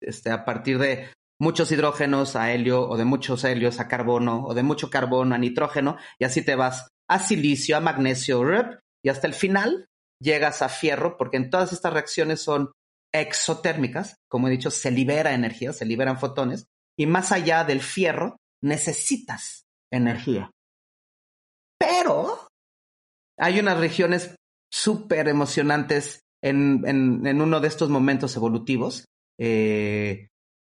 este, 0.00 0.30
a 0.30 0.44
partir 0.44 0.78
de 0.78 1.12
muchos 1.40 1.72
hidrógenos 1.72 2.36
a 2.36 2.52
helio 2.52 2.88
o 2.88 2.96
de 2.96 3.04
muchos 3.04 3.44
helios 3.44 3.80
a 3.80 3.88
carbono 3.88 4.44
o 4.44 4.54
de 4.54 4.62
mucho 4.62 4.90
carbono 4.90 5.34
a 5.34 5.38
nitrógeno 5.38 5.96
y 6.18 6.24
así 6.24 6.42
te 6.42 6.54
vas 6.54 6.88
a 7.08 7.18
silicio, 7.18 7.76
a 7.76 7.80
magnesio, 7.80 8.42
y 9.02 9.08
hasta 9.08 9.26
el 9.26 9.34
final 9.34 9.86
llegas 10.20 10.62
a 10.62 10.68
fierro 10.68 11.16
porque 11.16 11.38
en 11.38 11.50
todas 11.50 11.72
estas 11.72 11.92
reacciones 11.92 12.40
son 12.40 12.72
exotérmicas, 13.12 14.16
como 14.28 14.48
he 14.48 14.52
dicho, 14.52 14.70
se 14.70 14.90
libera 14.90 15.32
energía, 15.32 15.72
se 15.72 15.86
liberan 15.86 16.18
fotones, 16.18 16.66
y 16.96 17.06
más 17.06 17.32
allá 17.32 17.64
del 17.64 17.80
fierro, 17.80 18.36
necesitas 18.62 19.64
energía. 19.90 20.50
Pero 21.78 22.48
hay 23.38 23.58
unas 23.58 23.78
regiones 23.78 24.36
súper 24.72 25.28
emocionantes 25.28 26.20
en, 26.42 26.86
en, 26.86 27.40
uno 27.40 27.60
de 27.60 27.68
estos 27.68 27.88
momentos 27.88 28.36
evolutivos, 28.36 29.06
eh, 29.40 30.28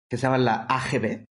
que 0.09 0.17
se 0.17 0.23
llama 0.23 0.39
la 0.39 0.67
AGB, 0.69 1.25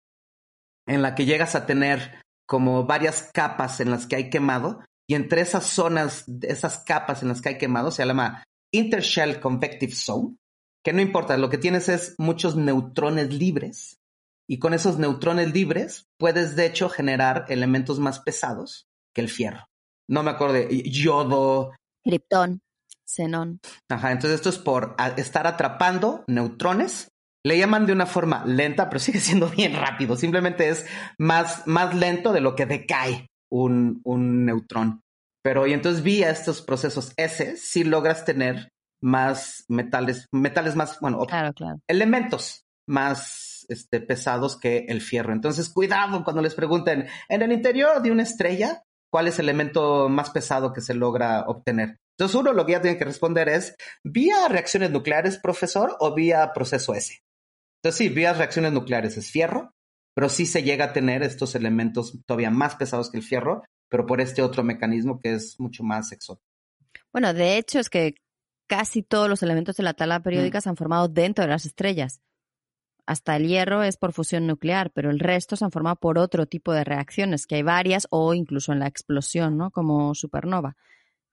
en 0.87 1.01
la 1.01 1.13
que 1.13 1.25
llegas 1.25 1.55
a 1.55 1.65
tener 1.65 2.21
como 2.47 2.85
varias 2.85 3.29
capas 3.33 3.79
en 3.79 3.91
las 3.91 4.07
que 4.07 4.15
hay 4.15 4.29
quemado, 4.29 4.83
y 5.07 5.15
entre 5.15 5.41
esas 5.41 5.65
zonas, 5.65 6.25
esas 6.41 6.79
capas 6.79 7.21
en 7.21 7.29
las 7.29 7.41
que 7.41 7.49
hay 7.49 7.57
quemado, 7.57 7.91
se 7.91 8.05
llama 8.05 8.43
Intershell 8.73 9.39
Convective 9.39 9.93
Zone, 9.93 10.35
que 10.83 10.93
no 10.93 11.01
importa, 11.01 11.37
lo 11.37 11.49
que 11.49 11.57
tienes 11.57 11.89
es 11.89 12.15
muchos 12.17 12.55
neutrones 12.55 13.33
libres, 13.33 13.97
y 14.49 14.59
con 14.59 14.73
esos 14.73 14.97
neutrones 14.97 15.53
libres 15.53 16.05
puedes 16.17 16.55
de 16.55 16.65
hecho 16.65 16.89
generar 16.89 17.45
elementos 17.49 17.99
más 17.99 18.19
pesados 18.19 18.87
que 19.13 19.21
el 19.21 19.29
fierro. 19.29 19.67
No 20.09 20.23
me 20.23 20.31
acuerdo 20.31 20.53
de 20.53 20.89
yodo. 20.89 21.75
Krypton, 22.03 22.61
xenón. 23.05 23.59
Ajá, 23.89 24.13
entonces 24.13 24.37
esto 24.37 24.49
es 24.49 24.57
por 24.57 24.95
estar 25.17 25.45
atrapando 25.47 26.23
neutrones 26.27 27.09
le 27.43 27.57
llaman 27.57 27.85
de 27.85 27.93
una 27.93 28.05
forma 28.05 28.43
lenta, 28.45 28.89
pero 28.89 28.99
sigue 28.99 29.19
siendo 29.19 29.49
bien 29.49 29.75
rápido. 29.75 30.15
Simplemente 30.15 30.69
es 30.69 30.85
más, 31.17 31.65
más 31.67 31.95
lento 31.95 32.33
de 32.33 32.41
lo 32.41 32.55
que 32.55 32.65
decae 32.65 33.27
un, 33.51 34.01
un 34.03 34.45
neutrón. 34.45 35.01
Pero 35.43 35.65
y 35.65 35.73
entonces 35.73 36.03
vía 36.03 36.29
estos 36.29 36.61
procesos 36.61 37.13
S, 37.15 37.55
si 37.55 37.83
logras 37.83 38.25
tener 38.25 38.69
más 39.01 39.63
metales, 39.69 40.25
metales 40.31 40.75
más, 40.75 40.99
bueno, 40.99 41.25
elementos 41.87 42.65
más 42.87 43.65
este, 43.69 43.99
pesados 43.99 44.59
que 44.59 44.85
el 44.87 45.01
fierro. 45.01 45.33
Entonces, 45.33 45.69
cuidado 45.69 46.23
cuando 46.23 46.41
les 46.41 46.55
pregunten 46.55 47.07
en 47.29 47.41
el 47.41 47.51
interior 47.51 48.01
de 48.01 48.11
una 48.11 48.23
estrella, 48.23 48.83
¿cuál 49.11 49.27
es 49.27 49.39
el 49.39 49.45
elemento 49.45 50.09
más 50.09 50.31
pesado 50.31 50.73
que 50.73 50.81
se 50.81 50.93
logra 50.93 51.45
obtener? 51.47 51.97
Entonces, 52.17 52.35
uno 52.35 52.53
lo 52.53 52.65
que 52.65 52.71
ya 52.73 52.81
tiene 52.81 52.97
que 52.97 53.05
responder 53.05 53.49
es, 53.49 53.75
¿vía 54.03 54.47
reacciones 54.49 54.91
nucleares, 54.91 55.37
profesor, 55.37 55.95
o 55.99 56.15
vía 56.15 56.51
proceso 56.53 56.93
S? 56.95 57.19
Entonces 57.77 57.97
sí, 57.97 58.09
vías 58.09 58.37
reacciones 58.37 58.73
nucleares 58.73 59.17
es 59.17 59.31
fierro, 59.31 59.73
pero 60.13 60.29
sí 60.29 60.45
se 60.45 60.63
llega 60.63 60.85
a 60.85 60.93
tener 60.93 61.23
estos 61.23 61.55
elementos 61.55 62.17
todavía 62.25 62.49
más 62.49 62.75
pesados 62.75 63.11
que 63.11 63.17
el 63.17 63.23
fierro, 63.23 63.63
pero 63.89 64.05
por 64.05 64.19
este 64.19 64.41
otro 64.41 64.63
mecanismo 64.63 65.19
que 65.19 65.33
es 65.33 65.59
mucho 65.59 65.83
más 65.83 66.11
exótico. 66.11 66.47
Bueno, 67.11 67.33
de 67.33 67.57
hecho 67.57 67.79
es 67.79 67.89
que 67.89 68.15
casi 68.67 69.01
todos 69.01 69.29
los 69.29 69.43
elementos 69.43 69.75
de 69.77 69.83
la 69.83 69.93
tabla 69.93 70.21
periódica 70.21 70.59
mm. 70.59 70.61
se 70.61 70.69
han 70.69 70.75
formado 70.75 71.07
dentro 71.07 71.43
de 71.43 71.49
las 71.51 71.65
estrellas. 71.65 72.21
Hasta 73.05 73.37
el 73.37 73.47
hierro 73.47 73.83
es 73.83 73.95
por 73.95 74.11
fusión 74.11 74.47
nuclear, 74.47 74.91
pero 74.91 75.09
el 75.09 75.19
resto 75.19 75.55
se 75.55 75.63
han 75.63 75.71
formado 75.71 75.95
por 75.95 76.17
otro 76.17 76.45
tipo 76.45 76.73
de 76.73 76.83
reacciones, 76.83 77.47
que 77.47 77.55
hay 77.55 77.63
varias, 77.63 78.05
o 78.09 78.33
incluso 78.33 78.73
en 78.73 78.79
la 78.79 78.87
explosión, 78.87 79.57
¿no? 79.57 79.71
Como 79.71 80.13
supernova, 80.13 80.75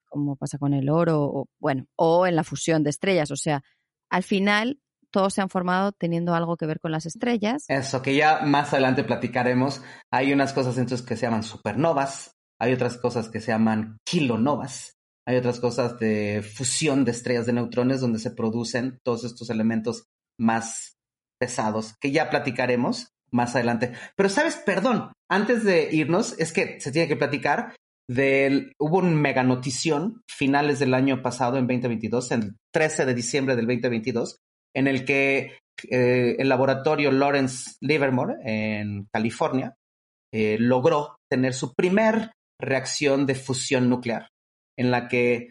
como 0.04 0.36
pasa 0.36 0.56
con 0.56 0.72
el 0.72 0.88
oro, 0.88 1.24
o, 1.24 1.48
bueno, 1.58 1.86
o 1.96 2.28
en 2.28 2.36
la 2.36 2.44
fusión 2.44 2.84
de 2.84 2.90
estrellas. 2.90 3.32
O 3.32 3.36
sea, 3.36 3.64
al 4.08 4.22
final 4.22 4.78
todos 5.14 5.32
se 5.32 5.40
han 5.40 5.48
formado 5.48 5.92
teniendo 5.92 6.34
algo 6.34 6.56
que 6.56 6.66
ver 6.66 6.80
con 6.80 6.90
las 6.90 7.06
estrellas. 7.06 7.66
Eso, 7.68 8.02
que 8.02 8.16
ya 8.16 8.40
más 8.40 8.72
adelante 8.72 9.04
platicaremos. 9.04 9.80
Hay 10.10 10.32
unas 10.32 10.52
cosas 10.52 10.76
entonces 10.76 11.06
que 11.06 11.14
se 11.14 11.22
llaman 11.22 11.44
supernovas, 11.44 12.32
hay 12.58 12.72
otras 12.72 12.98
cosas 12.98 13.28
que 13.28 13.40
se 13.40 13.52
llaman 13.52 13.98
kilonovas, 14.04 14.96
hay 15.24 15.36
otras 15.36 15.60
cosas 15.60 16.00
de 16.00 16.42
fusión 16.42 17.04
de 17.04 17.12
estrellas 17.12 17.46
de 17.46 17.52
neutrones 17.52 18.00
donde 18.00 18.18
se 18.18 18.32
producen 18.32 18.98
todos 19.04 19.22
estos 19.22 19.50
elementos 19.50 20.08
más 20.36 20.96
pesados, 21.38 21.94
que 22.00 22.10
ya 22.10 22.28
platicaremos 22.28 23.12
más 23.30 23.54
adelante. 23.54 23.92
Pero 24.16 24.28
sabes, 24.28 24.56
perdón, 24.56 25.12
antes 25.30 25.62
de 25.62 25.94
irnos, 25.94 26.34
es 26.40 26.52
que 26.52 26.80
se 26.80 26.90
tiene 26.90 27.06
que 27.06 27.14
platicar 27.14 27.76
del, 28.08 28.72
hubo 28.80 28.98
un 28.98 29.14
mega 29.14 29.44
notición 29.44 30.22
finales 30.28 30.80
del 30.80 30.92
año 30.92 31.22
pasado, 31.22 31.56
en 31.56 31.68
2022, 31.68 32.32
el 32.32 32.56
13 32.72 33.06
de 33.06 33.14
diciembre 33.14 33.54
del 33.54 33.68
2022, 33.68 34.40
en 34.74 34.86
el 34.86 35.04
que 35.04 35.58
eh, 35.90 36.36
el 36.38 36.48
laboratorio 36.48 37.10
Lawrence 37.10 37.72
Livermore 37.80 38.36
en 38.44 39.06
California 39.12 39.74
eh, 40.32 40.56
logró 40.58 41.16
tener 41.30 41.54
su 41.54 41.72
primer 41.74 42.32
reacción 42.60 43.26
de 43.26 43.34
fusión 43.34 43.88
nuclear, 43.88 44.28
en 44.78 44.90
la 44.90 45.08
que 45.08 45.50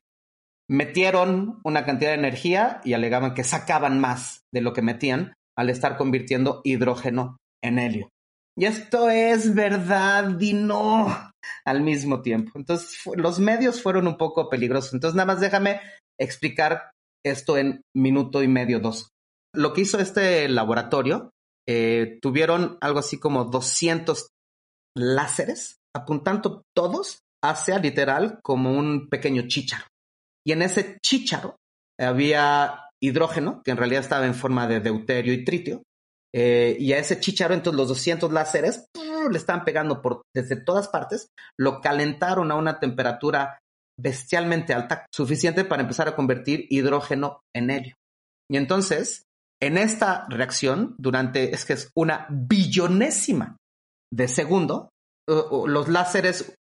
metieron 0.70 1.60
una 1.64 1.86
cantidad 1.86 2.12
de 2.12 2.18
energía 2.18 2.82
y 2.84 2.94
alegaban 2.94 3.34
que 3.34 3.44
sacaban 3.44 4.00
más 4.00 4.42
de 4.54 4.62
lo 4.62 4.74
que 4.74 4.82
metían 4.82 5.34
al 5.58 5.70
estar 5.70 5.98
convirtiendo 5.98 6.62
hidrógeno 6.64 7.38
en 7.64 7.80
helio. 7.80 8.10
Y 8.58 8.66
esto 8.66 9.10
es 9.10 9.56
verdad 9.56 10.40
y 10.40 10.54
no 10.54 11.32
al 11.66 11.82
mismo 11.82 12.22
tiempo. 12.22 12.52
Entonces, 12.56 13.00
los 13.16 13.40
medios 13.40 13.82
fueron 13.82 14.08
un 14.08 14.18
poco 14.18 14.50
peligrosos. 14.50 14.94
Entonces, 14.94 15.16
nada 15.16 15.34
más 15.34 15.40
déjame 15.42 15.82
explicar 16.20 16.92
esto 17.26 17.58
en 17.58 17.82
minuto 17.96 18.44
y 18.44 18.48
medio, 18.48 18.80
dos. 18.80 19.10
Lo 19.56 19.74
que 19.74 19.82
hizo 19.82 20.00
este 20.00 20.50
laboratorio, 20.50 21.32
eh, 21.68 22.20
tuvieron 22.22 22.78
algo 22.82 23.00
así 23.00 23.20
como 23.20 23.46
200 23.46 24.28
láseres 24.96 25.78
apuntando 25.96 26.64
todos 26.76 27.20
hacia 27.44 27.78
literal 27.78 28.40
como 28.44 28.72
un 28.72 29.10
pequeño 29.10 29.44
chícharo. 29.48 29.86
Y 30.46 30.52
en 30.52 30.62
ese 30.62 30.98
chícharo 31.02 31.56
había 32.00 32.90
hidrógeno, 33.02 33.62
que 33.64 33.72
en 33.72 33.78
realidad 33.78 34.02
estaba 34.02 34.26
en 34.26 34.36
forma 34.36 34.68
de 34.68 34.80
deuterio 34.80 35.34
y 35.34 35.44
tritio. 35.44 35.84
Eh, 36.36 36.76
y 36.80 36.94
a 36.94 36.98
ese 36.98 37.20
chícharo, 37.20 37.54
entonces 37.54 37.78
los 37.78 37.90
200 37.90 38.32
láseres 38.32 38.88
le 39.30 39.38
estaban 39.38 39.64
pegando 39.64 40.02
desde 40.34 40.56
todas 40.56 40.88
partes, 40.88 41.30
lo 41.58 41.80
calentaron 41.80 42.52
a 42.52 42.56
una 42.56 42.80
temperatura 42.80 43.60
bestialmente 44.00 44.74
alta, 44.74 45.06
suficiente 45.14 45.64
para 45.64 45.84
empezar 45.84 46.08
a 46.08 46.16
convertir 46.16 46.66
hidrógeno 46.70 47.42
en 47.56 47.70
helio. 47.70 47.96
Y 48.50 48.58
entonces 48.58 49.26
en 49.66 49.78
esta 49.78 50.26
reacción, 50.30 50.96
durante, 50.98 51.54
es 51.54 51.66
que 51.66 51.74
es 51.74 51.90
una 51.96 52.28
billonésima 52.30 53.58
de 54.12 54.28
segundo, 54.28 54.90
los 55.28 55.88
láseres 55.88 56.54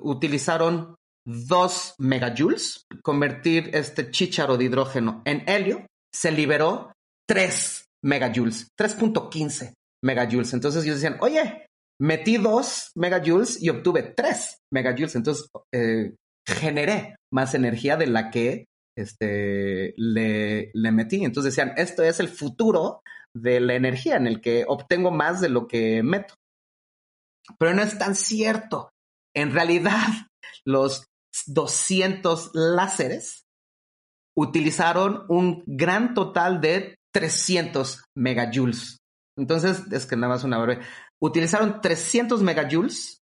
utilizaron 0.00 0.96
2 1.26 1.94
megajoules, 1.98 2.84
convertir 3.02 3.70
este 3.74 4.10
chícharo 4.10 4.56
de 4.56 4.64
hidrógeno 4.64 5.22
en 5.24 5.48
helio, 5.48 5.86
se 6.12 6.30
liberó 6.30 6.92
3 7.28 7.86
megajoules, 8.04 8.68
3.15 8.78 9.72
megajoules. 10.04 10.52
Entonces 10.52 10.84
ellos 10.84 11.00
decían, 11.00 11.18
oye, 11.20 11.66
metí 12.00 12.36
2 12.36 12.92
megajoules 12.96 13.62
y 13.62 13.70
obtuve 13.70 14.02
3 14.02 14.58
megajoules. 14.72 15.14
Entonces 15.14 15.48
eh, 15.72 16.14
generé 16.46 17.16
más 17.32 17.54
energía 17.54 17.96
de 17.96 18.08
la 18.08 18.30
que 18.30 18.66
este, 18.96 19.94
le, 19.96 20.70
le 20.74 20.92
metí. 20.92 21.24
Entonces 21.24 21.54
decían, 21.54 21.74
esto 21.76 22.02
es 22.02 22.20
el 22.20 22.28
futuro 22.28 23.02
de 23.34 23.60
la 23.60 23.74
energía 23.74 24.16
en 24.16 24.26
el 24.26 24.40
que 24.40 24.64
obtengo 24.66 25.10
más 25.10 25.40
de 25.40 25.48
lo 25.48 25.66
que 25.66 26.02
meto. 26.02 26.34
Pero 27.58 27.74
no 27.74 27.82
es 27.82 27.98
tan 27.98 28.14
cierto. 28.14 28.90
En 29.34 29.52
realidad, 29.52 30.06
los 30.66 31.06
200 31.46 32.50
láseres 32.54 33.44
utilizaron 34.36 35.24
un 35.28 35.62
gran 35.66 36.14
total 36.14 36.60
de 36.60 36.96
300 37.14 38.04
megajoules. 38.16 38.98
Entonces, 39.36 39.82
es 39.90 40.06
que 40.06 40.16
nada 40.16 40.34
más 40.34 40.44
una 40.44 40.58
breve. 40.58 40.84
Utilizaron 41.20 41.80
300 41.80 42.42
megajoules 42.42 43.18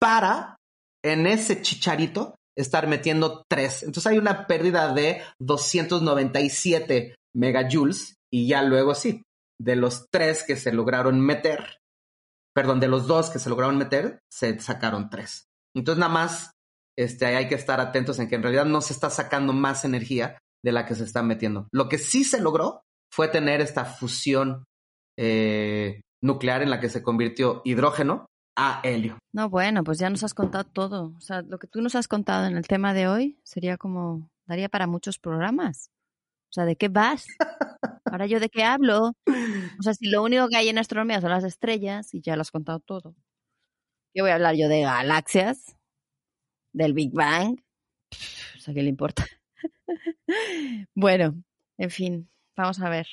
para, 0.00 0.56
en 1.04 1.26
ese 1.26 1.62
chicharito, 1.62 2.34
estar 2.56 2.86
metiendo 2.86 3.44
tres. 3.48 3.82
Entonces 3.82 4.06
hay 4.06 4.18
una 4.18 4.46
pérdida 4.46 4.92
de 4.92 5.22
297 5.40 7.14
megajoules 7.34 8.16
y 8.32 8.48
ya 8.48 8.62
luego 8.62 8.94
sí, 8.94 9.22
de 9.60 9.76
los 9.76 10.06
tres 10.10 10.44
que 10.44 10.56
se 10.56 10.72
lograron 10.72 11.20
meter, 11.20 11.78
perdón, 12.54 12.80
de 12.80 12.88
los 12.88 13.06
dos 13.06 13.30
que 13.30 13.38
se 13.38 13.50
lograron 13.50 13.78
meter, 13.78 14.20
se 14.30 14.58
sacaron 14.60 15.10
tres. 15.10 15.46
Entonces 15.74 16.00
nada 16.00 16.12
más 16.12 16.50
este, 16.98 17.26
hay 17.26 17.48
que 17.48 17.54
estar 17.54 17.80
atentos 17.80 18.18
en 18.18 18.28
que 18.28 18.34
en 18.34 18.42
realidad 18.42 18.66
no 18.66 18.80
se 18.80 18.92
está 18.92 19.10
sacando 19.10 19.52
más 19.52 19.84
energía 19.84 20.38
de 20.64 20.72
la 20.72 20.86
que 20.86 20.94
se 20.94 21.04
está 21.04 21.22
metiendo. 21.22 21.68
Lo 21.72 21.88
que 21.88 21.98
sí 21.98 22.24
se 22.24 22.40
logró 22.40 22.82
fue 23.12 23.28
tener 23.28 23.60
esta 23.60 23.84
fusión 23.84 24.64
eh, 25.18 26.00
nuclear 26.22 26.62
en 26.62 26.70
la 26.70 26.80
que 26.80 26.88
se 26.88 27.02
convirtió 27.02 27.62
hidrógeno 27.64 28.26
a 28.56 28.80
helio. 28.84 29.18
No, 29.32 29.48
bueno, 29.48 29.84
pues 29.84 29.98
ya 29.98 30.10
nos 30.10 30.22
has 30.24 30.34
contado 30.34 30.64
todo. 30.64 31.14
O 31.16 31.20
sea, 31.20 31.42
lo 31.42 31.58
que 31.58 31.66
tú 31.66 31.80
nos 31.80 31.94
has 31.94 32.08
contado 32.08 32.46
en 32.46 32.56
el 32.56 32.66
tema 32.66 32.94
de 32.94 33.08
hoy 33.08 33.40
sería 33.44 33.76
como, 33.76 34.30
daría 34.46 34.68
para 34.68 34.86
muchos 34.86 35.18
programas. 35.18 35.90
O 36.50 36.52
sea, 36.54 36.64
¿de 36.64 36.76
qué 36.76 36.88
vas? 36.88 37.26
Ahora 38.04 38.26
yo 38.26 38.40
de 38.40 38.48
qué 38.48 38.64
hablo. 38.64 39.14
O 39.78 39.82
sea, 39.82 39.94
si 39.94 40.10
lo 40.10 40.22
único 40.22 40.48
que 40.48 40.56
hay 40.56 40.68
en 40.68 40.78
astronomía 40.78 41.20
son 41.20 41.30
las 41.30 41.44
estrellas 41.44 42.12
y 42.14 42.20
ya 42.20 42.36
lo 42.36 42.42
has 42.42 42.50
contado 42.50 42.80
todo. 42.80 43.14
¿Qué 44.14 44.20
voy 44.20 44.30
a 44.30 44.34
hablar 44.34 44.54
yo 44.56 44.68
de 44.68 44.82
galaxias? 44.82 45.76
¿Del 46.72 46.92
Big 46.92 47.12
Bang? 47.12 47.58
O 48.56 48.60
sea, 48.60 48.74
¿qué 48.74 48.82
le 48.82 48.90
importa? 48.90 49.24
bueno, 50.94 51.42
en 51.78 51.90
fin, 51.90 52.32
Vamos 52.56 52.80
a 52.80 52.88
ver. 52.88 53.06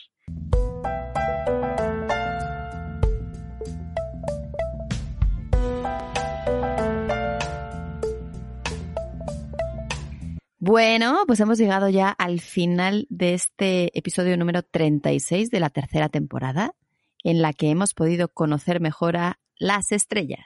Bueno, 10.62 11.24
pues 11.26 11.40
hemos 11.40 11.58
llegado 11.58 11.88
ya 11.88 12.10
al 12.10 12.42
final 12.42 13.08
de 13.10 13.34
este 13.34 13.98
episodio 13.98 14.36
número 14.36 14.62
36 14.62 15.50
de 15.52 15.60
la 15.62 15.70
tercera 15.70 16.10
temporada, 16.10 16.76
en 17.24 17.42
la 17.42 17.54
que 17.54 17.70
hemos 17.70 17.94
podido 17.94 18.28
conocer 18.28 18.82
mejor 18.82 19.16
a 19.16 19.40
las 19.58 19.94
estrellas. 19.94 20.42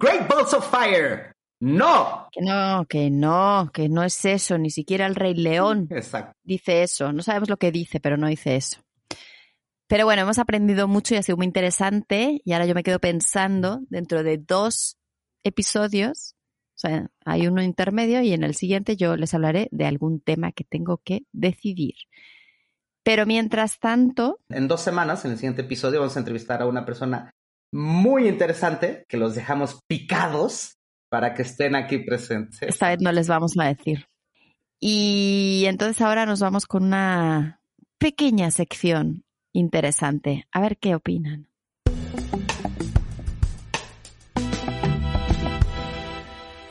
Great 0.00 0.26
Balls 0.26 0.54
of 0.54 0.70
Fire. 0.70 1.34
No. 1.60 2.28
Que 2.32 2.40
no, 2.40 2.86
que 2.88 3.10
no, 3.10 3.70
que 3.74 3.90
no 3.90 4.04
es 4.04 4.24
eso, 4.24 4.56
ni 4.56 4.70
siquiera 4.70 5.04
el 5.06 5.14
Rey 5.14 5.34
León 5.34 5.88
Exacto. 5.90 6.34
dice 6.42 6.82
eso. 6.82 7.12
No 7.12 7.22
sabemos 7.22 7.50
lo 7.50 7.58
que 7.58 7.70
dice, 7.70 8.00
pero 8.00 8.16
no 8.16 8.28
dice 8.28 8.56
eso. 8.56 8.80
Pero 9.86 10.06
bueno, 10.06 10.22
hemos 10.22 10.38
aprendido 10.38 10.88
mucho 10.88 11.14
y 11.14 11.18
ha 11.18 11.22
sido 11.22 11.36
muy 11.36 11.46
interesante. 11.46 12.40
Y 12.42 12.52
ahora 12.54 12.64
yo 12.64 12.74
me 12.74 12.82
quedo 12.82 13.00
pensando, 13.00 13.80
dentro 13.90 14.22
de 14.22 14.38
dos 14.38 14.96
episodios, 15.44 16.35
o 16.76 16.78
sea, 16.78 17.10
hay 17.24 17.46
uno 17.46 17.62
intermedio 17.62 18.20
y 18.20 18.34
en 18.34 18.44
el 18.44 18.54
siguiente 18.54 18.96
yo 18.96 19.16
les 19.16 19.32
hablaré 19.32 19.68
de 19.70 19.86
algún 19.86 20.20
tema 20.20 20.52
que 20.52 20.62
tengo 20.62 20.98
que 20.98 21.22
decidir. 21.32 21.94
Pero 23.02 23.24
mientras 23.24 23.78
tanto... 23.78 24.40
En 24.50 24.68
dos 24.68 24.82
semanas, 24.82 25.24
en 25.24 25.30
el 25.30 25.38
siguiente 25.38 25.62
episodio, 25.62 26.00
vamos 26.00 26.16
a 26.16 26.18
entrevistar 26.18 26.60
a 26.60 26.66
una 26.66 26.84
persona 26.84 27.30
muy 27.72 28.28
interesante 28.28 29.06
que 29.08 29.16
los 29.16 29.34
dejamos 29.34 29.80
picados 29.88 30.76
para 31.08 31.32
que 31.32 31.42
estén 31.42 31.76
aquí 31.76 31.98
presentes. 31.98 32.60
Esta 32.60 32.90
vez 32.90 33.00
no 33.00 33.10
les 33.10 33.26
vamos 33.26 33.54
a 33.58 33.64
decir. 33.64 34.06
Y 34.78 35.64
entonces 35.66 36.02
ahora 36.02 36.26
nos 36.26 36.40
vamos 36.40 36.66
con 36.66 36.84
una 36.84 37.62
pequeña 37.98 38.50
sección 38.50 39.24
interesante. 39.54 40.46
A 40.52 40.60
ver 40.60 40.76
qué 40.76 40.94
opinan. 40.94 41.48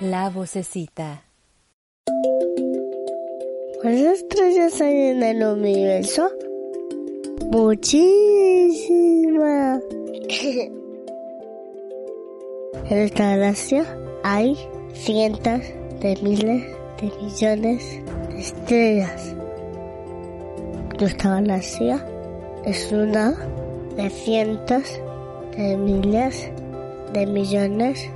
La 0.09 0.29
vocecita. 0.29 1.23
¿Cuántas 3.81 4.19
estrellas 4.19 4.79
hay 4.79 4.97
en 5.07 5.23
el 5.23 5.43
universo? 5.43 6.29
Muchísimas. 7.49 8.03
en 12.89 12.97
esta 12.97 13.29
galaxia 13.31 13.83
hay 14.23 14.55
cientos 14.93 15.61
de 16.01 16.15
miles 16.21 16.63
de 17.01 17.11
millones 17.23 17.99
de 18.29 18.39
estrellas. 18.39 19.33
Nuestra 20.99 21.31
galaxia 21.31 22.05
es 22.63 22.91
una 22.91 23.31
de 23.95 24.11
cientos 24.11 24.83
de 25.57 25.75
miles 25.77 26.51
de 27.11 27.25
millones 27.25 28.07